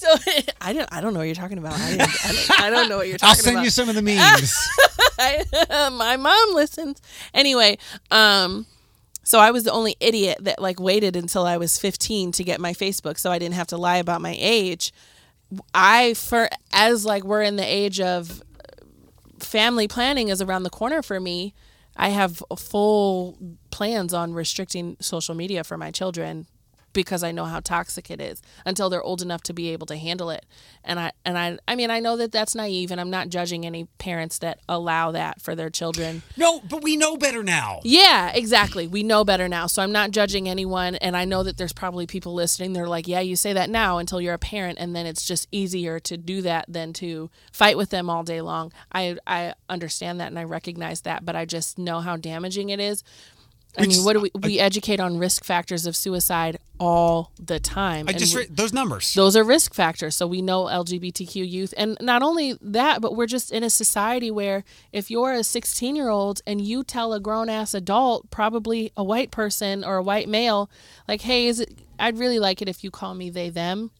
so 0.00 0.08
I 0.60 0.72
don't 0.72 0.88
I 0.92 1.00
don't 1.00 1.12
know 1.12 1.20
what 1.20 1.26
you're 1.26 1.34
talking 1.34 1.58
about. 1.58 1.74
I, 1.74 1.92
I, 1.92 1.96
don't, 1.96 2.60
I 2.60 2.70
don't 2.70 2.88
know 2.88 2.96
what 2.96 3.08
you're 3.08 3.18
talking 3.18 3.20
about. 3.20 3.26
I'll 3.26 3.32
about. 3.32 3.36
send 3.36 3.64
you 3.64 3.70
some 3.70 3.88
of 3.88 3.94
the 3.94 4.02
memes. 4.02 4.56
I, 5.18 5.90
my 5.90 6.16
mom 6.16 6.54
listens. 6.54 7.00
Anyway, 7.34 7.78
um, 8.10 8.66
so 9.22 9.38
I 9.38 9.50
was 9.50 9.64
the 9.64 9.72
only 9.72 9.96
idiot 10.00 10.38
that 10.40 10.60
like 10.60 10.80
waited 10.80 11.16
until 11.16 11.44
I 11.44 11.58
was 11.58 11.78
15 11.78 12.32
to 12.32 12.44
get 12.44 12.60
my 12.60 12.72
Facebook, 12.72 13.18
so 13.18 13.30
I 13.30 13.38
didn't 13.38 13.54
have 13.54 13.66
to 13.68 13.76
lie 13.76 13.98
about 13.98 14.22
my 14.22 14.36
age. 14.38 14.92
I 15.74 16.14
for 16.14 16.48
as 16.72 17.04
like 17.04 17.24
we're 17.24 17.42
in 17.42 17.56
the 17.56 17.66
age 17.66 18.00
of 18.00 18.42
family 19.38 19.88
planning 19.88 20.28
is 20.28 20.40
around 20.40 20.62
the 20.62 20.70
corner 20.70 21.02
for 21.02 21.20
me. 21.20 21.54
I 21.96 22.10
have 22.10 22.42
full 22.56 23.36
plans 23.70 24.14
on 24.14 24.32
restricting 24.32 24.96
social 25.00 25.34
media 25.34 25.64
for 25.64 25.76
my 25.76 25.90
children 25.90 26.46
because 26.92 27.22
I 27.22 27.32
know 27.32 27.44
how 27.44 27.60
toxic 27.60 28.10
it 28.10 28.20
is 28.20 28.42
until 28.64 28.90
they're 28.90 29.02
old 29.02 29.22
enough 29.22 29.42
to 29.44 29.52
be 29.52 29.70
able 29.70 29.86
to 29.86 29.96
handle 29.96 30.30
it. 30.30 30.46
And 30.84 30.98
I 30.98 31.12
and 31.24 31.38
I 31.38 31.58
I 31.68 31.76
mean 31.76 31.90
I 31.90 32.00
know 32.00 32.16
that 32.16 32.32
that's 32.32 32.54
naive 32.54 32.90
and 32.90 33.00
I'm 33.00 33.10
not 33.10 33.28
judging 33.28 33.64
any 33.66 33.84
parents 33.98 34.38
that 34.38 34.60
allow 34.68 35.12
that 35.12 35.40
for 35.40 35.54
their 35.54 35.70
children. 35.70 36.22
no, 36.36 36.60
but 36.60 36.82
we 36.82 36.96
know 36.96 37.16
better 37.16 37.42
now. 37.42 37.80
Yeah, 37.84 38.32
exactly. 38.32 38.86
We 38.86 39.02
know 39.02 39.24
better 39.24 39.48
now. 39.48 39.66
So 39.66 39.82
I'm 39.82 39.92
not 39.92 40.10
judging 40.10 40.48
anyone 40.48 40.96
and 40.96 41.16
I 41.16 41.24
know 41.24 41.42
that 41.42 41.56
there's 41.56 41.72
probably 41.72 42.06
people 42.06 42.34
listening 42.34 42.72
they're 42.72 42.88
like, 42.88 43.06
"Yeah, 43.08 43.20
you 43.20 43.36
say 43.36 43.52
that 43.52 43.70
now 43.70 43.98
until 43.98 44.20
you're 44.20 44.34
a 44.34 44.38
parent 44.38 44.78
and 44.80 44.94
then 44.94 45.06
it's 45.06 45.26
just 45.26 45.48
easier 45.50 46.00
to 46.00 46.16
do 46.16 46.42
that 46.42 46.64
than 46.68 46.92
to 46.94 47.30
fight 47.52 47.76
with 47.76 47.90
them 47.90 48.10
all 48.10 48.22
day 48.22 48.40
long." 48.40 48.72
I 48.92 49.16
I 49.26 49.54
understand 49.68 50.20
that 50.20 50.28
and 50.28 50.38
I 50.38 50.44
recognize 50.44 51.02
that, 51.02 51.24
but 51.24 51.36
I 51.36 51.44
just 51.44 51.78
know 51.78 52.00
how 52.00 52.16
damaging 52.16 52.70
it 52.70 52.80
is 52.80 53.04
I 53.78 53.86
mean, 53.86 54.04
what 54.04 54.14
do 54.14 54.20
we 54.20 54.30
we 54.42 54.58
educate 54.58 55.00
on 55.00 55.18
risk 55.18 55.44
factors 55.44 55.86
of 55.86 55.94
suicide 55.96 56.58
all 56.80 57.30
the 57.38 57.60
time. 57.60 58.06
I 58.08 58.12
just 58.14 58.34
we- 58.34 58.46
those 58.46 58.72
numbers. 58.72 59.12
those 59.14 59.36
are 59.36 59.44
risk 59.44 59.74
factors. 59.74 60.16
So 60.16 60.26
we 60.26 60.40
know 60.40 60.64
LGBTQ 60.64 61.48
youth. 61.48 61.74
And 61.76 61.96
not 62.00 62.22
only 62.22 62.56
that, 62.60 63.00
but 63.00 63.14
we're 63.14 63.26
just 63.26 63.52
in 63.52 63.62
a 63.62 63.70
society 63.70 64.30
where 64.30 64.64
if 64.90 65.10
you're 65.10 65.32
a 65.32 65.44
16 65.44 65.94
year 65.94 66.08
old 66.08 66.40
and 66.46 66.60
you 66.60 66.82
tell 66.82 67.12
a 67.12 67.20
grown 67.20 67.48
ass 67.48 67.74
adult, 67.74 68.30
probably 68.30 68.92
a 68.96 69.04
white 69.04 69.30
person 69.30 69.84
or 69.84 69.98
a 69.98 70.02
white 70.02 70.28
male, 70.28 70.70
like, 71.06 71.20
hey, 71.20 71.46
is 71.46 71.60
it, 71.60 71.78
I'd 71.98 72.18
really 72.18 72.38
like 72.38 72.62
it 72.62 72.68
if 72.68 72.82
you 72.82 72.90
call 72.90 73.14
me 73.14 73.28
they, 73.28 73.50
them. 73.50 73.90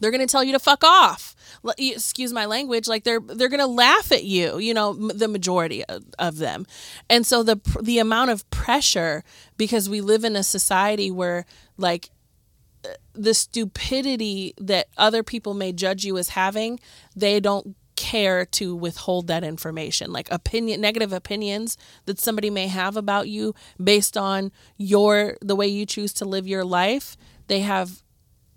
They're 0.00 0.10
gonna 0.10 0.26
tell 0.26 0.44
you 0.44 0.52
to 0.52 0.58
fuck 0.58 0.84
off. 0.84 1.34
Excuse 1.78 2.32
my 2.32 2.46
language. 2.46 2.88
Like 2.88 3.04
they're 3.04 3.20
they're 3.20 3.48
gonna 3.48 3.66
laugh 3.66 4.12
at 4.12 4.24
you. 4.24 4.58
You 4.58 4.74
know, 4.74 4.92
the 4.94 5.28
majority 5.28 5.84
of, 5.84 6.04
of 6.18 6.38
them, 6.38 6.66
and 7.08 7.26
so 7.26 7.42
the 7.42 7.60
the 7.82 7.98
amount 7.98 8.30
of 8.30 8.48
pressure 8.50 9.24
because 9.56 9.88
we 9.88 10.00
live 10.00 10.24
in 10.24 10.36
a 10.36 10.42
society 10.42 11.10
where 11.10 11.46
like 11.76 12.10
uh, 12.84 12.90
the 13.14 13.34
stupidity 13.34 14.54
that 14.58 14.88
other 14.96 15.22
people 15.22 15.54
may 15.54 15.72
judge 15.72 16.04
you 16.04 16.18
as 16.18 16.30
having, 16.30 16.78
they 17.14 17.40
don't 17.40 17.76
care 17.96 18.44
to 18.44 18.76
withhold 18.76 19.26
that 19.26 19.42
information. 19.42 20.12
Like 20.12 20.30
opinion 20.30 20.80
negative 20.80 21.12
opinions 21.12 21.76
that 22.04 22.20
somebody 22.20 22.50
may 22.50 22.68
have 22.68 22.96
about 22.96 23.28
you 23.28 23.54
based 23.82 24.16
on 24.16 24.52
your 24.76 25.36
the 25.40 25.56
way 25.56 25.66
you 25.66 25.86
choose 25.86 26.12
to 26.14 26.24
live 26.24 26.46
your 26.46 26.64
life, 26.64 27.16
they 27.48 27.60
have 27.60 28.02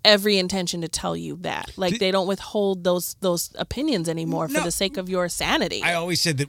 every 0.04 0.38
intention 0.38 0.80
to 0.80 0.88
tell 0.88 1.16
you 1.16 1.36
that. 1.42 1.70
Like 1.76 1.98
they 1.98 2.10
don't 2.10 2.26
withhold 2.26 2.84
those 2.84 3.16
those 3.20 3.50
opinions 3.58 4.08
anymore 4.08 4.48
for 4.48 4.54
No. 4.54 4.64
the 4.64 4.70
sake 4.70 4.96
of 4.96 5.08
your 5.08 5.28
sanity. 5.28 5.82
I 5.82 5.94
always 5.94 6.20
said 6.20 6.38
that 6.38 6.48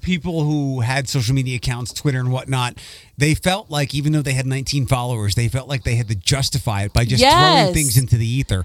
people 0.00 0.44
who 0.44 0.80
had 0.80 1.08
social 1.08 1.34
media 1.34 1.56
accounts, 1.56 1.92
Twitter 1.92 2.18
and 2.20 2.32
whatnot, 2.32 2.78
they 3.18 3.34
felt 3.34 3.70
like 3.70 3.94
even 3.94 4.12
though 4.12 4.22
they 4.22 4.32
had 4.32 4.46
19 4.46 4.86
followers, 4.86 5.34
they 5.34 5.48
felt 5.48 5.68
like 5.68 5.84
they 5.84 5.94
had 5.96 6.08
to 6.08 6.14
justify 6.14 6.82
it 6.84 6.92
by 6.92 7.04
just 7.04 7.22
throwing 7.22 7.74
things 7.74 7.96
into 7.96 8.16
the 8.16 8.26
ether. 8.26 8.64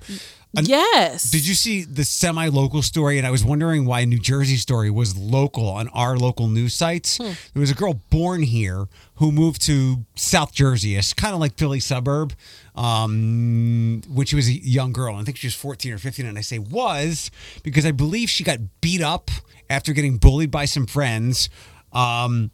An- 0.58 0.66
yes. 0.66 1.30
Did 1.30 1.48
you 1.48 1.54
see 1.54 1.84
the 1.84 2.04
semi-local 2.04 2.82
story? 2.82 3.20
And 3.20 3.28
I 3.28 3.30
was 3.30 3.44
wondering 3.44 3.86
why 3.86 4.02
a 4.02 4.06
New 4.06 4.18
Jersey 4.18 4.56
story 4.56 4.90
was 4.90 5.16
local 5.16 5.70
on 5.70 5.90
our 5.90 6.18
local 6.18 6.48
news 6.48 6.74
sites. 6.74 7.18
Hmm. 7.18 7.34
There 7.54 7.62
was 7.62 7.70
a 7.70 7.76
girl 7.76 8.02
born 8.10 8.42
here 8.42 8.88
who 9.16 9.32
moved 9.32 9.62
to 9.64 10.06
South 10.16 10.52
Jersey, 10.52 10.96
it's 10.96 11.14
kind 11.14 11.34
of 11.36 11.40
like 11.40 11.56
Philly 11.56 11.80
suburb, 11.80 12.34
um, 12.76 14.02
when 14.10 14.26
she 14.26 14.36
was 14.36 14.48
a 14.48 14.54
young 14.54 14.92
girl. 14.92 15.16
I 15.16 15.24
think 15.24 15.38
she 15.38 15.48
was 15.48 15.56
14 15.56 15.94
or 15.94 15.98
15. 16.00 16.26
And 16.26 16.38
I 16.38 16.42
say 16.42 16.58
was 16.58 17.30
because 17.64 17.86
I 17.86 17.92
believe 17.92 18.30
she 18.30 18.44
got 18.44 18.60
beat 18.82 19.02
up 19.02 19.30
after 19.70 19.94
getting 19.94 20.18
bullied 20.18 20.50
by 20.50 20.66
some 20.66 20.88
friends. 20.88 21.50
Um, 21.94 22.50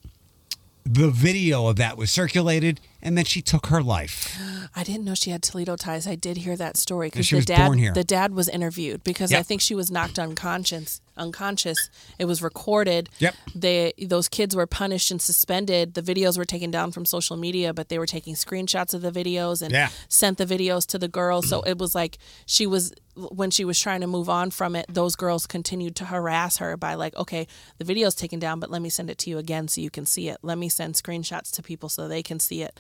the 0.86 1.10
video 1.10 1.68
of 1.68 1.78
that 1.78 1.98
was 1.98 2.12
circulated, 2.12 2.80
and 3.06 3.18
then 3.18 3.24
she 3.24 3.41
took 3.41 3.68
her 3.68 3.82
life. 3.82 4.36
I 4.76 4.84
didn't 4.84 5.06
know 5.06 5.15
she 5.15 5.30
had 5.30 5.41
Toledo 5.44 5.78
ties. 5.78 6.06
I 6.08 6.15
did 6.15 6.38
hear 6.38 6.58
that 6.58 6.76
story 6.76 7.08
because 7.08 7.30
the 7.30 7.38
was 7.38 7.46
dad 7.46 7.65
born 7.68 7.78
here. 7.78 7.94
the 7.94 8.04
dad 8.04 8.34
was 8.34 8.50
interviewed 8.50 9.04
because 9.06 9.32
I 9.32 9.44
think 9.44 9.62
she 9.62 9.76
was 9.76 9.89
knocked 9.89 10.20
unconscious. 10.20 11.00
Unconscious. 11.18 11.89
It 12.20 12.26
was 12.26 12.41
recorded. 12.41 13.08
Yep. 13.20 13.36
They 13.56 13.94
those 14.06 14.28
kids 14.28 14.54
were 14.54 14.68
punished 14.68 15.12
and 15.12 15.22
suspended. 15.22 15.94
The 15.94 16.02
videos 16.02 16.38
were 16.38 16.44
taken 16.44 16.72
down 16.72 16.91
from 16.91 17.06
social 17.06 17.38
media, 17.38 17.74
but 17.74 17.88
they 17.88 17.98
were 17.98 18.06
taking 18.06 18.36
screenshots 18.36 18.94
of 18.94 19.02
the 19.02 19.12
videos 19.12 19.62
and 19.62 19.72
Yeah. 19.72 19.89
sent 20.10 20.38
the 20.38 20.46
videos 20.46 20.86
to 20.88 20.98
the 20.98 21.08
girls. 21.08 21.48
So 21.48 21.62
it 21.62 21.78
was 21.78 21.96
like 21.96 22.18
she 22.46 22.68
was 22.68 22.91
when 23.15 23.50
she 23.50 23.63
was 23.63 23.80
trying 23.80 24.02
to 24.02 24.08
move 24.08 24.28
on 24.30 24.52
from 24.52 24.76
it. 24.76 24.86
Those 24.89 25.15
girls 25.15 25.48
continued 25.48 25.96
to 25.98 26.06
harass 26.06 26.58
her 26.58 26.76
by 26.76 26.96
like, 26.96 27.15
okay, 27.15 27.48
the 27.78 27.86
video's 27.86 28.13
taken 28.13 28.39
down, 28.39 28.60
but 28.60 28.70
let 28.70 28.82
me 28.82 28.89
send 28.89 29.10
it 29.10 29.18
to 29.20 29.30
you 29.30 29.38
again 29.38 29.70
so 29.70 29.80
you 29.80 29.89
can 29.89 30.06
see 30.06 30.28
it. 30.28 30.38
Let 30.41 30.58
me 30.58 30.68
send 30.68 30.96
screenshots 30.96 31.50
to 31.52 31.63
people 31.63 31.88
so 31.88 32.10
they 32.10 32.22
can 32.24 32.41
see 32.41 32.62
it. 32.62 32.78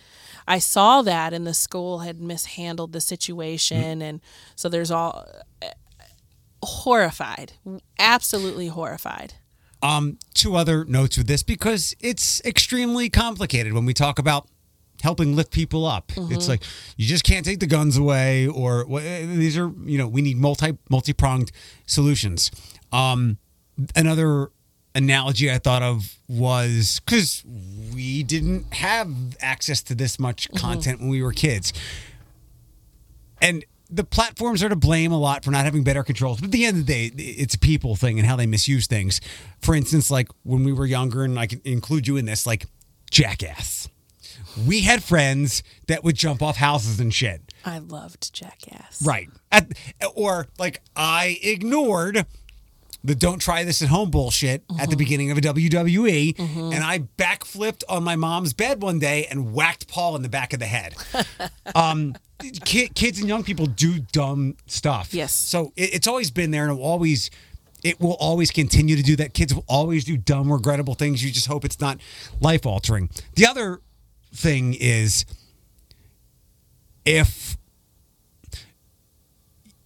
I 0.47 0.59
saw 0.59 1.01
that, 1.01 1.33
and 1.33 1.45
the 1.45 1.53
school 1.53 1.99
had 1.99 2.19
mishandled 2.21 2.91
the 2.93 3.01
situation, 3.01 4.01
and 4.01 4.21
so 4.55 4.69
there's 4.69 4.91
all 4.91 5.25
horrified, 6.63 7.53
absolutely 7.99 8.67
horrified. 8.67 9.35
Um, 9.81 10.17
two 10.33 10.55
other 10.55 10.83
notes 10.85 11.17
with 11.17 11.27
this 11.27 11.43
because 11.43 11.95
it's 11.99 12.41
extremely 12.43 13.09
complicated 13.09 13.73
when 13.73 13.85
we 13.85 13.93
talk 13.93 14.17
about 14.17 14.47
helping 15.03 15.35
lift 15.35 15.51
people 15.51 15.85
up. 15.85 16.11
It's 16.31 16.47
like 16.47 16.63
you 16.97 17.05
just 17.05 17.23
can't 17.23 17.45
take 17.45 17.59
the 17.59 17.67
guns 17.67 17.97
away, 17.97 18.47
or 18.47 18.85
wha- 18.87 19.01
these 19.01 19.57
are 19.57 19.71
you 19.83 19.97
know 19.97 20.07
we 20.07 20.21
need 20.21 20.37
multi 20.37 20.77
multi 20.89 21.13
pronged 21.13 21.51
solutions. 21.85 22.49
Um, 22.91 23.37
another 23.95 24.49
analogy 24.95 25.51
I 25.51 25.59
thought 25.59 25.83
of 25.83 26.17
was 26.27 27.01
because 27.05 27.43
we 27.93 28.23
didn't 28.23 28.73
have 28.73 29.09
access 29.41 29.83
to 29.83 29.95
this 29.95 30.17
much 30.17 30.49
mm-hmm. 30.49 30.57
content 30.57 30.99
when 31.01 31.09
we 31.09 31.21
were 31.21 31.33
kids, 31.33 31.73
and 33.41 33.63
the 33.89 34.03
platforms 34.03 34.63
are 34.63 34.69
to 34.69 34.75
blame 34.75 35.11
a 35.11 35.19
lot 35.19 35.45
for 35.45 35.51
not 35.51 35.65
having 35.65 35.83
better 35.83 36.03
controls. 36.03 36.39
But 36.39 36.47
at 36.47 36.51
the 36.51 36.65
end 36.65 36.79
of 36.79 36.85
the 36.87 37.09
day, 37.09 37.23
it's 37.23 37.53
a 37.53 37.59
people 37.59 37.95
thing 37.95 38.17
and 38.17 38.27
how 38.27 38.35
they 38.35 38.47
misuse 38.47 38.87
things. 38.87 39.21
For 39.61 39.75
instance, 39.75 40.09
like 40.09 40.29
when 40.43 40.63
we 40.63 40.73
were 40.73 40.87
younger, 40.87 41.23
and 41.23 41.37
I 41.37 41.45
can 41.45 41.61
include 41.63 42.07
you 42.07 42.17
in 42.17 42.25
this, 42.25 42.47
like 42.47 42.65
Jackass. 43.11 43.87
We 44.65 44.81
had 44.81 45.03
friends 45.03 45.63
that 45.87 46.03
would 46.03 46.15
jump 46.15 46.41
off 46.41 46.57
houses 46.57 46.99
and 46.99 47.13
shit. 47.13 47.41
I 47.63 47.79
loved 47.79 48.33
Jackass. 48.33 49.05
Right. 49.05 49.29
At, 49.51 49.71
or 50.15 50.47
like 50.57 50.81
I 50.95 51.39
ignored 51.41 52.25
the 53.05 53.15
don't 53.15 53.39
try 53.39 53.63
this 53.63 53.81
at 53.81 53.89
home 53.89 54.09
bullshit 54.09 54.63
at 54.79 54.89
the 54.89 54.95
beginning 54.95 55.31
of 55.31 55.37
a 55.37 55.41
WWE 55.41 56.39
and 56.39 56.83
I 56.83 56.99
backflipped 57.17 57.83
on 57.87 58.03
my 58.03 58.15
mom's 58.15 58.53
bed 58.53 58.81
one 58.81 58.99
day 58.99 59.27
and 59.29 59.53
whacked 59.53 59.87
Paul 59.87 60.15
in 60.15 60.21
the 60.21 60.29
back 60.29 60.53
of 60.53 60.59
the 60.59 60.65
head. 60.65 60.95
um 61.75 62.15
ki- 62.63 62.89
kids 62.89 63.19
and 63.19 63.27
young 63.27 63.43
people 63.43 63.65
do 63.67 63.99
dumb 63.99 64.57
stuff. 64.65 65.13
Yes. 65.13 65.33
So 65.33 65.71
it, 65.75 65.93
it's 65.95 66.07
always 66.07 66.31
been 66.31 66.51
there 66.51 66.63
and 66.63 66.71
it 66.71 66.75
will 66.75 66.87
always 66.87 67.29
it 67.83 67.99
will 67.99 68.17
always 68.19 68.49
continue 68.49 68.95
to 68.95 69.03
do 69.03 69.15
that. 69.17 69.33
Kids 69.35 69.53
will 69.53 69.65
always 69.67 70.03
do 70.05 70.17
dumb, 70.17 70.51
regrettable 70.51 70.95
things. 70.95 71.23
You 71.23 71.31
just 71.31 71.45
hope 71.47 71.63
it's 71.63 71.79
not 71.79 71.99
life 72.41 72.65
altering. 72.65 73.09
The 73.35 73.45
other 73.45 73.81
thing 74.33 74.73
is 74.73 75.25
if 77.05 77.57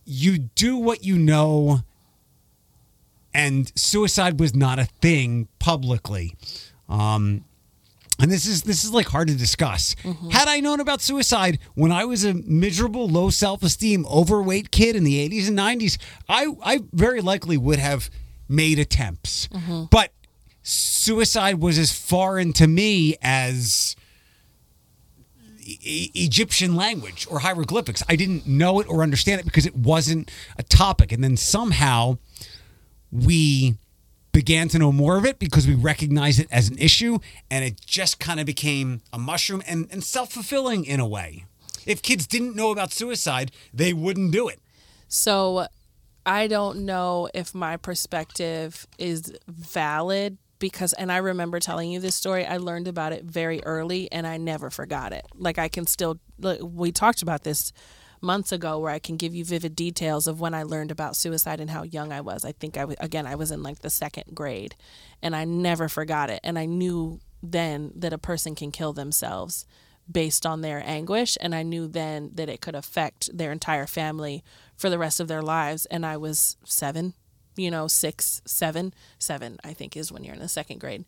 you 0.05 0.37
do 0.37 0.77
what 0.77 1.03
you 1.03 1.17
know 1.17 1.81
and 3.33 3.71
suicide 3.75 4.39
was 4.39 4.55
not 4.55 4.79
a 4.79 4.85
thing 5.01 5.47
publicly. 5.59 6.35
Um 6.87 7.45
and 8.21 8.29
this 8.29 8.45
is 8.45 8.63
this 8.63 8.83
is 8.83 8.91
like 8.91 9.07
hard 9.07 9.27
to 9.29 9.35
discuss. 9.35 9.95
Had 10.31 10.47
i 10.49 10.59
known 10.59 10.79
about 10.81 10.99
suicide 11.01 11.57
when 11.75 11.91
i 11.91 12.03
was 12.05 12.25
a 12.25 12.33
miserable 12.33 13.07
low 13.07 13.29
self-esteem 13.29 14.05
overweight 14.07 14.71
kid 14.71 14.95
in 14.95 15.03
the 15.05 15.29
80s 15.29 15.47
and 15.47 15.57
90s 15.57 15.97
i 16.27 16.47
i 16.61 16.79
very 16.91 17.21
likely 17.21 17.55
would 17.57 17.79
have 17.79 18.09
made 18.49 18.77
attempts. 18.79 19.47
But 19.91 20.11
suicide 20.63 21.59
was 21.61 21.77
as 21.77 21.91
foreign 21.93 22.51
to 22.53 22.67
me 22.67 23.15
as 23.21 23.95
E- 25.61 26.09
Egyptian 26.15 26.75
language 26.75 27.27
or 27.29 27.39
hieroglyphics. 27.39 28.01
I 28.09 28.15
didn't 28.15 28.47
know 28.47 28.79
it 28.79 28.87
or 28.89 29.03
understand 29.03 29.39
it 29.39 29.45
because 29.45 29.67
it 29.67 29.75
wasn't 29.75 30.31
a 30.57 30.63
topic. 30.63 31.11
And 31.11 31.23
then 31.23 31.37
somehow 31.37 32.17
we 33.11 33.75
began 34.31 34.67
to 34.69 34.79
know 34.79 34.91
more 34.91 35.17
of 35.17 35.25
it 35.25 35.39
because 35.39 35.67
we 35.67 35.73
recognized 35.73 36.39
it 36.39 36.47
as 36.51 36.69
an 36.69 36.77
issue 36.77 37.19
and 37.49 37.65
it 37.65 37.81
just 37.85 38.19
kind 38.19 38.39
of 38.39 38.45
became 38.45 39.01
a 39.11 39.17
mushroom 39.17 39.61
and, 39.67 39.87
and 39.91 40.03
self 40.03 40.31
fulfilling 40.31 40.85
in 40.85 40.99
a 40.99 41.07
way. 41.07 41.45
If 41.85 42.01
kids 42.01 42.27
didn't 42.27 42.55
know 42.55 42.71
about 42.71 42.91
suicide, 42.91 43.51
they 43.73 43.93
wouldn't 43.93 44.31
do 44.31 44.47
it. 44.47 44.59
So 45.07 45.67
I 46.25 46.47
don't 46.47 46.85
know 46.85 47.29
if 47.33 47.55
my 47.55 47.77
perspective 47.77 48.85
is 48.97 49.33
valid 49.47 50.37
because 50.59 50.93
and 50.93 51.11
I 51.11 51.17
remember 51.17 51.59
telling 51.59 51.89
you 51.91 51.99
this 51.99 52.15
story. 52.15 52.45
I 52.45 52.57
learned 52.57 52.87
about 52.87 53.13
it 53.13 53.23
very 53.23 53.63
early 53.63 54.11
and 54.11 54.27
I 54.27 54.37
never 54.37 54.69
forgot 54.69 55.13
it. 55.13 55.25
Like 55.33 55.57
I 55.57 55.69
can 55.69 55.87
still 55.87 56.19
we 56.61 56.91
talked 56.91 57.21
about 57.21 57.43
this 57.43 57.73
months 58.21 58.51
ago 58.51 58.79
where 58.79 58.91
I 58.91 58.99
can 58.99 59.17
give 59.17 59.33
you 59.33 59.45
vivid 59.45 59.75
details 59.75 60.27
of 60.27 60.39
when 60.39 60.53
I 60.53 60.63
learned 60.63 60.91
about 60.91 61.15
suicide 61.15 61.59
and 61.59 61.69
how 61.69 61.83
young 61.83 62.11
I 62.11 62.21
was. 62.21 62.45
I 62.45 62.51
think 62.51 62.77
I 62.77 62.85
was 62.85 62.95
again 62.99 63.25
I 63.25 63.35
was 63.35 63.51
in 63.51 63.63
like 63.63 63.79
the 63.79 63.89
second 63.89 64.35
grade 64.35 64.75
and 65.21 65.35
I 65.35 65.45
never 65.45 65.89
forgot 65.89 66.29
it 66.29 66.39
and 66.43 66.57
I 66.57 66.65
knew 66.65 67.19
then 67.41 67.91
that 67.95 68.13
a 68.13 68.17
person 68.17 68.55
can 68.55 68.71
kill 68.71 68.93
themselves 68.93 69.65
based 70.11 70.45
on 70.45 70.61
their 70.61 70.83
anguish 70.85 71.37
and 71.39 71.53
I 71.53 71.63
knew 71.63 71.87
then 71.87 72.31
that 72.33 72.49
it 72.49 72.61
could 72.61 72.75
affect 72.75 73.29
their 73.37 73.51
entire 73.51 73.85
family 73.85 74.43
for 74.75 74.89
the 74.89 74.97
rest 74.97 75.19
of 75.19 75.27
their 75.27 75.41
lives 75.41 75.85
and 75.85 76.05
I 76.05 76.17
was 76.17 76.57
7 76.65 77.13
you 77.59 77.69
know, 77.69 77.87
six, 77.87 78.41
seven, 78.45 78.93
seven, 79.19 79.59
I 79.63 79.73
think 79.73 79.97
is 79.97 80.11
when 80.11 80.23
you're 80.23 80.33
in 80.33 80.39
the 80.39 80.47
second 80.47 80.79
grade. 80.79 81.05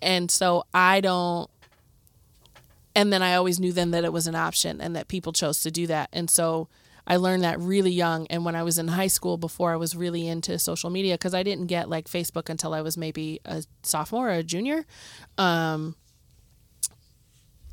And 0.00 0.30
so 0.30 0.64
I 0.72 1.00
don't, 1.00 1.50
and 2.98 3.12
then 3.12 3.22
I 3.22 3.36
always 3.36 3.60
knew 3.60 3.72
then 3.72 3.92
that 3.92 4.04
it 4.04 4.12
was 4.12 4.26
an 4.26 4.34
option 4.34 4.80
and 4.80 4.96
that 4.96 5.06
people 5.06 5.32
chose 5.32 5.60
to 5.60 5.70
do 5.70 5.86
that. 5.86 6.08
And 6.12 6.28
so 6.28 6.68
I 7.06 7.14
learned 7.14 7.44
that 7.44 7.60
really 7.60 7.92
young. 7.92 8.26
And 8.26 8.44
when 8.44 8.56
I 8.56 8.64
was 8.64 8.76
in 8.76 8.88
high 8.88 9.06
school, 9.06 9.36
before 9.36 9.72
I 9.72 9.76
was 9.76 9.94
really 9.94 10.26
into 10.26 10.58
social 10.58 10.90
media, 10.90 11.14
because 11.14 11.32
I 11.32 11.44
didn't 11.44 11.68
get 11.68 11.88
like 11.88 12.08
Facebook 12.08 12.48
until 12.48 12.74
I 12.74 12.80
was 12.80 12.96
maybe 12.96 13.38
a 13.44 13.62
sophomore 13.84 14.30
or 14.30 14.32
a 14.32 14.42
junior, 14.42 14.84
um, 15.38 15.94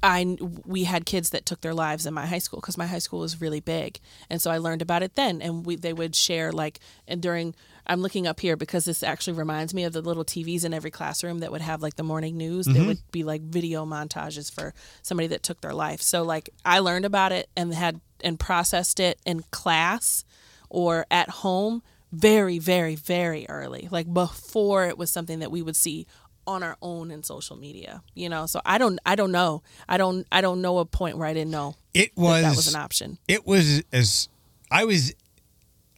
I 0.04 0.38
we 0.64 0.84
had 0.84 1.08
kids 1.08 1.32
that 1.32 1.47
took 1.47 1.62
their 1.62 1.74
lives 1.74 2.06
in 2.06 2.14
my 2.14 2.28
high 2.28 2.38
school 2.38 2.60
because 2.62 2.78
my 2.78 2.86
high 2.86 2.99
school 2.99 3.22
was 3.22 3.41
really 3.41 3.62
big, 3.62 3.99
and 4.30 4.39
so 4.39 4.52
I 4.52 4.60
learned 4.60 4.84
about 4.84 5.02
it 5.02 5.16
then. 5.16 5.41
And 5.41 5.66
we 5.66 5.76
they 5.76 5.93
would 5.93 6.16
share 6.16 6.52
like 6.52 6.80
and 7.08 7.20
during 7.20 7.56
I'm 7.88 8.02
looking 8.02 8.28
up 8.28 8.40
here 8.40 8.56
because 8.56 8.86
this 8.86 9.04
actually 9.04 9.34
reminds 9.34 9.74
me 9.74 9.84
of 9.84 9.94
the 9.94 10.02
little 10.02 10.26
TVs 10.26 10.66
in 10.66 10.74
every 10.74 10.92
classroom 10.92 11.40
that 11.40 11.52
would 11.52 11.62
have 11.62 11.82
like 11.82 11.96
the 11.96 12.04
morning 12.04 12.38
news. 12.38 12.66
There 12.66 12.76
mm-hmm. 12.76 12.88
would 12.88 13.12
be 13.12 13.24
like 13.24 13.42
video 13.42 13.86
montages 13.86 14.52
for 14.52 14.74
somebody 15.02 15.28
that 15.28 15.44
took 15.44 15.62
their 15.62 15.74
life. 15.74 16.02
So 16.02 16.24
like 16.24 16.50
I 16.64 16.80
learned 16.80 17.06
about 17.06 17.32
it 17.32 17.50
and 17.56 17.74
had 17.74 18.02
and 18.22 18.40
processed 18.40 19.00
it 19.00 19.20
in 19.26 19.44
class 19.52 20.24
or 20.70 21.06
at 21.12 21.30
home 21.30 21.84
very 22.12 22.60
very 22.60 22.96
very 22.96 23.46
early 23.50 23.90
like 23.92 24.12
before 24.14 24.86
it 24.86 24.98
was 24.98 25.12
something 25.12 25.40
that 25.40 25.52
we 25.52 25.62
would 25.62 25.76
see 25.76 26.08
on 26.48 26.64
our 26.64 26.78
own 26.82 27.12
in 27.12 27.24
social 27.24 27.58
media 27.58 28.02
you 28.14 28.30
know 28.30 28.46
so 28.46 28.62
i 28.66 28.78
don't 28.78 28.98
i 29.06 29.16
don't 29.16 29.34
know 29.34 29.62
i 29.90 29.98
don't 29.98 30.26
i 30.32 30.40
don't 30.40 30.62
know 30.62 30.78
a 30.78 30.86
point 30.86 31.18
where 31.18 31.28
i 31.28 31.34
didn't 31.34 31.52
know 31.52 31.76
It 31.94 32.16
that, 32.16 32.22
was 32.22 32.44
that 32.44 32.56
was 32.56 32.74
an 32.74 32.80
option 32.80 33.18
it 33.28 33.46
was 33.46 33.84
as 33.92 34.30
I 34.72 34.84
was 34.86 35.14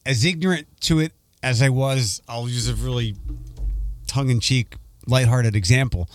as 0.06 0.26
ignorant 0.26 0.68
to 0.82 1.00
it 1.00 1.14
as 1.44 1.62
I 1.62 1.70
was. 1.70 2.22
I'll 2.28 2.50
use 2.50 2.68
a 2.68 2.76
really 2.76 3.16
tongue 4.08 4.30
in 4.30 4.40
cheek, 4.40 4.76
lighthearted 5.06 5.56
example. 5.56 6.10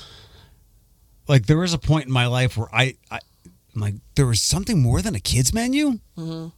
Like 1.28 1.46
there 1.46 1.58
was 1.58 1.72
a 1.72 1.78
point 1.78 2.06
in 2.06 2.12
my 2.12 2.26
life 2.26 2.56
where 2.56 2.68
I, 2.74 2.96
I 3.10 3.20
I'm 3.74 3.80
like 3.80 3.94
there 4.16 4.26
was 4.26 4.40
something 4.40 4.80
more 4.82 5.00
than 5.02 5.14
a 5.14 5.20
kids 5.20 5.54
menu. 5.54 5.98
Mm-hmm. 6.16 6.48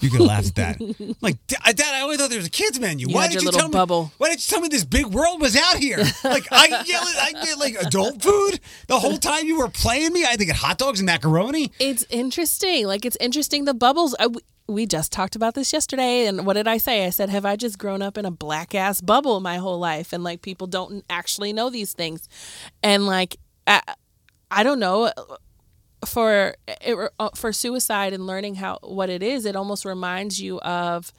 You 0.00 0.08
could 0.08 0.20
laugh 0.20 0.46
at 0.46 0.54
that. 0.54 0.80
I'm 0.80 1.14
like 1.20 1.36
Dad, 1.46 1.58
I 1.80 2.00
always 2.00 2.18
thought 2.18 2.30
there 2.30 2.38
was 2.38 2.46
a 2.46 2.50
kids 2.50 2.80
menu. 2.80 3.08
You 3.08 3.14
why 3.14 3.28
did 3.28 3.42
you 3.42 3.50
tell 3.50 3.68
me? 3.68 3.78
Why 4.16 4.30
did 4.30 4.38
you 4.38 4.50
tell 4.50 4.60
me 4.62 4.68
this 4.68 4.84
big 4.84 5.06
world 5.06 5.42
was 5.42 5.56
out 5.56 5.76
here? 5.76 5.98
Like 6.24 6.46
I 6.50 6.68
get, 6.84 7.02
I 7.02 7.32
get 7.44 7.58
like 7.58 7.74
adult 7.74 8.22
food 8.22 8.60
the 8.86 8.98
whole 8.98 9.18
time 9.18 9.46
you 9.46 9.58
were 9.58 9.68
playing 9.68 10.12
me. 10.12 10.24
I 10.24 10.28
had 10.28 10.38
to 10.40 10.46
get 10.46 10.56
hot 10.56 10.78
dogs 10.78 11.00
and 11.00 11.06
macaroni. 11.06 11.70
it's 11.78 12.04
interesting 12.08 12.86
like 12.86 13.04
it's 13.04 13.16
interesting 13.20 13.66
the 13.66 13.74
bubbles 13.74 14.14
I, 14.18 14.28
we 14.70 14.86
just 14.86 15.12
talked 15.12 15.36
about 15.36 15.54
this 15.54 15.72
yesterday 15.72 16.26
and 16.26 16.46
what 16.46 16.54
did 16.54 16.68
i 16.68 16.78
say? 16.78 17.04
I 17.04 17.10
said 17.10 17.28
have 17.28 17.44
i 17.44 17.56
just 17.56 17.78
grown 17.78 18.02
up 18.02 18.16
in 18.16 18.24
a 18.24 18.30
black 18.30 18.74
ass 18.74 19.00
bubble 19.00 19.40
my 19.40 19.56
whole 19.56 19.78
life? 19.78 20.12
And 20.12 20.24
like 20.24 20.42
people 20.42 20.66
don't 20.66 21.04
actually 21.10 21.52
know 21.52 21.70
these 21.70 21.92
things. 21.92 22.28
And 22.82 23.06
like 23.06 23.36
i, 23.66 23.82
I 24.50 24.62
don't 24.62 24.80
know 24.80 25.12
for 26.06 26.54
it, 26.68 27.12
uh, 27.18 27.30
for 27.34 27.52
suicide 27.52 28.12
and 28.12 28.26
learning 28.26 28.56
how 28.56 28.78
what 28.82 29.10
it 29.10 29.22
is 29.22 29.44
it 29.44 29.54
almost 29.54 29.84
reminds 29.84 30.40
you 30.40 30.58
of 30.60 31.12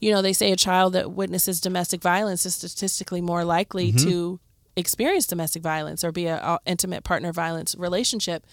you 0.00 0.10
know 0.10 0.22
they 0.22 0.32
say 0.32 0.52
a 0.52 0.56
child 0.56 0.94
that 0.94 1.12
witnesses 1.12 1.60
domestic 1.60 2.00
violence 2.00 2.46
is 2.46 2.54
statistically 2.54 3.20
more 3.20 3.44
likely 3.44 3.92
to 3.92 4.40
experience 4.76 5.26
domestic 5.26 5.62
violence 5.62 6.02
or 6.02 6.12
be 6.12 6.26
a, 6.26 6.36
a 6.36 6.58
intimate 6.64 7.04
partner 7.04 7.32
violence 7.32 7.74
relationship 7.78 8.46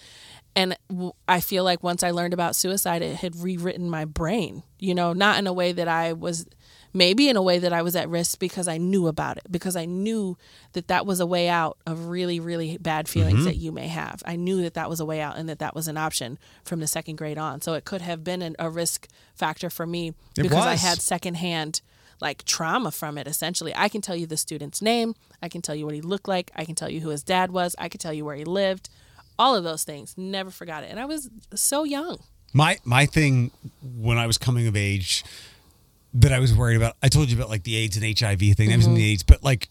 and 0.58 0.76
w- 0.88 1.12
i 1.28 1.40
feel 1.40 1.64
like 1.64 1.82
once 1.82 2.02
i 2.02 2.10
learned 2.10 2.34
about 2.34 2.56
suicide 2.56 3.00
it 3.00 3.16
had 3.16 3.36
rewritten 3.36 3.88
my 3.88 4.04
brain 4.04 4.62
you 4.78 4.94
know 4.94 5.12
not 5.12 5.38
in 5.38 5.46
a 5.46 5.52
way 5.52 5.72
that 5.72 5.88
i 5.88 6.12
was 6.12 6.46
maybe 6.92 7.28
in 7.28 7.36
a 7.36 7.42
way 7.42 7.58
that 7.58 7.72
i 7.72 7.80
was 7.80 7.94
at 7.94 8.08
risk 8.08 8.38
because 8.38 8.66
i 8.66 8.76
knew 8.76 9.06
about 9.06 9.36
it 9.36 9.44
because 9.50 9.76
i 9.76 9.84
knew 9.84 10.36
that 10.72 10.88
that 10.88 11.06
was 11.06 11.20
a 11.20 11.26
way 11.26 11.48
out 11.48 11.78
of 11.86 12.06
really 12.06 12.40
really 12.40 12.76
bad 12.78 13.08
feelings 13.08 13.38
mm-hmm. 13.38 13.44
that 13.44 13.56
you 13.56 13.72
may 13.72 13.88
have. 13.88 14.22
I 14.26 14.36
knew 14.36 14.62
that 14.62 14.74
that 14.74 14.88
was 14.88 15.00
a 15.00 15.04
way 15.04 15.20
out 15.20 15.36
and 15.36 15.48
that 15.48 15.58
that 15.58 15.74
was 15.74 15.88
an 15.88 15.96
option 15.96 16.38
from 16.64 16.80
the 16.80 16.86
second 16.86 17.16
grade 17.16 17.38
on. 17.38 17.60
So 17.60 17.74
it 17.74 17.84
could 17.84 18.00
have 18.00 18.24
been 18.24 18.42
an, 18.42 18.56
a 18.58 18.70
risk 18.70 19.08
factor 19.34 19.70
for 19.70 19.86
me 19.86 20.08
It 20.36 20.42
because 20.42 20.66
i 20.66 20.74
had 20.74 21.00
secondhand 21.00 21.80
like 22.20 22.44
trauma 22.44 22.90
from 22.90 23.16
it 23.16 23.26
essentially. 23.28 23.72
I 23.76 23.88
can 23.88 24.00
tell 24.00 24.16
you 24.16 24.26
the 24.26 24.36
student's 24.36 24.82
name. 24.82 25.14
I 25.42 25.48
can 25.48 25.62
tell 25.62 25.74
you 25.74 25.84
what 25.84 25.94
he 25.94 26.00
looked 26.00 26.26
like. 26.26 26.50
I 26.56 26.64
can 26.64 26.74
tell 26.74 26.90
you 26.90 27.00
who 27.00 27.10
his 27.10 27.22
dad 27.22 27.50
was. 27.52 27.76
I 27.78 27.88
can 27.88 28.00
tell 28.00 28.12
you 28.12 28.24
where 28.24 28.36
he 28.36 28.44
lived 28.44 28.90
all 29.38 29.54
of 29.54 29.64
those 29.64 29.84
things 29.84 30.14
never 30.16 30.50
forgot 30.50 30.82
it 30.84 30.90
and 30.90 30.98
i 31.00 31.04
was 31.04 31.28
so 31.54 31.84
young 31.84 32.18
My 32.54 32.78
my 32.84 33.06
thing 33.06 33.50
when 33.82 34.16
I 34.18 34.26
was 34.26 34.38
coming 34.38 34.66
of 34.66 34.74
age 34.76 35.22
that 36.14 36.32
I 36.32 36.38
was 36.38 36.54
worried 36.54 36.76
about. 36.76 36.96
I 37.02 37.08
told 37.08 37.30
you 37.30 37.36
about 37.36 37.50
like 37.50 37.64
the 37.64 37.76
AIDS 37.76 37.96
and 37.98 38.18
HIV 38.18 38.40
thing. 38.56 38.70
That 38.70 38.76
was 38.78 38.86
in 38.86 38.94
the 38.94 39.04
AIDS, 39.12 39.22
but 39.22 39.44
like 39.44 39.68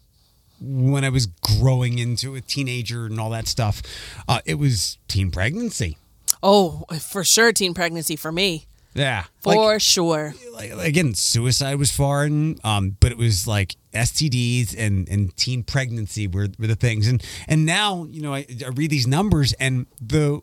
when 0.62 1.04
I 1.04 1.10
was 1.10 1.26
growing 1.26 1.98
into 1.98 2.36
a 2.36 2.42
teenager 2.42 3.08
and 3.08 3.20
all 3.20 3.32
that 3.32 3.48
stuff, 3.48 3.82
uh, 4.28 4.42
it 4.46 4.56
was 4.60 5.00
teen 5.08 5.32
pregnancy. 5.32 5.98
oh 6.44 6.84
for 7.02 7.24
sure 7.24 7.52
teen 7.52 7.74
pregnancy 7.74 8.16
for 8.16 8.32
me 8.32 8.68
Yeah, 8.98 9.26
for 9.42 9.56
like, 9.56 9.82
sure 9.82 10.34
like 10.58 10.72
again, 10.88 11.14
suicide 11.14 11.76
was 11.76 11.92
foreign, 11.92 12.58
um, 12.64 12.98
but 13.00 13.12
it 13.12 13.18
was 13.18 13.48
like 13.48 13.76
STDs 13.94 14.76
and 14.78 15.08
and 15.08 15.36
teen 15.38 15.64
pregnancy 15.64 16.28
were, 16.28 16.48
were 16.60 16.68
the 16.68 16.76
things. 16.76 17.08
And 17.08 17.24
and 17.48 17.66
now 17.66 18.06
you 18.06 18.22
know 18.22 18.34
I, 18.34 18.46
I 18.66 18.70
read 18.70 18.90
these 18.90 19.08
numbers 19.08 19.54
and 19.54 19.86
the 20.02 20.42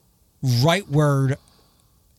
right 0.63 0.89
word 0.89 1.37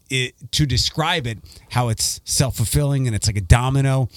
it, 0.09 0.33
to 0.51 0.65
describe 0.65 1.25
it, 1.25 1.39
how 1.71 1.89
it's 1.89 2.21
self 2.25 2.57
fulfilling 2.57 3.07
and 3.07 3.15
it's 3.15 3.27
like 3.27 3.37
a 3.37 3.41
domino, 3.41 4.09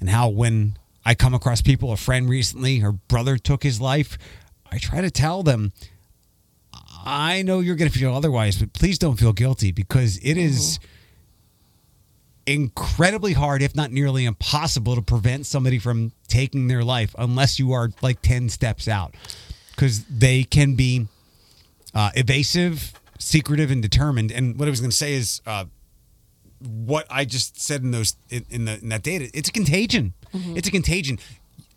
and 0.00 0.08
how 0.08 0.28
when 0.28 0.78
I 1.04 1.14
come 1.14 1.34
across 1.34 1.62
people, 1.62 1.92
a 1.92 1.96
friend 1.96 2.28
recently, 2.28 2.78
her 2.78 2.92
brother 2.92 3.36
took 3.36 3.62
his 3.62 3.80
life, 3.80 4.18
I 4.70 4.78
try 4.78 5.00
to 5.00 5.10
tell 5.10 5.42
them. 5.42 5.72
I 7.02 7.40
know 7.40 7.60
you're 7.60 7.76
going 7.76 7.90
to 7.90 7.98
feel 7.98 8.14
otherwise, 8.14 8.58
but 8.58 8.74
please 8.74 8.98
don't 8.98 9.16
feel 9.16 9.32
guilty 9.32 9.72
because 9.72 10.18
it 10.18 10.36
is 10.36 10.78
incredibly 12.54 13.32
hard, 13.32 13.62
if 13.62 13.74
not 13.74 13.92
nearly 13.92 14.24
impossible, 14.24 14.94
to 14.96 15.02
prevent 15.02 15.46
somebody 15.46 15.78
from 15.78 16.12
taking 16.28 16.68
their 16.68 16.84
life 16.84 17.14
unless 17.18 17.58
you 17.58 17.72
are 17.72 17.90
like 18.02 18.22
10 18.22 18.48
steps 18.48 18.88
out 18.88 19.14
because 19.70 20.04
they 20.04 20.44
can 20.44 20.74
be 20.74 21.06
uh, 21.94 22.10
evasive, 22.14 22.92
secretive, 23.18 23.70
and 23.70 23.82
determined. 23.82 24.30
And 24.30 24.58
what 24.58 24.68
I 24.68 24.70
was 24.70 24.80
going 24.80 24.90
to 24.90 24.96
say 24.96 25.14
is 25.14 25.40
uh, 25.46 25.64
what 26.60 27.06
I 27.10 27.24
just 27.24 27.60
said 27.60 27.82
in 27.82 27.90
those 27.90 28.16
in, 28.28 28.44
in, 28.50 28.64
the, 28.66 28.78
in 28.78 28.88
that 28.90 29.02
data. 29.02 29.30
It's 29.32 29.48
a 29.48 29.52
contagion. 29.52 30.14
It's 30.56 30.68
a 30.68 30.70
contagion. 30.70 31.18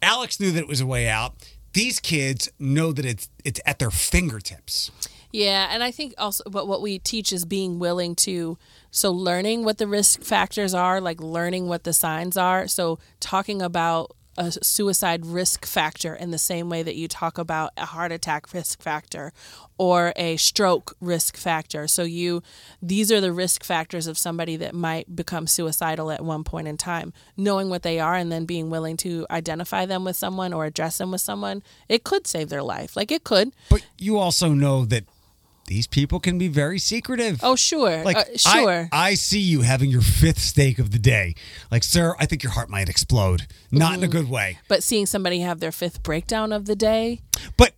Alex 0.01 0.39
knew 0.39 0.51
that 0.51 0.59
it 0.59 0.67
was 0.67 0.81
a 0.81 0.85
way 0.85 1.07
out. 1.07 1.33
These 1.73 1.99
kids 1.99 2.49
know 2.59 2.91
that 2.91 3.05
it's 3.05 3.29
it's 3.43 3.59
at 3.65 3.79
their 3.79 3.89
fingertips. 3.89 4.91
Yeah, 5.33 5.69
and 5.71 5.83
I 5.83 5.89
think 5.89 6.13
also, 6.19 6.43
but 6.47 6.67
what 6.67 6.83
we 6.83 6.99
teach 6.99 7.33
is 7.33 7.43
being 7.43 7.79
willing 7.79 8.13
to, 8.17 8.59
so 8.91 9.11
learning 9.11 9.65
what 9.65 9.79
the 9.79 9.87
risk 9.87 10.21
factors 10.21 10.75
are, 10.75 11.01
like 11.01 11.19
learning 11.19 11.67
what 11.67 11.85
the 11.85 11.93
signs 11.93 12.37
are. 12.37 12.67
So 12.67 12.99
talking 13.19 13.59
about 13.59 14.15
a 14.37 14.51
suicide 14.51 15.25
risk 15.25 15.65
factor 15.65 16.15
in 16.15 16.31
the 16.31 16.37
same 16.37 16.69
way 16.69 16.83
that 16.83 16.95
you 16.95 17.07
talk 17.07 17.37
about 17.37 17.71
a 17.77 17.85
heart 17.85 18.11
attack 18.11 18.51
risk 18.53 18.81
factor 18.81 19.31
or 19.77 20.13
a 20.15 20.37
stroke 20.37 20.95
risk 20.99 21.37
factor. 21.37 21.87
So 21.87 22.03
you 22.03 22.41
these 22.81 23.11
are 23.11 23.21
the 23.21 23.31
risk 23.31 23.63
factors 23.63 24.07
of 24.07 24.17
somebody 24.17 24.55
that 24.57 24.73
might 24.73 25.15
become 25.15 25.45
suicidal 25.45 26.11
at 26.11 26.23
one 26.23 26.43
point 26.43 26.67
in 26.67 26.77
time. 26.77 27.13
Knowing 27.37 27.69
what 27.69 27.83
they 27.83 27.99
are 27.99 28.15
and 28.15 28.31
then 28.31 28.45
being 28.45 28.69
willing 28.69 28.97
to 28.97 29.25
identify 29.29 29.85
them 29.85 30.03
with 30.03 30.15
someone 30.15 30.53
or 30.53 30.65
address 30.65 30.97
them 30.97 31.11
with 31.11 31.21
someone, 31.21 31.61
it 31.87 32.03
could 32.03 32.25
save 32.25 32.49
their 32.49 32.63
life. 32.63 32.95
Like 32.95 33.11
it 33.11 33.23
could. 33.23 33.51
But 33.69 33.85
you 33.97 34.17
also 34.17 34.49
know 34.49 34.85
that 34.85 35.05
these 35.67 35.87
people 35.87 36.19
can 36.19 36.37
be 36.37 36.47
very 36.49 36.77
secretive. 36.77 37.39
Oh, 37.41 37.55
sure. 37.55 38.03
Like 38.03 38.17
uh, 38.17 38.23
sure. 38.35 38.89
I, 38.91 39.13
see 39.15 39.39
you 39.39 39.61
having 39.61 39.89
your 39.89 40.01
fifth 40.01 40.39
steak 40.39 40.77
of 40.77 40.91
the 40.91 40.99
day. 40.99 41.35
Like, 41.71 41.83
sir, 41.83 42.15
I 42.19 42.25
think 42.25 42.43
your 42.43 42.51
heart 42.51 42.69
might 42.69 42.89
explode. 42.89 43.47
Not 43.71 43.93
Mm-hmm. 43.93 44.03
in 44.03 44.09
a 44.09 44.11
good 44.11 44.29
way. 44.29 44.59
But 44.67 44.83
seeing 44.83 45.05
somebody 45.05 45.39
have 45.39 45.59
their 45.61 45.71
fifth 45.71 46.03
breakdown 46.03 46.51
of 46.51 46.65
the 46.65 46.75
day, 46.75 47.21
But 47.57 47.73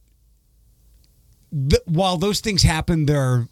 th- 1.52 1.82
while 1.86 2.18
those 2.18 2.40
things 2.42 2.64
happen, 2.64 3.06
there 3.06 3.22
are 3.22 3.48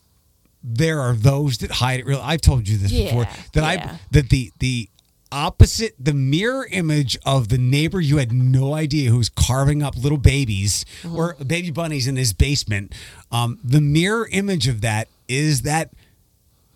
there 0.65 1.01
are 1.01 1.13
those 1.13 1.57
that 1.59 1.71
hide 1.71 1.99
it. 1.99 2.05
Really, 2.05 2.21
I've 2.21 2.41
told 2.41 2.67
you 2.67 2.77
this 2.77 2.91
before 2.91 3.25
that 3.53 3.73
yeah. 3.75 3.93
I 3.93 3.99
that 4.11 4.29
the 4.29 4.51
the 4.59 4.89
opposite, 5.33 5.95
the 5.99 6.13
mirror 6.13 6.67
image 6.71 7.17
of 7.25 7.49
the 7.49 7.57
neighbor 7.57 7.99
you 7.99 8.17
had 8.17 8.31
no 8.31 8.73
idea 8.73 9.09
who's 9.09 9.29
carving 9.29 9.81
up 9.83 9.95
little 9.97 10.17
babies 10.17 10.85
Mm-hmm. 11.01 11.15
or 11.15 11.33
baby 11.45 11.71
bunnies 11.71 12.07
in 12.07 12.15
his 12.15 12.31
basement. 12.33 12.93
Um, 13.31 13.59
the 13.63 13.81
mirror 13.81 14.27
image 14.31 14.67
of 14.67 14.81
that 14.81 15.07
is 15.27 15.63
that 15.63 15.91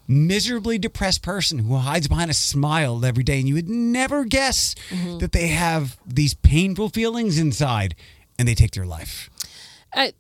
miserably 0.07 0.77
depressed 0.77 1.21
person 1.21 1.59
who 1.59 1.75
hides 1.75 2.07
behind 2.07 2.31
a 2.31 2.33
smile 2.33 3.03
every 3.05 3.23
day 3.23 3.39
and 3.39 3.47
you 3.47 3.55
would 3.55 3.69
never 3.69 4.23
guess 4.25 4.73
Mm-hmm. 4.89 5.17
that 5.19 5.31
they 5.33 5.47
have 5.47 5.97
these 6.05 6.33
painful 6.33 6.89
feelings 6.89 7.37
inside 7.37 7.93
and 8.39 8.47
they 8.47 8.55
take 8.55 8.71
their 8.71 8.85
life 8.85 9.29
I, 9.93 10.13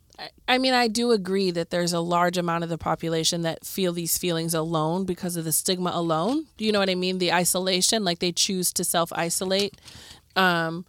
I- 0.47 0.57
mean, 0.57 0.73
I 0.73 0.87
do 0.87 1.11
agree 1.11 1.51
that 1.51 1.69
there's 1.69 1.93
a 1.93 1.99
large 1.99 2.37
amount 2.37 2.63
of 2.63 2.69
the 2.69 2.77
population 2.77 3.41
that 3.43 3.65
feel 3.65 3.93
these 3.93 4.17
feelings 4.17 4.53
alone 4.53 5.05
because 5.05 5.35
of 5.35 5.45
the 5.45 5.51
stigma 5.51 5.91
alone. 5.93 6.47
You 6.57 6.71
know 6.71 6.79
what 6.79 6.89
I 6.89 6.95
mean? 6.95 7.19
The 7.19 7.33
isolation, 7.33 8.03
like 8.03 8.19
they 8.19 8.31
choose 8.31 8.73
to 8.73 8.83
self 8.83 9.11
isolate. 9.13 9.75
Um, 10.35 10.85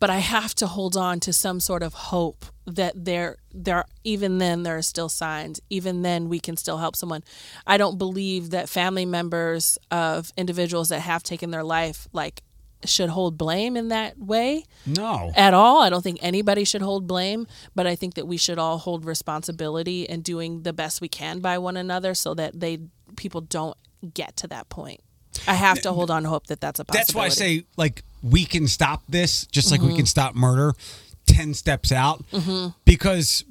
but 0.00 0.10
I 0.10 0.18
have 0.18 0.54
to 0.56 0.66
hold 0.66 0.96
on 0.96 1.20
to 1.20 1.32
some 1.32 1.60
sort 1.60 1.82
of 1.82 1.94
hope 1.94 2.44
that 2.66 3.04
there, 3.04 3.36
there, 3.52 3.84
even 4.02 4.38
then, 4.38 4.62
there 4.62 4.76
are 4.76 4.82
still 4.82 5.08
signs. 5.08 5.60
Even 5.70 6.02
then, 6.02 6.28
we 6.28 6.40
can 6.40 6.56
still 6.56 6.78
help 6.78 6.96
someone. 6.96 7.22
I 7.66 7.78
don't 7.78 7.96
believe 7.96 8.50
that 8.50 8.68
family 8.68 9.06
members 9.06 9.78
of 9.90 10.32
individuals 10.36 10.88
that 10.88 11.00
have 11.00 11.22
taken 11.22 11.50
their 11.52 11.64
life, 11.64 12.08
like 12.12 12.42
should 12.86 13.10
hold 13.10 13.38
blame 13.38 13.76
in 13.76 13.88
that 13.88 14.18
way 14.18 14.64
No. 14.86 15.32
at 15.36 15.54
all. 15.54 15.82
I 15.82 15.90
don't 15.90 16.02
think 16.02 16.18
anybody 16.22 16.64
should 16.64 16.82
hold 16.82 17.06
blame, 17.06 17.46
but 17.74 17.86
I 17.86 17.96
think 17.96 18.14
that 18.14 18.26
we 18.26 18.36
should 18.36 18.58
all 18.58 18.78
hold 18.78 19.04
responsibility 19.04 20.04
in 20.04 20.22
doing 20.22 20.62
the 20.62 20.72
best 20.72 21.00
we 21.00 21.08
can 21.08 21.40
by 21.40 21.58
one 21.58 21.76
another 21.76 22.14
so 22.14 22.34
that 22.34 22.58
they 22.58 22.78
people 23.16 23.40
don't 23.40 23.76
get 24.12 24.36
to 24.38 24.48
that 24.48 24.68
point. 24.68 25.00
I 25.46 25.54
have 25.54 25.80
to 25.82 25.92
hold 25.92 26.10
on 26.10 26.24
hope 26.24 26.46
that 26.46 26.60
that's 26.60 26.80
a 26.80 26.84
possibility. 26.84 27.06
That's 27.06 27.14
why 27.14 27.24
I 27.26 27.28
say 27.28 27.64
like 27.76 28.02
we 28.22 28.44
can 28.44 28.66
stop 28.66 29.02
this 29.08 29.46
just 29.46 29.70
like 29.70 29.80
we 29.80 29.88
can 29.88 29.98
mm-hmm. 29.98 30.04
stop 30.06 30.34
murder 30.34 30.72
10 31.26 31.54
steps 31.54 31.92
out 31.92 32.24
mm-hmm. 32.30 32.68
because 32.84 33.44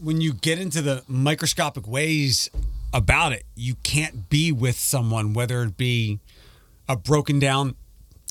when 0.00 0.20
you 0.20 0.32
get 0.32 0.58
into 0.58 0.80
the 0.80 1.02
microscopic 1.06 1.86
ways 1.86 2.50
about 2.92 3.32
it 3.32 3.44
you 3.54 3.74
can't 3.82 4.30
be 4.30 4.50
with 4.50 4.78
someone 4.78 5.34
whether 5.34 5.62
it 5.62 5.76
be 5.76 6.20
a 6.88 6.96
broken 6.96 7.38
down 7.38 7.74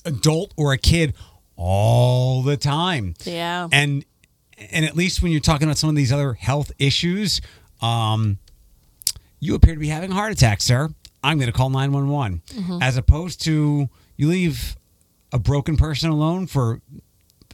adult 0.05 0.53
or 0.57 0.73
a 0.73 0.77
kid 0.77 1.13
all 1.55 2.41
the 2.41 2.57
time. 2.57 3.13
Yeah. 3.23 3.67
and 3.71 4.05
and 4.71 4.85
at 4.85 4.95
least 4.95 5.21
when 5.21 5.31
you're 5.31 5.41
talking 5.41 5.67
about 5.67 5.77
some 5.77 5.89
of 5.89 5.95
these 5.95 6.11
other 6.11 6.33
health 6.33 6.71
issues 6.79 7.41
um 7.81 8.37
you 9.39 9.55
appear 9.55 9.73
to 9.73 9.79
be 9.79 9.87
having 9.89 10.11
a 10.11 10.13
heart 10.13 10.31
attack 10.31 10.61
sir. 10.61 10.89
I'm 11.23 11.37
going 11.37 11.51
to 11.51 11.57
call 11.57 11.69
911 11.69 12.41
as 12.81 12.97
opposed 12.97 13.41
to 13.43 13.87
you 14.17 14.27
leave 14.27 14.75
a 15.31 15.39
broken 15.39 15.77
person 15.77 16.09
alone 16.09 16.47
for 16.47 16.81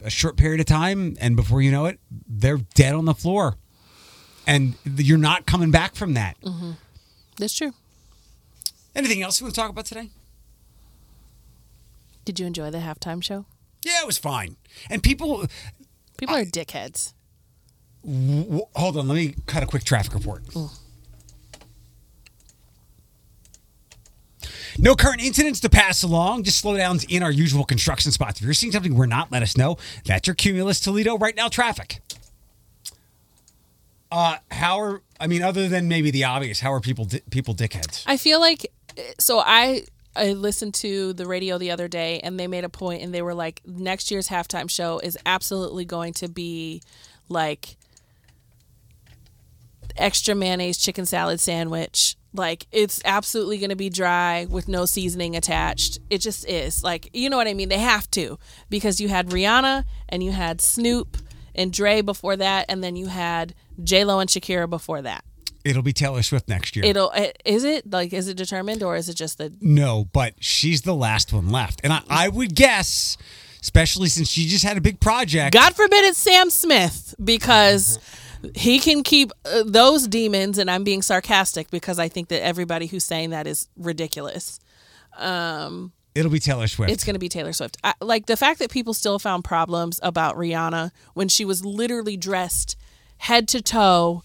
a 0.04 0.10
short 0.10 0.36
period 0.36 0.60
of 0.60 0.66
time 0.66 1.16
and 1.20 1.36
before 1.36 1.62
you 1.62 1.70
know 1.70 1.86
it 1.86 1.98
they're 2.28 2.58
dead 2.74 2.94
on 2.94 3.04
the 3.04 3.14
floor. 3.14 3.56
And 4.46 4.74
you're 4.84 5.18
not 5.18 5.46
coming 5.46 5.70
back 5.70 5.94
from 5.94 6.14
that. 6.14 6.36
That's 7.38 7.54
true. 7.56 7.72
anything 8.94 9.22
else 9.22 9.38
you 9.40 9.44
want 9.46 9.54
to 9.54 9.60
talk 9.60 9.70
about 9.70 9.86
today 9.86 10.10
Did 12.30 12.38
you 12.38 12.46
enjoy 12.46 12.70
the 12.70 12.78
halftime 12.78 13.22
show? 13.24 13.44
yeah 13.84 14.00
it 14.02 14.06
was 14.06 14.16
fine 14.18 14.56
and 14.88 15.02
people 15.02 15.46
People 16.16 16.36
are 16.36 16.44
dickheads. 16.44 17.12
w- 18.04 18.62
hold 18.76 18.96
on 18.96 19.08
let 19.08 19.14
me 19.16 19.34
cut 19.46 19.64
a 19.64 19.66
quick 19.66 19.82
traffic 19.82 20.14
report 20.14 20.44
No 24.78 24.94
current 24.94 25.20
incidents 25.20 25.58
to 25.60 25.68
pass 25.68 26.02
along, 26.04 26.44
just 26.44 26.64
slowdowns 26.64 27.04
in 27.10 27.22
our 27.24 27.30
usual 27.32 27.64
construction 27.64 28.12
spots. 28.12 28.38
If 28.40 28.44
you're 28.44 28.54
seeing 28.54 28.72
something 28.72 28.94
we're 28.94 29.06
not, 29.06 29.30
let 29.32 29.42
us 29.42 29.56
know. 29.56 29.76
That's 30.06 30.26
your 30.28 30.34
Cumulus 30.36 30.78
Toledo 30.80 31.18
right 31.18 31.34
now 31.36 31.48
traffic. 31.48 32.00
Uh, 34.12 34.36
how 34.52 34.78
are 34.80 35.02
I 35.18 35.26
mean, 35.26 35.42
other 35.42 35.68
than 35.68 35.88
maybe 35.88 36.10
the 36.12 36.24
obvious, 36.24 36.60
how 36.60 36.72
are 36.72 36.80
people 36.80 37.04
di- 37.04 37.20
people 37.30 37.54
dickheads? 37.54 38.04
I 38.06 38.16
feel 38.16 38.40
like 38.40 38.70
so 39.18 39.40
I 39.40 39.82
I 40.14 40.32
listened 40.32 40.74
to 40.74 41.12
the 41.12 41.26
radio 41.26 41.56
the 41.58 41.70
other 41.70 41.88
day 41.88 42.20
and 42.20 42.38
they 42.38 42.46
made 42.46 42.64
a 42.64 42.68
point 42.68 43.02
and 43.02 43.14
they 43.14 43.22
were 43.22 43.34
like 43.34 43.62
next 43.64 44.10
year's 44.10 44.28
halftime 44.28 44.68
show 44.68 44.98
is 44.98 45.16
absolutely 45.24 45.84
going 45.84 46.14
to 46.14 46.28
be 46.28 46.82
like 47.28 47.76
extra 49.96 50.34
mayonnaise 50.34 50.78
chicken 50.78 51.06
salad 51.06 51.38
sandwich. 51.40 52.16
Like 52.32 52.66
it's 52.72 53.00
absolutely 53.04 53.58
going 53.58 53.70
to 53.70 53.76
be 53.76 53.90
dry 53.90 54.46
with 54.50 54.68
no 54.68 54.84
seasoning 54.84 55.36
attached. 55.36 55.98
It 56.10 56.18
just 56.18 56.48
is. 56.48 56.82
Like 56.82 57.08
you 57.12 57.30
know 57.30 57.36
what 57.36 57.48
I 57.48 57.54
mean? 57.54 57.68
They 57.68 57.78
have 57.78 58.10
to 58.12 58.38
because 58.68 59.00
you 59.00 59.08
had 59.08 59.28
Rihanna 59.28 59.84
and 60.08 60.22
you 60.22 60.32
had 60.32 60.60
Snoop 60.60 61.18
and 61.54 61.72
Dre 61.72 62.00
before 62.00 62.36
that 62.36 62.66
and 62.68 62.82
then 62.82 62.96
you 62.96 63.06
had 63.06 63.54
J 63.82 64.04
Lo 64.04 64.18
and 64.18 64.28
Shakira 64.28 64.68
before 64.68 65.02
that. 65.02 65.24
It'll 65.64 65.82
be 65.82 65.92
Taylor 65.92 66.22
Swift 66.22 66.48
next 66.48 66.76
year. 66.76 66.84
It'll 66.84 67.12
is 67.44 67.64
it 67.64 67.90
like 67.90 68.12
is 68.12 68.28
it 68.28 68.36
determined 68.36 68.82
or 68.82 68.96
is 68.96 69.08
it 69.08 69.14
just 69.14 69.38
the 69.38 69.52
no, 69.60 70.06
but 70.12 70.34
she's 70.40 70.82
the 70.82 70.94
last 70.94 71.32
one 71.32 71.50
left, 71.50 71.80
and 71.84 71.92
I, 71.92 72.02
I 72.08 72.28
would 72.28 72.54
guess, 72.54 73.16
especially 73.60 74.08
since 74.08 74.28
she 74.28 74.46
just 74.46 74.64
had 74.64 74.76
a 74.76 74.80
big 74.80 75.00
project. 75.00 75.52
God 75.52 75.74
forbid 75.74 76.04
it's 76.04 76.18
Sam 76.18 76.50
Smith 76.50 77.14
because 77.22 77.98
he 78.54 78.78
can 78.78 79.02
keep 79.02 79.32
uh, 79.44 79.62
those 79.66 80.06
demons 80.06 80.56
and 80.58 80.70
I'm 80.70 80.84
being 80.84 81.02
sarcastic 81.02 81.70
because 81.70 81.98
I 81.98 82.08
think 82.08 82.28
that 82.28 82.42
everybody 82.42 82.86
who's 82.86 83.04
saying 83.04 83.30
that 83.30 83.46
is 83.46 83.68
ridiculous. 83.76 84.60
It'll 86.14 86.30
be 86.30 86.40
Taylor 86.40 86.66
Swift. 86.66 86.90
It's 86.90 87.04
going 87.04 87.14
to 87.14 87.20
be 87.20 87.28
Taylor 87.28 87.52
Swift. 87.52 87.76
I, 87.84 87.94
like 88.00 88.26
the 88.26 88.36
fact 88.36 88.58
that 88.58 88.70
people 88.70 88.94
still 88.94 89.18
found 89.18 89.44
problems 89.44 90.00
about 90.02 90.36
Rihanna 90.36 90.90
when 91.14 91.28
she 91.28 91.44
was 91.44 91.64
literally 91.64 92.16
dressed 92.16 92.76
head 93.18 93.46
to 93.48 93.62
toe, 93.62 94.24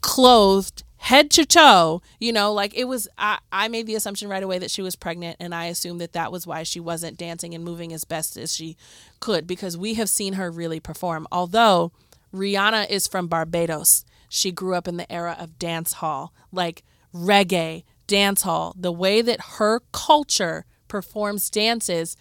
clothed 0.00 0.82
head 0.98 1.30
to 1.30 1.46
toe, 1.46 2.02
you 2.18 2.32
know, 2.32 2.52
like 2.52 2.74
it 2.76 2.84
was 2.84 3.08
I, 3.16 3.38
I 3.50 3.68
made 3.68 3.86
the 3.86 3.94
assumption 3.94 4.28
right 4.28 4.42
away 4.42 4.58
that 4.58 4.70
she 4.70 4.82
was 4.82 4.96
pregnant 4.96 5.38
and 5.40 5.54
I 5.54 5.66
assumed 5.66 6.00
that 6.00 6.12
that 6.12 6.30
was 6.30 6.46
why 6.46 6.62
she 6.62 6.78
wasn't 6.78 7.16
dancing 7.16 7.54
and 7.54 7.64
moving 7.64 7.92
as 7.92 8.04
best 8.04 8.36
as 8.36 8.54
she 8.54 8.76
could 9.18 9.46
because 9.46 9.78
we 9.78 9.94
have 9.94 10.08
seen 10.08 10.34
her 10.34 10.50
really 10.50 10.78
perform. 10.78 11.26
Although 11.32 11.92
Rihanna 12.34 12.88
is 12.88 13.06
from 13.06 13.26
Barbados. 13.26 14.04
She 14.28 14.52
grew 14.52 14.74
up 14.74 14.86
in 14.86 14.96
the 14.96 15.10
era 15.10 15.36
of 15.38 15.58
dance 15.58 15.94
hall, 15.94 16.32
like 16.52 16.84
reggae, 17.12 17.84
dance 18.06 18.42
hall. 18.42 18.74
The 18.78 18.92
way 18.92 19.22
that 19.22 19.40
her 19.58 19.80
culture 19.92 20.64
performs 20.86 21.50
dances, 21.50 22.16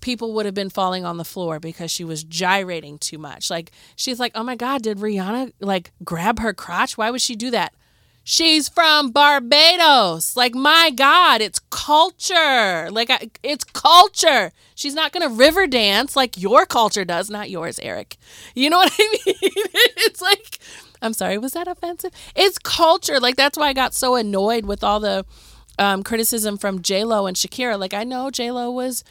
people 0.00 0.32
would 0.34 0.46
have 0.46 0.54
been 0.54 0.70
falling 0.70 1.04
on 1.04 1.16
the 1.16 1.24
floor 1.24 1.60
because 1.60 1.90
she 1.90 2.04
was 2.04 2.24
gyrating 2.24 2.98
too 2.98 3.18
much. 3.18 3.50
Like 3.50 3.70
she's 3.96 4.20
like, 4.20 4.32
"Oh 4.34 4.42
my 4.42 4.56
god, 4.56 4.82
did 4.82 4.98
Rihanna 4.98 5.52
like 5.60 5.92
grab 6.04 6.38
her 6.40 6.52
crotch? 6.52 6.96
Why 6.98 7.10
would 7.10 7.20
she 7.20 7.36
do 7.36 7.50
that?" 7.50 7.74
She's 8.22 8.68
from 8.68 9.10
Barbados. 9.10 10.36
Like 10.36 10.54
my 10.54 10.90
god, 10.94 11.40
it's 11.40 11.60
culture. 11.70 12.88
Like 12.90 13.10
I, 13.10 13.30
it's 13.42 13.64
culture. 13.64 14.52
She's 14.74 14.94
not 14.94 15.12
going 15.12 15.28
to 15.28 15.34
river 15.34 15.66
dance 15.66 16.16
like 16.16 16.36
your 16.40 16.66
culture 16.66 17.04
does, 17.04 17.30
not 17.30 17.50
yours, 17.50 17.78
Eric. 17.80 18.16
You 18.54 18.70
know 18.70 18.76
what 18.78 18.92
I 18.96 19.08
mean? 19.26 19.34
it's 19.96 20.20
like 20.20 20.58
I'm 21.02 21.12
sorry, 21.12 21.38
was 21.38 21.52
that 21.52 21.66
offensive? 21.66 22.12
It's 22.36 22.58
culture. 22.58 23.18
Like 23.18 23.36
that's 23.36 23.58
why 23.58 23.68
I 23.68 23.72
got 23.72 23.94
so 23.94 24.14
annoyed 24.16 24.66
with 24.66 24.84
all 24.84 25.00
the 25.00 25.24
um, 25.78 26.02
criticism 26.02 26.58
from 26.58 26.82
J 26.82 27.04
Lo 27.04 27.26
and 27.26 27.36
Shakira. 27.36 27.78
Like 27.78 27.94
I 27.94 28.04
know 28.04 28.30
J 28.30 28.50
Lo 28.50 28.70
was 28.70 29.02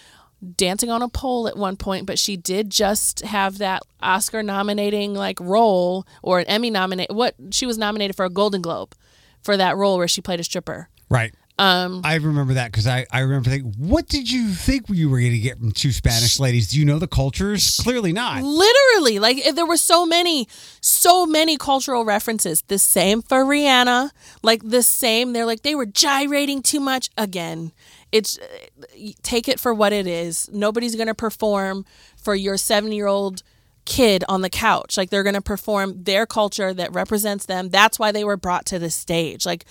dancing 0.56 0.90
on 0.90 1.02
a 1.02 1.10
pole 1.10 1.48
at 1.48 1.58
one 1.58 1.76
point, 1.76 2.06
but 2.06 2.18
she 2.18 2.38
did 2.38 2.70
just 2.70 3.22
have 3.22 3.58
that 3.58 3.82
Oscar 4.02 4.42
nominating 4.44 5.14
like 5.14 5.40
role 5.40 6.06
or 6.24 6.40
an 6.40 6.46
Emmy 6.48 6.70
nominate. 6.70 7.12
What 7.12 7.36
she 7.52 7.66
was 7.66 7.78
nominated 7.78 8.16
for 8.16 8.26
a 8.26 8.30
Golden 8.30 8.62
Globe 8.62 8.96
for 9.42 9.58
that 9.58 9.78
role 9.78 9.98
where 9.98 10.08
she 10.08 10.22
played 10.22 10.40
a 10.40 10.44
stripper. 10.44 10.90
right. 11.10 11.34
Um, 11.60 12.04
I 12.06 12.16
remember 12.16 12.54
that 12.54 12.72
because 12.72 12.88
I, 12.88 13.06
I 13.12 13.20
remember 13.20 13.50
thinking, 13.50 13.74
what 13.78 14.08
did 14.08 14.32
you 14.32 14.48
think 14.52 14.86
you 14.88 15.10
were 15.10 15.20
going 15.20 15.34
to 15.34 15.40
get 15.40 15.60
from 15.60 15.74
two 15.74 15.92
Spanish 15.92 16.40
ladies? 16.40 16.70
Do 16.70 16.80
you 16.80 16.86
know 16.86 17.00
the 17.00 17.08
cultures? 17.08 17.76
Clearly 17.82 18.14
not. 18.14 18.42
Literally, 18.42 19.20
like 19.20 19.44
there 19.54 19.66
were 19.66 19.76
so 19.76 20.06
many, 20.06 20.48
so 20.80 21.26
many 21.26 21.58
cultural 21.58 22.06
references. 22.06 22.62
The 22.70 22.80
same 22.80 23.22
for 23.22 23.44
Rihanna, 23.44 24.12
like 24.42 24.62
the 24.64 24.82
same. 24.82 25.34
They're 25.34 25.46
like 25.46 25.64
they 25.64 25.76
were 25.76 25.86
gyrating 25.86 26.64
too 26.64 26.80
much. 26.80 27.10
Again, 27.18 27.74
it's 28.12 28.40
uh, 28.40 29.12
take 29.24 29.48
it 29.48 29.60
for 29.60 29.74
what 29.74 29.94
it 29.94 30.08
is. 30.08 30.50
Nobody's 30.52 30.96
gonna 30.96 31.16
perform 31.16 31.86
for 32.18 32.36
your 32.36 32.58
seven-year-old 32.58 33.44
kid 33.86 34.24
on 34.30 34.42
the 34.42 34.50
couch. 34.50 34.98
Like 34.98 35.10
they're 35.10 35.24
gonna 35.24 35.42
perform 35.42 36.04
their 36.04 36.26
culture 36.26 36.74
that 36.74 36.94
represents 36.94 37.46
them. 37.46 37.70
That's 37.70 37.98
why 38.00 38.12
they 38.12 38.24
were 38.24 38.38
brought 38.38 38.66
to 38.68 38.80
the 38.80 38.90
stage. 38.90 39.46
Like. 39.46 39.66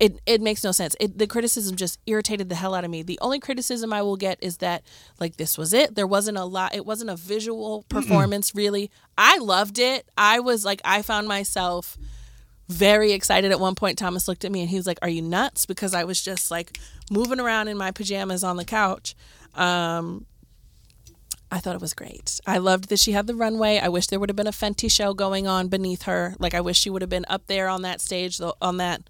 It, 0.00 0.20
it 0.26 0.40
makes 0.42 0.64
no 0.64 0.72
sense. 0.72 0.96
It, 0.98 1.18
the 1.18 1.26
criticism 1.28 1.76
just 1.76 2.00
irritated 2.04 2.48
the 2.48 2.56
hell 2.56 2.74
out 2.74 2.82
of 2.82 2.90
me. 2.90 3.04
The 3.04 3.18
only 3.22 3.38
criticism 3.38 3.92
I 3.92 4.02
will 4.02 4.16
get 4.16 4.38
is 4.42 4.56
that 4.56 4.82
like 5.20 5.36
this 5.36 5.56
was 5.56 5.72
it. 5.72 5.94
There 5.94 6.06
wasn't 6.06 6.36
a 6.36 6.44
lot. 6.44 6.74
It 6.74 6.84
wasn't 6.84 7.10
a 7.10 7.16
visual 7.16 7.84
performance 7.88 8.56
really. 8.56 8.90
I 9.16 9.38
loved 9.38 9.78
it. 9.78 10.08
I 10.18 10.40
was 10.40 10.64
like 10.64 10.80
I 10.84 11.02
found 11.02 11.28
myself 11.28 11.96
very 12.68 13.12
excited 13.12 13.50
at 13.50 13.60
one 13.60 13.74
point. 13.74 13.98
Thomas 13.98 14.26
looked 14.28 14.44
at 14.44 14.52
me 14.52 14.60
and 14.60 14.70
he 14.70 14.76
was 14.76 14.86
like, 14.86 14.98
"Are 15.02 15.08
you 15.08 15.22
nuts?" 15.22 15.66
Because 15.66 15.94
I 15.94 16.04
was 16.04 16.22
just 16.22 16.50
like 16.50 16.78
moving 17.10 17.40
around 17.40 17.68
in 17.68 17.76
my 17.76 17.90
pajamas 17.90 18.42
on 18.42 18.56
the 18.56 18.64
couch. 18.64 19.14
Um, 19.54 20.26
I 21.50 21.58
thought 21.58 21.74
it 21.74 21.80
was 21.80 21.94
great. 21.94 22.40
I 22.46 22.58
loved 22.58 22.88
that 22.88 22.98
she 22.98 23.12
had 23.12 23.26
the 23.26 23.34
runway. 23.34 23.78
I 23.78 23.88
wish 23.88 24.08
there 24.08 24.18
would 24.18 24.28
have 24.28 24.36
been 24.36 24.46
a 24.46 24.52
Fenty 24.52 24.90
show 24.90 25.14
going 25.14 25.46
on 25.46 25.68
beneath 25.68 26.02
her. 26.02 26.34
Like 26.38 26.54
I 26.54 26.60
wish 26.60 26.78
she 26.78 26.90
would 26.90 27.02
have 27.02 27.10
been 27.10 27.26
up 27.28 27.46
there 27.46 27.68
on 27.68 27.82
that 27.82 28.00
stage, 28.00 28.40
on 28.60 28.78
that 28.78 29.02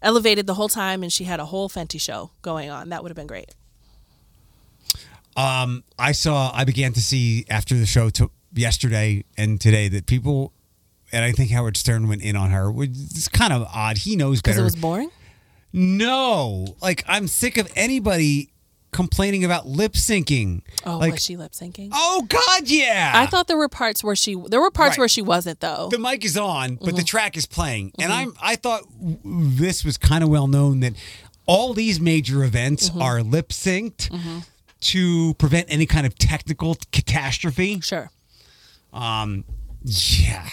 elevated 0.00 0.46
the 0.46 0.54
whole 0.54 0.68
time, 0.68 1.02
and 1.02 1.12
she 1.12 1.24
had 1.24 1.40
a 1.40 1.46
whole 1.46 1.68
Fenty 1.68 2.00
show 2.00 2.30
going 2.42 2.70
on. 2.70 2.90
That 2.90 3.02
would 3.02 3.10
have 3.10 3.16
been 3.16 3.26
great. 3.26 3.54
I 5.98 6.12
saw, 6.12 6.50
I 6.52 6.64
began 6.64 6.92
to 6.94 7.00
see 7.00 7.44
after 7.48 7.76
the 7.76 7.86
show 7.86 8.10
yesterday 8.52 9.24
and 9.36 9.60
today 9.60 9.88
that 9.88 10.06
people, 10.06 10.52
and 11.12 11.24
I 11.24 11.32
think 11.32 11.50
Howard 11.50 11.76
Stern 11.76 12.08
went 12.08 12.22
in 12.22 12.36
on 12.36 12.50
her, 12.50 12.70
which 12.70 12.90
is 12.90 13.28
kind 13.28 13.52
of 13.52 13.62
odd. 13.74 13.98
He 13.98 14.16
knows 14.16 14.42
better. 14.42 14.54
Because 14.56 14.60
it 14.60 14.64
was 14.64 14.76
boring. 14.76 15.10
no, 15.72 16.76
like 16.80 17.04
I'm 17.06 17.28
sick 17.28 17.56
of 17.58 17.70
anybody 17.76 18.50
complaining 18.90 19.44
about 19.44 19.66
lip 19.66 19.92
syncing. 19.92 20.62
Oh, 20.86 20.96
like, 20.98 21.12
was 21.12 21.22
she 21.22 21.36
lip 21.36 21.52
syncing? 21.52 21.90
oh 21.92 22.24
God, 22.28 22.68
yeah. 22.68 23.12
I 23.14 23.26
thought 23.26 23.46
there 23.46 23.58
were 23.58 23.68
parts 23.68 24.02
where 24.02 24.16
she 24.16 24.34
there 24.48 24.60
were 24.60 24.70
parts 24.70 24.92
Right. 24.92 24.98
where 25.02 25.08
she 25.08 25.22
wasn't 25.22 25.60
though. 25.60 25.88
the 25.90 25.98
mic 25.98 26.24
is 26.24 26.36
on, 26.36 26.76
but 26.76 26.86
Mm-hmm. 26.88 26.96
the 26.96 27.02
track 27.04 27.36
is 27.36 27.46
playing, 27.46 27.92
and 27.98 28.12
I'm 28.12 28.34
I 28.40 28.56
thought 28.56 28.82
this 29.24 29.84
was 29.84 29.98
kind 29.98 30.24
of 30.24 30.30
well 30.30 30.46
known 30.46 30.80
that 30.80 30.94
all 31.46 31.74
these 31.74 32.00
major 32.00 32.44
events 32.44 32.88
Mm-hmm. 32.90 33.02
are 33.02 33.22
lip 33.22 33.48
synced. 33.50 34.44
to 34.80 35.34
prevent 35.34 35.66
any 35.68 35.86
kind 35.86 36.06
of 36.06 36.16
technical 36.16 36.76
catastrophe. 36.92 37.80
Sure. 37.80 38.10
Um. 38.92 39.44
Yeah. 39.84 40.48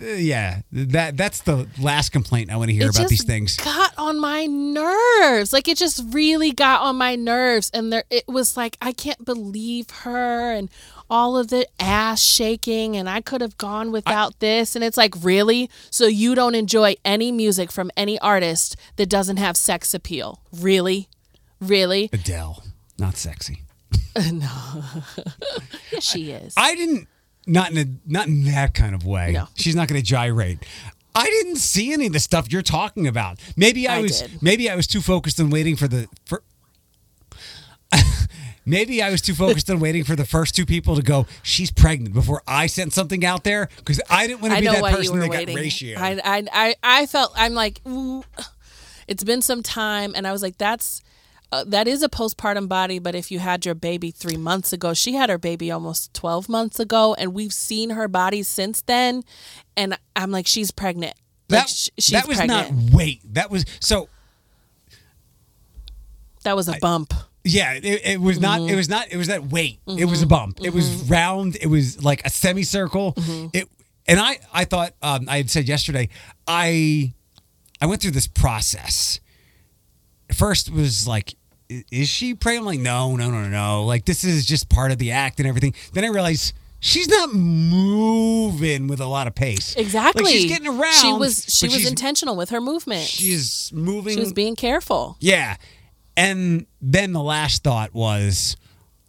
Yeah, 0.00 0.60
that 0.72 1.16
that's 1.16 1.40
the 1.40 1.66
last 1.80 2.10
complaint 2.10 2.50
I 2.50 2.56
want 2.56 2.68
to 2.70 2.74
hear 2.74 2.88
it 2.88 2.96
about 2.96 3.08
these 3.08 3.24
things. 3.24 3.56
got 3.56 3.92
on 3.98 4.20
my 4.20 4.46
nerves. 4.46 5.52
Like 5.52 5.66
it 5.68 5.76
just 5.76 6.02
really 6.12 6.52
got 6.52 6.82
on 6.82 6.96
my 6.96 7.16
nerves, 7.16 7.70
and 7.74 7.92
there 7.92 8.04
it 8.10 8.28
was 8.28 8.56
like 8.56 8.76
I 8.80 8.92
can't 8.92 9.24
believe 9.24 9.90
her 9.90 10.52
and 10.52 10.70
all 11.10 11.36
of 11.36 11.48
the 11.48 11.66
ass 11.80 12.20
shaking, 12.22 12.96
and 12.96 13.08
I 13.08 13.20
could 13.20 13.40
have 13.40 13.58
gone 13.58 13.90
without 13.90 14.38
this, 14.40 14.76
and 14.76 14.84
it's 14.84 14.96
like 14.96 15.14
really. 15.22 15.68
So 15.90 16.06
you 16.06 16.34
don't 16.34 16.54
enjoy 16.54 16.94
any 17.04 17.32
music 17.32 17.72
from 17.72 17.90
any 17.96 18.18
artist 18.20 18.76
that 18.96 19.08
doesn't 19.08 19.38
have 19.38 19.56
sex 19.56 19.92
appeal, 19.94 20.40
really, 20.52 21.08
really? 21.60 22.10
Adele, 22.12 22.62
not 22.98 23.16
sexy. 23.16 23.62
Yes, 25.92 26.00
she 26.04 26.32
is. 26.32 26.54
I 26.56 26.74
didn't 26.74 27.08
not 27.48 27.70
in 27.70 27.78
a 27.78 27.86
not 28.06 28.26
in 28.26 28.44
that 28.44 28.74
kind 28.74 28.94
of 28.94 29.04
way. 29.04 29.32
No. 29.32 29.48
She's 29.54 29.74
not 29.74 29.88
going 29.88 30.00
to 30.00 30.06
gyrate. 30.06 30.64
I 31.14 31.24
didn't 31.24 31.56
see 31.56 31.92
any 31.92 32.06
of 32.06 32.12
the 32.12 32.20
stuff 32.20 32.52
you're 32.52 32.62
talking 32.62 33.06
about. 33.08 33.40
Maybe 33.56 33.88
I, 33.88 33.96
I 33.96 34.02
was 34.02 34.22
did. 34.22 34.42
maybe 34.42 34.70
I 34.70 34.76
was 34.76 34.86
too 34.86 35.00
focused 35.00 35.40
on 35.40 35.50
waiting 35.50 35.74
for 35.74 35.88
the 35.88 36.08
for 36.26 36.42
Maybe 38.68 39.02
I 39.02 39.10
was 39.10 39.22
too 39.22 39.32
focused 39.34 39.70
on 39.70 39.80
waiting 39.80 40.04
for 40.04 40.14
the 40.14 40.26
first 40.26 40.54
two 40.54 40.66
people 40.66 40.94
to 40.94 41.00
go. 41.00 41.26
She's 41.42 41.70
pregnant 41.70 42.12
before 42.12 42.42
I 42.46 42.66
sent 42.66 42.92
something 42.92 43.24
out 43.24 43.42
there 43.42 43.70
because 43.78 43.98
I 44.10 44.26
didn't 44.26 44.42
want 44.42 44.52
to 44.54 44.60
be 44.60 44.66
that 44.66 44.82
person 44.82 45.18
that 45.20 45.30
waiting. 45.30 45.54
got 45.54 45.62
ratio. 45.62 45.98
I, 45.98 46.20
I, 46.22 46.44
I, 46.52 46.74
I 46.82 47.06
felt 47.06 47.32
I'm 47.34 47.54
like, 47.54 47.80
ooh, 47.88 48.24
it's 49.06 49.24
been 49.24 49.40
some 49.40 49.62
time, 49.62 50.12
and 50.14 50.26
I 50.26 50.32
was 50.32 50.42
like, 50.42 50.58
that's 50.58 51.00
uh, 51.50 51.64
that 51.64 51.88
is 51.88 52.02
a 52.02 52.08
postpartum 52.08 52.68
body. 52.68 52.98
But 52.98 53.14
if 53.14 53.30
you 53.30 53.38
had 53.38 53.64
your 53.64 53.74
baby 53.74 54.10
three 54.10 54.36
months 54.36 54.72
ago, 54.72 54.94
she 54.94 55.14
had 55.14 55.30
her 55.30 55.38
baby 55.38 55.70
almost 55.70 56.14
twelve 56.14 56.48
months 56.48 56.78
ago, 56.78 57.14
and 57.18 57.34
we've 57.34 57.52
seen 57.52 57.90
her 57.90 58.08
body 58.08 58.42
since 58.42 58.82
then, 58.82 59.22
and 59.76 59.98
I'm 60.14 60.30
like, 60.30 60.46
she's 60.46 60.70
pregnant. 60.70 61.14
Like, 61.48 61.60
that 61.60 61.68
sh- 61.68 61.88
she's 61.98 62.12
that 62.12 62.28
was 62.28 62.38
pregnant. 62.38 62.72
not 62.72 62.94
weight. 62.94 63.20
That 63.34 63.50
was 63.50 63.64
so. 63.80 64.08
that 66.44 66.56
was 66.56 66.68
a 66.68 66.78
bump. 66.80 67.14
Yeah, 67.44 67.74
it, 67.74 67.84
it 68.04 68.20
was 68.20 68.40
not. 68.40 68.60
Mm-hmm. 68.60 68.74
It 68.74 68.76
was 68.76 68.88
not. 68.88 69.10
It 69.10 69.16
was 69.16 69.28
that 69.28 69.46
weight. 69.46 69.80
It 69.86 70.04
was 70.04 70.22
a 70.22 70.26
bump. 70.26 70.58
It 70.62 70.74
was 70.74 71.08
round. 71.08 71.56
It 71.56 71.68
was 71.68 72.04
like 72.04 72.24
a 72.26 72.30
semicircle. 72.30 73.14
Mm-hmm. 73.14 73.46
It 73.54 73.68
and 74.06 74.18
I 74.18 74.38
I 74.52 74.64
thought 74.64 74.94
um, 75.02 75.28
I 75.28 75.38
had 75.38 75.50
said 75.50 75.68
yesterday 75.68 76.08
I 76.46 77.14
I 77.80 77.86
went 77.86 78.02
through 78.02 78.12
this 78.12 78.26
process. 78.26 79.20
First 80.34 80.70
was 80.70 81.06
like, 81.08 81.34
is 81.68 82.08
she 82.08 82.34
praying? 82.34 82.60
I'm 82.60 82.64
like, 82.64 82.80
no, 82.80 83.16
no, 83.16 83.30
no, 83.30 83.42
no, 83.42 83.48
no. 83.48 83.84
Like 83.84 84.04
this 84.04 84.24
is 84.24 84.44
just 84.44 84.68
part 84.68 84.92
of 84.92 84.98
the 84.98 85.12
act 85.12 85.38
and 85.40 85.48
everything. 85.48 85.74
Then 85.92 86.04
I 86.04 86.08
realized. 86.08 86.54
She's 86.80 87.08
not 87.08 87.34
moving 87.34 88.86
with 88.86 89.00
a 89.00 89.06
lot 89.06 89.26
of 89.26 89.34
pace. 89.34 89.74
Exactly. 89.74 90.22
Like 90.22 90.32
she's 90.32 90.48
getting 90.48 90.68
around. 90.68 90.92
She 90.92 91.12
was 91.12 91.44
she 91.48 91.66
was 91.66 91.84
intentional 91.84 92.36
with 92.36 92.50
her 92.50 92.60
movement. 92.60 93.02
She's 93.02 93.72
moving. 93.74 94.14
she 94.14 94.20
was 94.20 94.32
being 94.32 94.54
careful. 94.54 95.16
Yeah. 95.18 95.56
And 96.16 96.66
then 96.80 97.12
the 97.12 97.22
last 97.22 97.64
thought 97.64 97.92
was 97.94 98.56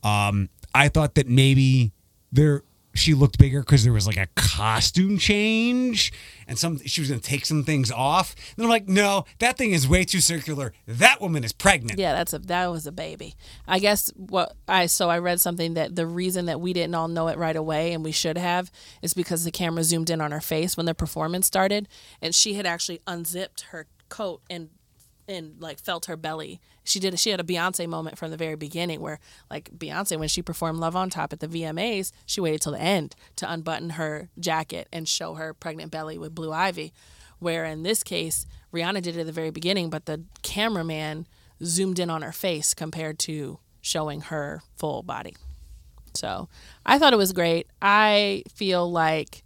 um 0.04 0.50
I 0.74 0.88
thought 0.88 1.14
that 1.14 1.28
maybe 1.28 1.92
there 2.32 2.64
she 3.00 3.14
looked 3.14 3.38
bigger 3.38 3.62
because 3.62 3.84
there 3.84 3.94
was 3.94 4.08
like 4.08 4.18
a 4.18 4.28
costume 4.36 5.18
change 5.18 6.12
and 6.48 6.58
some 6.58 6.80
she 6.86 7.02
was 7.02 7.10
gonna 7.10 7.22
take 7.22 7.46
some 7.46 7.64
things 7.64 7.92
off. 7.92 8.36
And 8.56 8.64
I'm 8.64 8.70
like, 8.70 8.88
no, 8.88 9.26
that 9.40 9.58
thing 9.58 9.72
is 9.72 9.88
way 9.88 10.04
too 10.04 10.20
circular. 10.20 10.74
That 10.88 11.22
woman 11.22 11.44
is 11.44 11.54
pregnant. 11.54 12.00
Yeah, 12.00 12.14
that's 12.14 12.34
a 12.34 12.40
that 12.40 12.68
was 12.68 12.86
a 12.88 12.92
baby. 12.92 13.36
I 13.68 13.80
guess 13.80 14.12
what 14.16 14.56
I 14.68 14.88
so 14.88 15.10
I 15.10 15.20
read 15.20 15.40
something 15.40 15.76
that 15.76 15.96
the 15.96 16.06
reason 16.06 16.46
that 16.46 16.60
we 16.60 16.74
didn't 16.74 16.96
all 16.96 17.08
know 17.08 17.28
it 17.28 17.38
right 17.38 17.56
away 17.56 17.94
and 17.94 18.04
we 18.04 18.12
should 18.12 18.38
have 18.38 18.72
is 19.02 19.14
because 19.14 19.44
the 19.44 19.52
camera 19.52 19.84
zoomed 19.84 20.10
in 20.10 20.22
on 20.22 20.32
her 20.32 20.42
face 20.42 20.76
when 20.76 20.86
the 20.86 20.96
performance 20.96 21.48
started 21.48 21.88
and 22.22 22.36
she 22.36 22.56
had 22.56 22.66
actually 22.66 23.02
unzipped 23.08 23.62
her 23.72 23.88
coat 24.10 24.42
and 24.50 24.70
and 25.30 25.62
like 25.62 25.80
felt 25.80 26.08
her 26.08 26.18
belly. 26.18 26.60
She 26.84 27.00
did 27.00 27.18
she 27.20 27.30
had 27.30 27.40
a 27.40 27.44
Beyonce 27.44 27.88
moment 27.88 28.18
from 28.18 28.32
the 28.32 28.38
very 28.38 28.56
beginning 28.56 29.00
where 29.00 29.20
like 29.50 29.70
Beyonce 29.78 30.18
when 30.18 30.28
she 30.28 30.42
performed 30.42 30.80
Love 30.80 30.96
on 30.96 31.10
Top 31.10 31.32
at 31.32 31.40
the 31.40 31.48
VMAs, 31.48 32.12
she 32.26 32.42
waited 32.42 32.62
till 32.62 32.72
the 32.74 32.82
end 32.82 33.16
to 33.38 33.52
unbutton 33.52 33.92
her 33.92 34.30
jacket 34.40 34.88
and 34.92 35.08
show 35.08 35.36
her 35.36 35.54
pregnant 35.54 35.92
belly 35.92 36.18
with 36.18 36.36
blue 36.36 36.52
ivy. 36.52 36.92
Where 37.38 37.64
in 37.64 37.84
this 37.84 38.04
case, 38.04 38.46
Rihanna 38.74 39.02
did 39.02 39.16
it 39.16 39.22
at 39.22 39.26
the 39.28 39.32
very 39.32 39.52
beginning, 39.52 39.90
but 39.90 40.08
the 40.08 40.24
cameraman 40.42 41.28
zoomed 41.64 42.00
in 42.00 42.10
on 42.10 42.22
her 42.22 42.34
face 42.34 42.74
compared 42.74 43.20
to 43.20 43.60
showing 43.82 44.22
her 44.22 44.62
full 44.76 45.04
body. 45.04 45.36
So 46.16 46.50
I 46.86 46.98
thought 46.98 47.14
it 47.14 47.18
was 47.18 47.32
great. 47.32 47.68
I 47.82 48.44
feel 48.50 48.92
like 48.92 49.44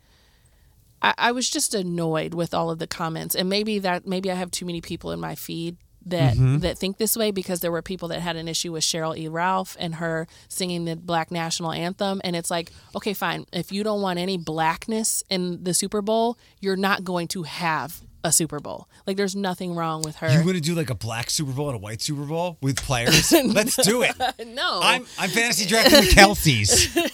I, 1.04 1.14
I 1.18 1.32
was 1.34 1.50
just 1.50 1.76
annoyed 1.76 2.34
with 2.34 2.54
all 2.54 2.72
of 2.72 2.80
the 2.80 2.88
comments, 2.88 3.36
and 3.36 3.50
maybe 3.50 3.78
that 3.80 4.08
maybe 4.08 4.32
I 4.32 4.36
have 4.36 4.50
too 4.50 4.66
many 4.66 4.82
people 4.82 5.12
in 5.12 5.20
my 5.20 5.36
feed 5.36 5.78
that 6.06 6.34
mm-hmm. 6.34 6.60
that 6.60 6.78
think 6.78 6.98
this 6.98 7.16
way 7.16 7.32
because 7.32 7.60
there 7.60 7.72
were 7.72 7.82
people 7.82 8.08
that 8.10 8.22
had 8.22 8.36
an 8.36 8.48
issue 8.48 8.72
with 8.72 8.84
Cheryl 8.84 9.18
E. 9.18 9.28
Ralph 9.28 9.78
and 9.80 9.96
her 9.96 10.28
singing 10.48 10.86
the 10.86 10.96
Black 10.96 11.32
National 11.32 11.72
Anthem, 11.72 12.22
and 12.24 12.36
it's 12.36 12.50
like, 12.50 12.72
okay, 12.96 13.14
fine, 13.14 13.46
if 13.54 13.72
you 13.72 13.84
don't 13.84 14.02
want 14.02 14.20
any 14.20 14.38
blackness 14.38 15.24
in 15.30 15.64
the 15.64 15.74
Super 15.74 16.02
Bowl, 16.02 16.38
you're 16.60 16.76
not 16.76 17.04
going 17.04 17.28
to 17.30 17.44
have 17.44 18.02
a 18.24 18.32
Super 18.32 18.60
Bowl. 18.60 18.88
Like, 19.06 19.18
there's 19.18 19.36
nothing 19.36 19.76
wrong 19.76 20.02
with 20.02 20.18
her. 20.18 20.30
You 20.32 20.46
want 20.46 20.56
to 20.56 20.62
do 20.62 20.76
like 20.76 20.90
a 20.90 20.96
black 20.96 21.30
Super 21.30 21.52
Bowl 21.52 21.68
and 21.70 21.76
a 21.76 21.80
white 21.80 22.02
Super 22.02 22.24
Bowl 22.26 22.58
with 22.62 22.78
players? 22.78 23.32
Let's 23.46 23.76
do 23.76 24.02
it. 24.02 24.16
no, 24.48 24.80
I'm 24.82 25.06
I'm 25.20 25.30
fantasy 25.30 25.66
drafting 25.66 26.02
the 26.02 26.08
Kelseys. 26.08 27.12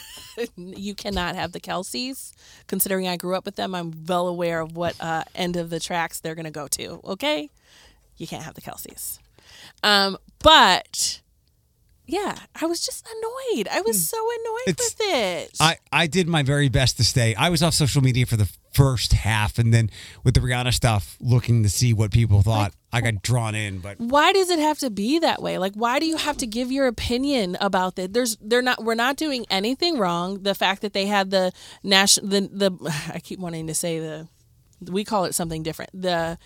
you 0.55 0.95
cannot 0.95 1.35
have 1.35 1.51
the 1.51 1.59
Kelseys. 1.59 2.33
Considering 2.67 3.07
I 3.07 3.17
grew 3.17 3.35
up 3.35 3.45
with 3.45 3.55
them, 3.55 3.73
I'm 3.73 4.05
well 4.05 4.27
aware 4.27 4.61
of 4.61 4.75
what 4.75 4.95
uh, 4.99 5.23
end 5.35 5.55
of 5.55 5.69
the 5.69 5.79
tracks 5.79 6.19
they're 6.19 6.35
going 6.35 6.45
to 6.45 6.51
go 6.51 6.67
to. 6.67 7.01
Okay, 7.03 7.49
you 8.17 8.27
can't 8.27 8.43
have 8.43 8.55
the 8.55 8.61
Kelseys. 8.61 9.19
Um, 9.83 10.17
but 10.43 11.21
yeah, 12.11 12.35
I 12.59 12.65
was 12.65 12.85
just 12.85 13.07
annoyed. 13.07 13.67
I 13.69 13.81
was 13.81 13.97
hmm. 13.97 14.01
so 14.01 14.17
annoyed 14.17 14.67
It's- 14.67 14.95
with 14.99 15.07
it. 15.09 15.51
I, 15.59 15.77
I 15.91 16.07
did 16.07 16.27
my 16.27 16.43
very 16.43 16.69
best 16.69 16.97
to 16.97 17.03
stay. 17.03 17.35
I 17.35 17.49
was 17.49 17.63
off 17.63 17.73
social 17.73 18.01
media 18.01 18.25
for 18.25 18.37
the 18.37 18.49
first 18.73 19.13
half, 19.13 19.57
and 19.57 19.73
then 19.73 19.89
with 20.23 20.35
the 20.35 20.39
Rihanna 20.39 20.73
stuff, 20.73 21.17
looking 21.19 21.63
to 21.63 21.69
see 21.69 21.93
what 21.93 22.11
people 22.11 22.41
thought, 22.41 22.73
I 22.91 23.01
got 23.01 23.21
drawn 23.21 23.55
in. 23.55 23.79
But 23.79 23.99
why 23.99 24.33
does 24.33 24.49
it 24.49 24.59
have 24.59 24.79
to 24.79 24.89
be 24.89 25.19
that 25.19 25.41
way? 25.41 25.57
Like, 25.57 25.73
why 25.73 25.99
do 25.99 26.05
you 26.05 26.17
have 26.17 26.37
to 26.37 26.47
give 26.47 26.71
your 26.71 26.87
opinion 26.87 27.57
about 27.59 27.95
that? 27.95 28.13
There's, 28.13 28.37
they're 28.41 28.61
not, 28.61 28.83
we're 28.83 28.95
not 28.95 29.15
doing 29.15 29.45
anything 29.49 29.97
wrong. 29.97 30.43
The 30.43 30.55
fact 30.55 30.81
that 30.81 30.93
they 30.93 31.05
had 31.05 31.29
the 31.31 31.51
national, 31.83 32.27
the, 32.29 32.41
the, 32.51 33.11
I 33.13 33.19
keep 33.19 33.39
wanting 33.39 33.67
to 33.67 33.75
say 33.75 33.99
the, 33.99 34.27
we 34.89 35.03
call 35.03 35.25
it 35.25 35.35
something 35.35 35.63
different. 35.63 35.91
The 35.93 36.37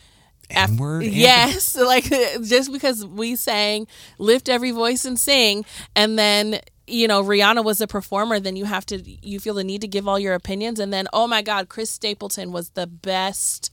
N-word? 0.54 1.06
Yes, 1.06 1.76
like 1.94 2.06
just 2.06 2.72
because 2.72 3.06
we 3.06 3.36
sang 3.36 3.88
"Lift 4.18 4.50
Every 4.50 4.72
Voice 4.72 5.06
and 5.06 5.20
Sing," 5.20 5.66
and 5.96 6.18
then 6.18 6.60
you 6.88 7.08
know 7.08 7.24
Rihanna 7.24 7.64
was 7.64 7.82
a 7.82 7.88
performer, 7.88 8.40
then 8.40 8.56
you 8.56 8.66
have 8.66 8.86
to 8.88 8.98
you 8.98 9.40
feel 9.40 9.54
the 9.54 9.64
need 9.64 9.82
to 9.82 9.88
give 9.88 10.08
all 10.08 10.20
your 10.20 10.34
opinions, 10.34 10.80
and 10.80 10.92
then 10.94 11.08
oh 11.14 11.28
my 11.28 11.42
God, 11.42 11.70
Chris 11.70 11.90
Stapleton 11.90 12.52
was 12.52 12.70
the 12.72 12.88
best, 12.88 13.72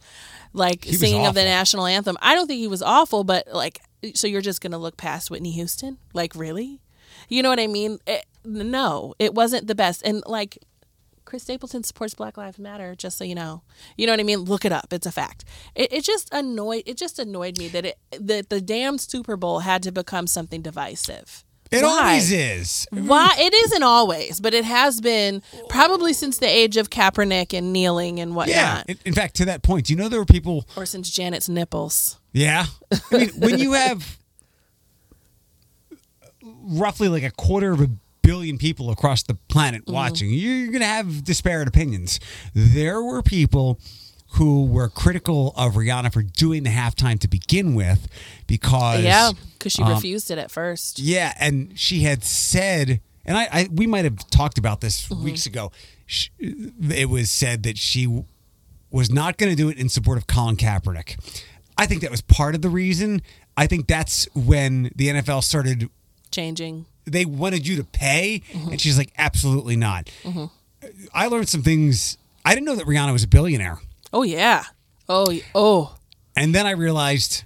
like 0.53 0.85
was 0.87 1.01
singing 1.01 1.27
of 1.27 1.35
the 1.35 1.45
national 1.45 1.87
anthem. 1.87 2.17
I 2.21 2.35
don't 2.35 2.47
think 2.47 2.61
he 2.61 2.69
was 2.69 2.83
awful, 2.83 3.25
but 3.25 3.49
like, 3.53 3.81
so 4.15 4.27
you're 4.27 4.41
just 4.41 4.61
gonna 4.61 4.79
look 4.79 4.97
past 4.97 5.31
Whitney 5.31 5.53
Houston? 5.53 5.99
Like, 6.13 6.35
really? 6.35 6.81
You 7.29 7.43
know 7.43 7.49
what 7.49 7.61
I 7.61 7.67
mean? 7.67 7.99
It, 8.07 8.25
no, 8.45 9.15
it 9.19 9.35
wasn't 9.35 9.67
the 9.67 9.75
best, 9.75 10.03
and 10.05 10.23
like. 10.27 10.59
Chris 11.31 11.45
Stapleton 11.45 11.85
supports 11.85 12.13
Black 12.13 12.37
Lives 12.37 12.59
Matter, 12.59 12.97
just 12.97 13.17
so 13.17 13.23
you 13.23 13.37
know. 13.37 13.63
You 13.97 14.07
know 14.07 14.13
what 14.13 14.19
I 14.19 14.25
mean? 14.25 14.41
Look 14.41 14.65
it 14.65 14.73
up. 14.73 14.93
It's 14.93 15.07
a 15.07 15.13
fact. 15.13 15.45
It, 15.77 15.93
it 15.93 16.03
just 16.03 16.29
annoyed 16.35 16.83
it 16.87 16.97
just 16.97 17.21
annoyed 17.21 17.57
me 17.57 17.69
that 17.69 17.87
it 17.87 17.99
that 18.19 18.49
the 18.49 18.61
damn 18.61 18.99
Super 18.99 19.37
Bowl 19.37 19.61
had 19.61 19.85
to 19.85 19.93
become 19.93 20.27
something 20.27 20.61
divisive. 20.61 21.45
it 21.71 21.85
Why? 21.85 21.89
always 22.09 22.33
is. 22.33 22.85
Why 22.91 23.37
it 23.39 23.55
isn't 23.55 23.85
always, 23.85 24.41
but 24.41 24.55
it 24.55 24.65
has 24.65 25.01
been 25.01 25.41
probably 25.69 26.15
since 26.15 26.39
the 26.39 26.49
age 26.49 26.77
of 26.77 26.91
Kaepernick 26.91 27.57
and 27.57 27.73
kneeling 27.73 28.19
and 28.19 28.35
whatnot. 28.35 28.57
Yeah. 28.57 28.83
In, 28.89 28.99
in 29.05 29.15
fact, 29.15 29.37
to 29.37 29.45
that 29.45 29.63
point, 29.63 29.87
do 29.87 29.93
you 29.93 29.97
know 30.01 30.09
there 30.09 30.19
were 30.19 30.25
people? 30.27 30.67
Or 30.77 30.85
since 30.85 31.09
Janet's 31.11 31.49
nipples. 31.49 32.19
Yeah. 32.33 32.67
I 32.93 33.17
mean, 33.17 33.29
when 33.39 33.61
you 33.61 33.75
have 33.75 34.19
roughly 36.43 37.09
like 37.09 37.23
a 37.23 37.31
quarter 37.31 37.71
of 37.71 37.81
a 37.81 37.89
billion 38.23 38.59
people 38.59 38.91
across 38.91 39.23
the 39.23 39.35
planet 39.49 39.83
Mm-hmm. 39.83 39.93
watching, 39.93 40.31
you're 40.31 40.67
going 40.69 40.81
to 40.81 40.87
have 40.87 41.25
disparate 41.25 41.69
opinions. 41.69 42.21
There 42.55 43.03
were 43.03 43.23
people 43.23 43.79
who 44.35 44.65
were 44.67 44.89
critical 44.89 45.53
of 45.57 45.75
Rihanna 45.75 46.13
for 46.13 46.23
doing 46.23 46.63
the 46.63 46.71
halftime 46.71 47.19
to 47.21 47.29
begin 47.29 47.75
with 47.75 48.07
because 48.47 49.03
Yeah, 49.03 49.33
because 49.59 49.73
she 49.73 49.83
um, 49.83 49.91
refused 49.93 50.31
it 50.31 50.39
at 50.39 50.51
first. 50.51 50.99
Yeah, 51.01 51.35
and 51.41 51.77
she 51.79 52.01
had 52.01 52.23
said, 52.23 53.01
and 53.25 53.37
I, 53.37 53.49
I 53.53 53.69
we 53.73 53.87
might 53.87 54.05
have 54.05 54.29
talked 54.31 54.57
about 54.59 54.81
this 54.81 55.09
Mm-hmm. 55.09 55.25
weeks 55.25 55.47
ago. 55.47 55.73
Sh 56.07 56.29
it 56.39 57.09
was 57.09 57.31
said 57.31 57.63
that 57.65 57.77
she 57.79 58.25
was 58.91 59.11
not 59.11 59.37
going 59.37 59.51
to 59.51 59.57
do 59.57 59.69
it 59.69 59.79
in 59.79 59.89
support 59.89 60.19
of 60.19 60.27
Colin 60.27 60.57
Kaepernick. 60.57 61.17
I 61.79 61.87
think 61.87 62.03
that 62.03 62.11
was 62.11 62.21
part 62.21 62.55
of 62.55 62.63
the 62.63 62.69
reason. 62.69 63.23
I 63.57 63.67
think 63.67 63.87
that's 63.89 64.29
when 64.35 64.91
the 64.97 65.09
NFL 65.09 65.43
started 65.45 65.89
Changing. 66.31 66.87
They 67.05 67.25
wanted 67.25 67.67
you 67.67 67.77
to 67.77 67.85
pay, 67.85 68.43
Mm-hmm. 68.53 68.71
and 68.73 68.81
she's 68.81 68.97
like, 68.99 69.13
absolutely 69.19 69.77
not. 69.77 70.11
I 71.15 71.27
learned 71.27 71.49
some 71.49 71.63
things. 71.63 72.17
I 72.45 72.55
didn't 72.55 72.67
know 72.67 72.77
that 72.77 72.87
Rihanna 72.87 73.13
was 73.13 73.23
a 73.25 73.29
billionaire, 73.29 73.79
Oh 74.13 74.23
yeah. 74.23 74.65
Oh 75.09 75.33
oh. 75.55 75.97
and 76.37 76.55
then 76.55 76.67
I 76.67 76.71
realized 76.73 77.45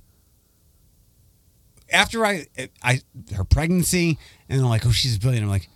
after 1.92 2.24
I 2.24 2.46
I 2.82 3.00
her 3.34 3.44
pregnancy, 3.44 4.18
and 4.48 4.60
I'm 4.60 4.68
like, 4.68 4.86
oh, 4.86 4.90
she's 4.90 5.16
a 5.16 5.18
billionaire. 5.18 5.44
I'm 5.44 5.50
like, 5.50 5.68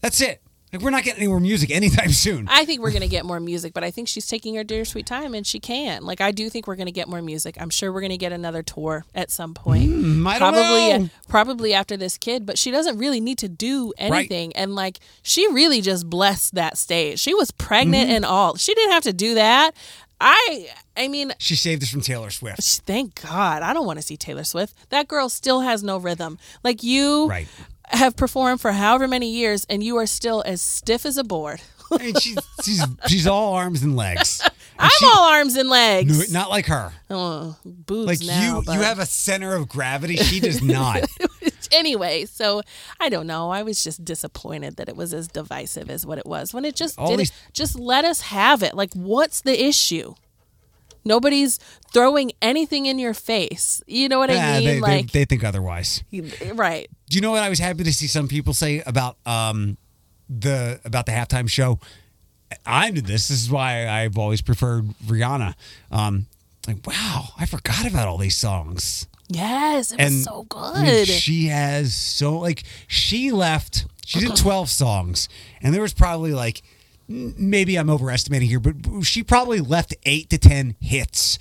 that's 0.00 0.20
it. 0.20 0.40
Like 0.72 0.82
we're 0.82 0.90
not 0.90 1.04
getting 1.04 1.20
any 1.22 1.28
more 1.28 1.40
music 1.40 1.70
anytime 1.74 2.10
soon. 2.10 2.48
I 2.50 2.64
think 2.64 2.80
we're 2.82 2.90
gonna 2.92 3.06
get 3.08 3.24
more 3.24 3.40
music, 3.40 3.72
but 3.72 3.84
I 3.84 3.90
think 3.90 4.08
she's 4.08 4.26
taking 4.26 4.54
her 4.56 4.64
dear 4.64 4.84
sweet 4.84 5.06
time, 5.06 5.32
and 5.34 5.46
she 5.46 5.58
can. 5.60 6.04
Like 6.04 6.20
I 6.20 6.32
do 6.32 6.50
think 6.50 6.66
we're 6.66 6.76
gonna 6.76 6.90
get 6.90 7.08
more 7.08 7.22
music. 7.22 7.56
I'm 7.60 7.70
sure 7.70 7.92
we're 7.92 8.00
gonna 8.00 8.16
get 8.16 8.32
another 8.32 8.62
tour 8.62 9.04
at 9.14 9.30
some 9.30 9.54
point. 9.54 9.90
Mm, 9.90 10.26
I 10.26 10.38
don't 10.38 10.52
probably 10.52 10.98
know. 10.98 11.10
probably 11.28 11.72
after 11.74 11.96
this 11.96 12.18
kid, 12.18 12.44
but 12.46 12.58
she 12.58 12.70
doesn't 12.70 12.98
really 12.98 13.20
need 13.20 13.38
to 13.38 13.48
do 13.48 13.92
anything. 13.96 14.52
And 14.56 14.74
like 14.74 14.98
she 15.22 15.46
really 15.52 15.80
just 15.80 16.10
blessed 16.10 16.54
that 16.56 16.76
stage. 16.78 17.20
She 17.20 17.32
was 17.34 17.50
pregnant 17.52 18.08
Mm-hmm. 18.08 18.16
and 18.16 18.24
all. 18.24 18.56
She 18.56 18.74
didn't 18.74 18.92
have 18.92 19.04
to 19.04 19.12
do 19.12 19.34
that. 19.34 19.70
I 20.20 20.68
I 20.96 21.08
mean, 21.08 21.32
She 21.38 21.56
saved 21.56 21.82
us 21.82 21.90
from 21.90 22.00
Taylor 22.00 22.30
Swift. 22.30 22.60
thank 22.86 23.20
God. 23.22 23.62
I 23.62 23.72
don't 23.74 23.86
want 23.86 23.98
to 23.98 24.02
see 24.02 24.16
Taylor 24.16 24.44
Swift. 24.44 24.74
That 24.88 25.08
girl 25.08 25.28
still 25.28 25.60
has 25.60 25.82
no 25.82 25.98
rhythm. 25.98 26.38
Like 26.64 26.82
you 26.82 27.28
Right. 27.28 27.46
Have 27.88 28.16
performed 28.16 28.60
for 28.60 28.72
however 28.72 29.06
many 29.08 29.30
years 29.30 29.64
and 29.68 29.82
you 29.82 29.96
are 29.96 30.06
still 30.06 30.42
as 30.46 30.60
stiff 30.62 31.04
as 31.06 31.16
a 31.16 31.24
board. 31.24 31.60
And 32.00 32.20
she's 32.20 32.36
she's 32.64 32.82
she's 33.06 33.26
all 33.28 33.54
arms 33.54 33.82
and 33.82 33.94
legs. 33.96 34.42
And 34.78 34.84
I'm 34.84 34.90
she- 34.98 35.06
all 35.06 35.28
arms 35.32 35.56
and 35.56 35.70
legs. 35.70 36.30
No, 36.30 36.40
not 36.40 36.50
like 36.50 36.66
her. 36.66 36.92
Oh, 37.08 37.56
boobs 37.64 38.06
Like 38.08 38.20
now. 38.20 38.56
you, 38.58 38.62
but- 38.66 38.74
you 38.74 38.80
have 38.82 38.98
a 38.98 39.06
center 39.06 39.54
of 39.54 39.70
gravity. 39.70 40.16
She 40.16 40.38
does 40.38 40.60
not. 40.62 41.04
anyway. 41.72 42.26
So 42.26 42.60
I 43.00 43.08
don't 43.08 43.26
know. 43.26 43.48
I 43.50 43.62
was 43.62 43.82
just 43.82 44.04
disappointed 44.04 44.76
that 44.76 44.90
it 44.90 44.94
was 44.96 45.14
as 45.14 45.28
divisive 45.28 45.88
as 45.88 46.04
what 46.04 46.18
it 46.18 46.26
was 46.26 46.52
when 46.52 46.66
it 46.66 46.74
just 46.76 46.98
All 46.98 47.08
did 47.08 47.20
these- 47.20 47.30
it. 47.30 47.36
Just 47.54 47.78
let 47.78 48.04
us 48.04 48.20
have 48.20 48.62
it. 48.62 48.74
Like, 48.74 48.92
what's 48.92 49.40
the 49.40 49.64
issue? 49.64 50.14
Nobody's 51.06 51.58
throwing 51.92 52.32
anything 52.42 52.84
in 52.86 52.98
your 52.98 53.14
face. 53.14 53.80
You 53.86 54.08
know 54.08 54.18
what 54.18 54.28
Yeah, 54.28 54.46
I 54.46 54.52
mean? 54.58 54.64
they, 54.66 54.74
they, 54.74 54.80
like, 54.80 55.12
they 55.12 55.24
think 55.24 55.44
otherwise. 55.44 56.02
right? 56.54 56.88
Do 57.08 57.14
you 57.16 57.22
know 57.22 57.30
what 57.30 57.42
I 57.42 57.48
was 57.48 57.58
happy 57.60 57.84
to 57.84 57.92
see 57.92 58.06
some 58.08 58.28
people 58.28 58.52
say 58.52 58.82
about 58.84 59.16
um 59.24 59.78
the 60.28 60.80
about 60.84 61.06
the 61.06 61.12
halftime 61.12 61.48
show? 61.48 61.78
I 62.66 62.90
did 62.90 63.06
this. 63.06 63.28
This 63.28 63.42
is 63.42 63.50
why 63.50 63.88
I've 63.88 64.18
always 64.18 64.40
preferred 64.42 64.88
Rihanna. 65.06 65.54
Um, 65.90 66.26
like 66.66 66.84
wow, 66.86 67.28
I 67.38 67.46
forgot 67.46 67.86
about 67.86 68.08
all 68.08 68.18
these 68.18 68.36
songs. 68.36 69.06
Yes, 69.28 69.90
it 69.92 70.00
and 70.00 70.14
was 70.14 70.24
so 70.24 70.46
I 70.54 70.82
mean, 70.82 70.90
good. 70.90 71.08
she 71.08 71.46
has 71.46 71.94
so 71.94 72.38
like 72.38 72.64
she 72.88 73.30
left. 73.32 73.86
She 74.04 74.20
did 74.20 74.36
twelve 74.44 74.68
songs, 74.70 75.28
and 75.62 75.74
there 75.74 75.82
was 75.82 75.94
probably 75.94 76.32
like 76.32 76.62
maybe 77.08 77.76
I'm 77.78 77.90
overestimating 77.90 78.48
here, 78.48 78.60
but 78.60 79.02
she 79.02 79.22
probably 79.22 79.60
left 79.60 79.94
eight 80.04 80.30
to 80.30 80.38
ten 80.38 80.76
hits 80.80 81.38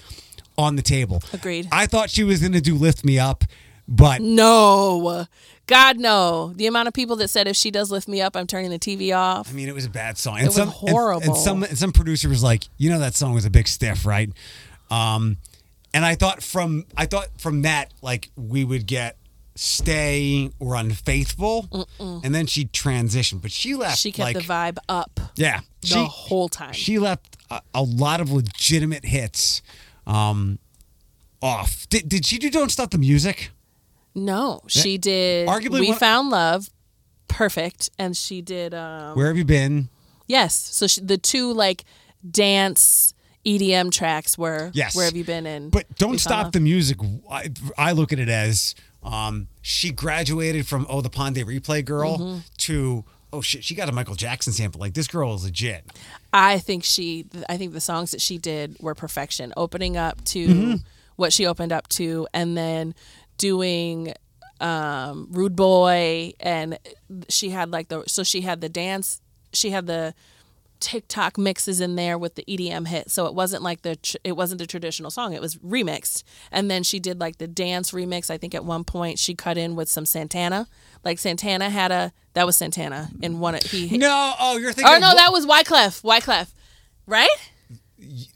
on 0.58 0.76
the 0.76 0.82
table. 0.82 1.22
Agreed. 1.34 1.68
I 1.72 1.86
thought 1.86 2.10
she 2.10 2.24
was 2.24 2.40
going 2.40 2.54
to 2.54 2.62
do 2.62 2.76
"Lift 2.76 3.04
Me 3.06 3.20
Up," 3.20 3.44
but 3.88 4.22
no, 4.22 5.26
God, 5.68 5.98
no. 5.98 6.54
The 6.56 6.68
amount 6.68 6.88
of 6.88 6.94
people 6.94 7.16
that 7.18 7.30
said 7.30 7.48
if 7.48 7.56
she 7.56 7.72
does 7.72 7.92
lift 7.92 8.08
me 8.08 8.22
up, 8.22 8.36
I'm 8.36 8.48
turning 8.48 8.70
the 8.72 8.80
TV 8.80 9.16
off. 9.16 9.50
I 9.50 9.54
mean, 9.54 9.68
it 9.68 9.74
was 9.76 9.86
a 9.86 9.90
bad 9.90 10.18
song. 10.18 10.38
And 10.38 10.48
was 10.48 10.56
some, 10.56 10.70
and- 10.70 10.78
And, 10.82 10.92
horrible. 10.92 11.36
some 11.36 11.64
and 11.64 11.78
some 11.78 11.92
producer 11.92 12.30
was 12.30 12.44
like, 12.44 12.66
you 12.78 12.90
know, 12.90 13.00
that 13.00 13.16
song 13.16 13.34
was 13.34 13.46
a 13.46 13.50
big 13.50 13.68
stiff, 13.68 14.06
right? 14.06 14.32
Um, 14.90 15.38
and 15.94 16.06
I 16.06 16.16
thought 16.16 16.44
from 16.44 16.86
I 16.96 17.06
thought 17.06 17.28
from 17.40 17.64
that 17.64 17.94
like 18.02 18.30
we 18.36 18.64
would 18.64 18.86
get 18.86 19.18
"Stay" 19.56 20.52
or 20.60 20.76
"Unfaithful," 20.76 21.88
and 22.00 22.36
then 22.36 22.46
she 22.46 22.66
transitioned, 22.66 23.42
but 23.42 23.52
she 23.52 23.76
left. 23.76 23.98
She 24.00 24.12
kept 24.12 24.36
like, 24.36 24.36
the 24.36 24.42
vibe 24.44 24.78
up 24.90 25.20
yeah, 25.36 25.62
the 25.82 25.88
she 25.88 26.06
whole 26.06 26.50
time. 26.50 26.74
she 26.74 27.00
left 27.00 27.38
a, 27.50 27.62
a 27.74 27.82
lot 27.84 28.22
of 28.22 28.32
legitimate 28.32 29.06
hits 29.06 29.62
um, 30.06 30.60
off. 31.42 31.88
Did, 31.90 32.10
did 32.10 32.26
she 32.26 32.38
do 32.38 32.50
"Don't 32.50 32.70
Stop 32.70 32.92
the 32.92 32.98
Music"? 32.98 33.52
no, 34.14 34.62
she 34.68 34.98
did. 34.98 35.48
arguably 35.48 35.82
we 35.82 35.90
one- 35.90 35.98
found 35.98 36.30
love, 36.30 36.70
perfect, 37.28 37.90
and 37.98 38.16
she 38.16 38.42
did. 38.42 38.74
um 38.74 39.16
Where 39.18 39.28
have 39.28 39.38
you 39.38 39.46
been? 39.46 39.90
Yes. 40.28 40.56
So 40.56 40.88
she, 40.88 41.02
the 41.02 41.18
two 41.18 41.54
like 41.54 41.86
dance 42.30 43.14
EDM 43.46 43.92
tracks 43.92 44.38
were 44.38 44.72
Yes. 44.74 44.96
Where 44.96 45.06
have 45.06 45.16
you 45.16 45.24
been 45.24 45.46
in? 45.46 45.70
But 45.70 45.86
don't 45.98 46.20
stop 46.20 46.52
the 46.52 46.60
music. 46.60 46.98
I, 47.30 47.52
I 47.78 47.92
look 47.92 48.12
at 48.12 48.20
it 48.20 48.30
as 48.30 48.74
um, 49.06 49.48
she 49.62 49.92
graduated 49.92 50.66
from 50.68 50.86
oh 50.90 51.02
the 51.02 51.10
Pon 51.10 51.34
de 51.34 51.44
Replay 51.44 51.86
girl 51.86 52.18
Mm-hmm. 52.18 52.40
to 52.58 53.06
oh 53.32 53.42
shit 53.42 53.64
she 53.64 53.76
got 53.76 53.88
a 53.90 53.92
Michael 53.92 54.16
Jackson 54.16 54.52
sample. 54.54 54.80
Like 54.82 54.94
this 54.94 55.08
girl 55.08 55.34
is 55.36 55.44
legit. 55.46 55.86
I 56.34 56.58
think 56.60 56.84
she. 56.84 57.26
I 57.48 57.58
think 57.58 57.74
the 57.74 57.82
songs 57.82 58.12
that 58.12 58.22
she 58.22 58.38
did 58.38 58.76
were 58.80 58.96
perfection. 58.96 59.54
Opening 59.56 59.96
up 59.98 60.24
to 60.26 60.48
Mm-hmm. 60.48 60.76
what 61.18 61.32
she 61.34 61.46
opened 61.46 61.72
up 61.72 61.88
to, 61.90 62.28
and 62.34 62.58
then 62.58 62.96
doing 63.38 64.14
um 64.62 65.28
rude 65.32 65.56
boy 65.56 66.32
and 66.40 66.80
she 67.28 67.50
had 67.50 67.72
like 67.72 67.90
the 67.90 68.02
so 68.08 68.24
she 68.24 68.40
had 68.40 68.62
the 68.62 68.70
dance 68.70 69.22
she 69.52 69.70
had 69.70 69.86
the 69.86 70.14
TikTok 70.80 71.38
mixes 71.38 71.82
in 71.82 71.96
there 71.96 72.18
with 72.18 72.36
the 72.36 72.44
EDM 72.44 72.88
hit. 72.88 73.10
So 73.12 73.26
it 73.26 73.34
wasn't 73.34 73.64
like 73.64 73.82
the 73.82 73.96
tr- 73.96 74.18
it 74.24 74.34
wasn't 74.34 74.60
the 74.60 74.68
traditional 74.68 75.12
song. 75.12 75.34
It 75.34 75.42
was 75.42 75.56
remixed. 75.58 76.24
And 76.52 76.70
then 76.70 76.84
she 76.84 77.00
did 77.00 77.20
like 77.20 77.38
the 77.38 77.48
dance 77.48 77.92
remix. 77.92 78.30
I 78.30 78.38
think 78.38 78.54
at 78.54 78.66
one 78.66 78.84
point 78.84 79.20
she 79.20 79.36
cut 79.36 79.58
in 79.58 79.76
with 79.76 79.90
some 79.90 80.06
Santana. 80.06 80.68
Like 81.04 81.20
Santana 81.20 81.70
had 81.70 81.92
a 81.92 82.14
that 82.34 82.46
was 82.46 82.58
Santana 82.58 83.10
in 83.22 83.40
one 83.40 83.56
of 83.56 83.64
he 83.64 83.98
No, 83.98 84.34
oh 84.40 84.58
you're 84.58 84.74
thinking. 84.74 84.94
Oh 84.94 85.00
no, 85.00 85.14
that 85.16 85.32
was 85.32 85.46
Wyclef. 85.46 86.02
Wyclef. 86.02 86.50
Right? 87.08 87.30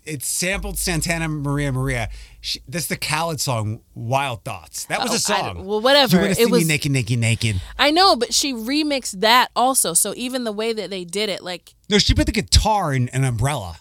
it 0.05 0.23
sampled 0.23 0.77
Santana 0.77 1.27
Maria 1.27 1.71
Maria. 1.71 2.09
She, 2.41 2.61
that's 2.67 2.87
the 2.87 2.95
Khaled 2.97 3.41
song 3.41 3.81
"Wild 3.95 4.43
Thoughts." 4.45 4.85
That 4.85 5.01
was 5.01 5.11
Oh, 5.11 5.15
a 5.15 5.19
song. 5.19 5.65
well, 5.65 5.81
whatever. 5.81 6.25
You 6.27 6.33
see 6.35 6.45
me 6.45 6.51
was- 6.51 6.67
naked, 6.67 6.91
naked, 6.91 7.19
naked. 7.19 7.61
I 7.77 7.91
know, 7.91 8.15
but 8.15 8.33
she 8.33 8.53
remixed 8.53 9.19
that 9.21 9.49
also. 9.55 9.93
So 9.93 10.13
even 10.15 10.43
the 10.45 10.51
way 10.53 10.71
that 10.73 10.89
they 10.89 11.03
did 11.03 11.29
it, 11.29 11.43
like 11.43 11.75
No, 11.89 11.97
she 11.97 12.13
put 12.13 12.25
the 12.27 12.31
guitar 12.31 12.93
in 12.93 13.09
an 13.09 13.23
umbrella. 13.25 13.79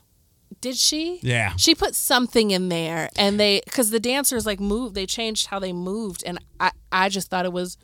did 0.60 0.76
she? 0.76 1.20
Yeah. 1.22 1.52
She 1.56 1.74
put 1.76 1.94
something 1.94 2.50
in 2.50 2.68
there 2.68 3.10
and 3.16 3.38
they 3.38 3.60
cuz 3.70 3.90
the 3.90 4.00
dancers 4.00 4.44
like 4.44 4.58
moved, 4.58 4.96
they 4.96 5.06
changed 5.06 5.46
how 5.46 5.60
they 5.60 5.72
moved 5.72 6.24
and 6.26 6.38
I 6.58 6.72
I 6.90 7.08
just 7.10 7.28
thought 7.30 7.44
it 7.44 7.52
was 7.52 7.76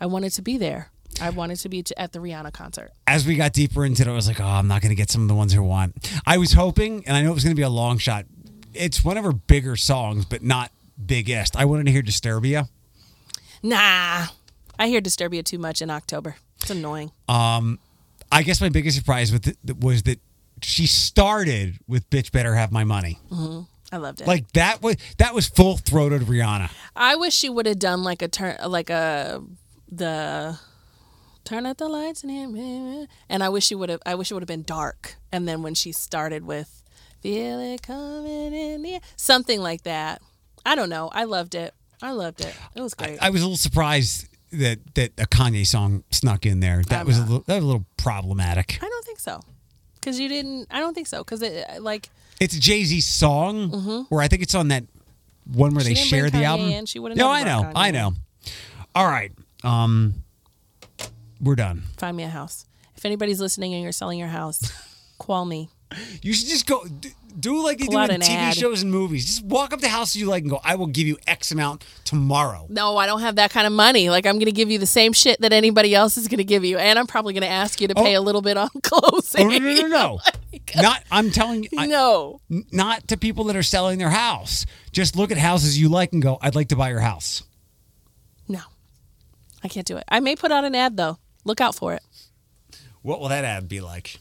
I 0.00 0.06
wanted 0.06 0.32
to 0.34 0.42
be 0.42 0.56
there. 0.56 0.90
I 1.20 1.30
wanted 1.30 1.58
to 1.60 1.68
be 1.68 1.84
at 1.98 2.12
the 2.12 2.18
Rihanna 2.18 2.52
concert. 2.52 2.90
As 3.06 3.24
we 3.26 3.36
got 3.36 3.52
deeper 3.52 3.84
into 3.84 4.02
it, 4.02 4.08
I 4.08 4.12
was 4.12 4.26
like, 4.26 4.40
oh, 4.40 4.44
I'm 4.44 4.66
not 4.66 4.82
going 4.82 4.90
to 4.90 4.96
get 4.96 5.10
some 5.10 5.22
of 5.22 5.28
the 5.28 5.34
ones 5.34 5.54
I 5.54 5.60
want. 5.60 6.10
I 6.26 6.38
was 6.38 6.54
hoping, 6.54 7.06
and 7.06 7.16
I 7.16 7.22
know 7.22 7.30
it 7.30 7.34
was 7.34 7.44
going 7.44 7.54
to 7.54 7.60
be 7.60 7.62
a 7.62 7.68
long 7.68 7.98
shot. 7.98 8.24
It's 8.74 9.04
one 9.04 9.16
of 9.16 9.24
her 9.24 9.32
bigger 9.32 9.76
songs, 9.76 10.24
but 10.24 10.42
not 10.42 10.70
biggest. 11.04 11.56
I 11.56 11.64
wanted 11.64 11.86
to 11.86 11.92
hear 11.92 12.02
Disturbia. 12.02 12.68
Nah. 13.62 14.26
I 14.78 14.88
hear 14.88 15.00
Disturbia 15.00 15.44
too 15.44 15.58
much 15.58 15.80
in 15.80 15.90
October. 15.90 16.36
It's 16.60 16.70
annoying. 16.70 17.12
Um, 17.28 17.78
I 18.32 18.42
guess 18.42 18.60
my 18.60 18.68
biggest 18.68 18.96
surprise 18.96 19.32
with 19.32 19.46
it 19.48 19.56
was 19.80 20.02
that 20.04 20.18
she 20.62 20.86
started 20.86 21.78
with 21.86 22.08
"Bitch 22.10 22.32
Better 22.32 22.54
Have 22.54 22.72
My 22.72 22.84
Money." 22.84 23.18
I 23.92 23.96
loved 23.98 24.22
it. 24.22 24.26
Like 24.26 24.50
that 24.52 24.82
was 24.82 24.96
that 25.18 25.34
was 25.34 25.46
full 25.46 25.76
throated 25.76 26.22
Rihanna. 26.22 26.70
I 26.96 27.16
wish 27.16 27.34
she 27.34 27.48
would 27.48 27.66
have 27.66 27.78
done 27.78 28.02
like 28.02 28.22
a 28.22 28.28
turn, 28.28 28.56
like 28.66 28.90
a 28.90 29.42
the 29.90 30.58
turn 31.44 31.66
out 31.66 31.78
the 31.78 31.88
lights 31.88 32.24
and. 32.24 33.08
And 33.28 33.42
I 33.42 33.48
wish 33.48 33.66
she 33.66 33.74
would 33.74 33.88
have. 33.88 34.00
I 34.04 34.14
wish 34.14 34.30
it 34.30 34.34
would 34.34 34.42
have 34.42 34.48
been 34.48 34.62
dark. 34.62 35.16
And 35.30 35.46
then 35.46 35.62
when 35.62 35.74
she 35.74 35.92
started 35.92 36.44
with 36.44 36.82
"Feel 37.24 37.58
It 37.60 37.80
Coming 37.82 38.52
in 38.54 38.82
the 38.82 39.00
something 39.16 39.60
like 39.60 39.82
that. 39.84 40.20
I 40.66 40.74
don't 40.74 40.90
know. 40.90 41.08
I 41.10 41.24
loved 41.24 41.54
it. 41.54 41.72
I 42.02 42.12
loved 42.12 42.42
it. 42.42 42.54
It 42.74 42.82
was 42.82 42.92
great. 42.92 43.18
I 43.22 43.30
was 43.30 43.40
a 43.40 43.44
little 43.44 43.56
surprised 43.56 44.28
that 44.52 44.78
that 44.94 45.12
a 45.16 45.26
Kanye 45.26 45.66
song 45.66 46.04
snuck 46.10 46.44
in 46.44 46.60
there. 46.60 46.82
That 46.88 47.00
I'm 47.00 47.06
was 47.06 47.16
a 47.18 47.22
little 47.22 47.40
that 47.46 47.54
was 47.56 47.64
a 47.64 47.66
little 47.66 47.86
problematic. 47.96 48.78
I 48.82 48.88
don't 48.88 49.04
think 49.06 49.20
so. 49.20 49.40
Because 49.94 50.20
you 50.20 50.28
didn't. 50.28 50.68
I 50.70 50.80
don't 50.80 50.92
think 50.94 51.06
so. 51.06 51.24
Because 51.24 51.40
it 51.40 51.80
like 51.80 52.10
It's 52.40 52.58
Jay 52.58 52.84
Z 52.84 53.00
song, 53.00 54.06
where 54.10 54.20
I 54.20 54.28
think 54.28 54.42
it's 54.42 54.54
on 54.54 54.68
that 54.68 54.84
one 55.50 55.74
where 55.74 55.82
Mm-hmm. 55.82 55.88
She 55.88 55.94
they 55.94 56.00
share 56.08 56.30
the 56.30 56.38
Kanye 56.38 56.44
album. 56.44 56.68
in. 56.68 56.84
She 56.86 56.98
no, 56.98 57.30
I 57.30 57.42
know, 57.42 57.62
brought 57.62 57.72
I 57.74 57.90
know. 57.90 58.12
All 58.94 59.06
right, 59.06 59.32
um, 59.64 60.22
we're 61.40 61.56
done. 61.56 61.84
find 61.96 62.16
me 62.16 62.22
a 62.22 62.28
house. 62.28 62.66
If 62.96 63.04
anybody's 63.06 63.40
listening 63.40 63.72
and 63.74 63.82
you're 63.82 63.92
selling 63.92 64.18
your 64.18 64.28
house, 64.28 64.70
call 65.18 65.46
me. 65.46 65.70
You 66.22 66.32
should 66.32 66.48
just 66.48 66.66
go 66.66 66.84
do 67.38 67.62
like 67.64 67.78
they 67.78 67.86
Pull 67.86 68.06
do 68.06 68.12
in 68.14 68.20
TV 68.20 68.28
ad. 68.36 68.54
shows 68.56 68.82
and 68.82 68.90
movies. 68.92 69.26
Just 69.26 69.44
walk 69.44 69.72
up 69.72 69.80
to 69.80 69.88
houses 69.88 70.16
you 70.16 70.26
like 70.26 70.42
and 70.42 70.50
go, 70.50 70.60
"I 70.62 70.76
will 70.76 70.86
give 70.86 71.06
you 71.06 71.18
X 71.26 71.50
amount 71.50 71.84
tomorrow." 72.04 72.66
No, 72.68 72.96
I 72.96 73.06
don't 73.06 73.20
have 73.20 73.36
that 73.36 73.50
kind 73.50 73.66
of 73.66 73.72
money. 73.72 74.08
Like 74.10 74.24
I'm 74.26 74.34
going 74.36 74.44
to 74.46 74.52
give 74.52 74.70
you 74.70 74.78
the 74.78 74.86
same 74.86 75.12
shit 75.12 75.40
that 75.40 75.52
anybody 75.52 75.94
else 75.94 76.16
is 76.16 76.28
going 76.28 76.38
to 76.38 76.44
give 76.44 76.64
you, 76.64 76.78
and 76.78 76.98
I'm 76.98 77.06
probably 77.06 77.32
going 77.32 77.42
to 77.42 77.48
ask 77.48 77.80
you 77.80 77.88
to 77.88 77.94
pay 77.94 78.16
Oh. 78.16 78.20
a 78.20 78.22
little 78.22 78.42
bit 78.42 78.56
on 78.56 78.70
closing. 78.82 79.46
Oh 79.46 79.50
no, 79.50 79.58
no, 79.58 79.74
no, 79.82 79.86
no! 79.88 80.20
not. 80.82 81.02
I'm 81.10 81.30
telling 81.30 81.64
you, 81.64 81.68
I- 81.76 81.86
no. 81.86 82.40
not 82.48 83.08
to 83.08 83.16
people 83.16 83.44
that 83.44 83.56
are 83.56 83.62
selling 83.64 83.98
their 83.98 84.10
house. 84.10 84.64
Just 84.92 85.16
look 85.16 85.30
at 85.32 85.38
houses 85.38 85.76
you 85.78 85.88
like 85.88 86.12
and 86.12 86.22
go, 86.22 86.38
"I'd 86.40 86.54
like 86.54 86.68
to 86.68 86.76
buy 86.76 86.90
your 86.90 87.00
house." 87.00 87.42
No. 88.48 88.60
I 89.64 89.68
can't 89.68 89.86
do 89.86 89.96
it. 89.96 90.04
I 90.08 90.20
may 90.20 90.36
put 90.36 90.52
out 90.52 90.64
an 90.64 90.74
ad 90.74 90.96
though. 90.96 91.18
Look 91.44 91.60
out 91.60 91.74
for 91.74 91.94
it. 91.94 92.02
What 93.02 93.20
will 93.20 93.28
that 93.28 93.44
ad 93.44 93.68
be 93.68 93.80
like? 93.80 94.18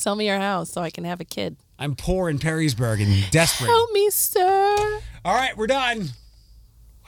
Sell 0.00 0.16
me 0.16 0.26
your 0.28 0.38
house 0.38 0.70
so 0.70 0.80
I 0.80 0.88
can 0.88 1.04
have 1.04 1.20
a 1.20 1.26
kid. 1.26 1.58
I'm 1.78 1.94
poor 1.94 2.30
in 2.30 2.38
Perrysburg 2.38 3.02
and 3.02 3.30
desperate. 3.30 3.66
Help 3.66 3.92
me, 3.92 4.08
sir. 4.08 5.00
All 5.26 5.34
right, 5.34 5.54
we're 5.54 5.66
done. 5.66 6.08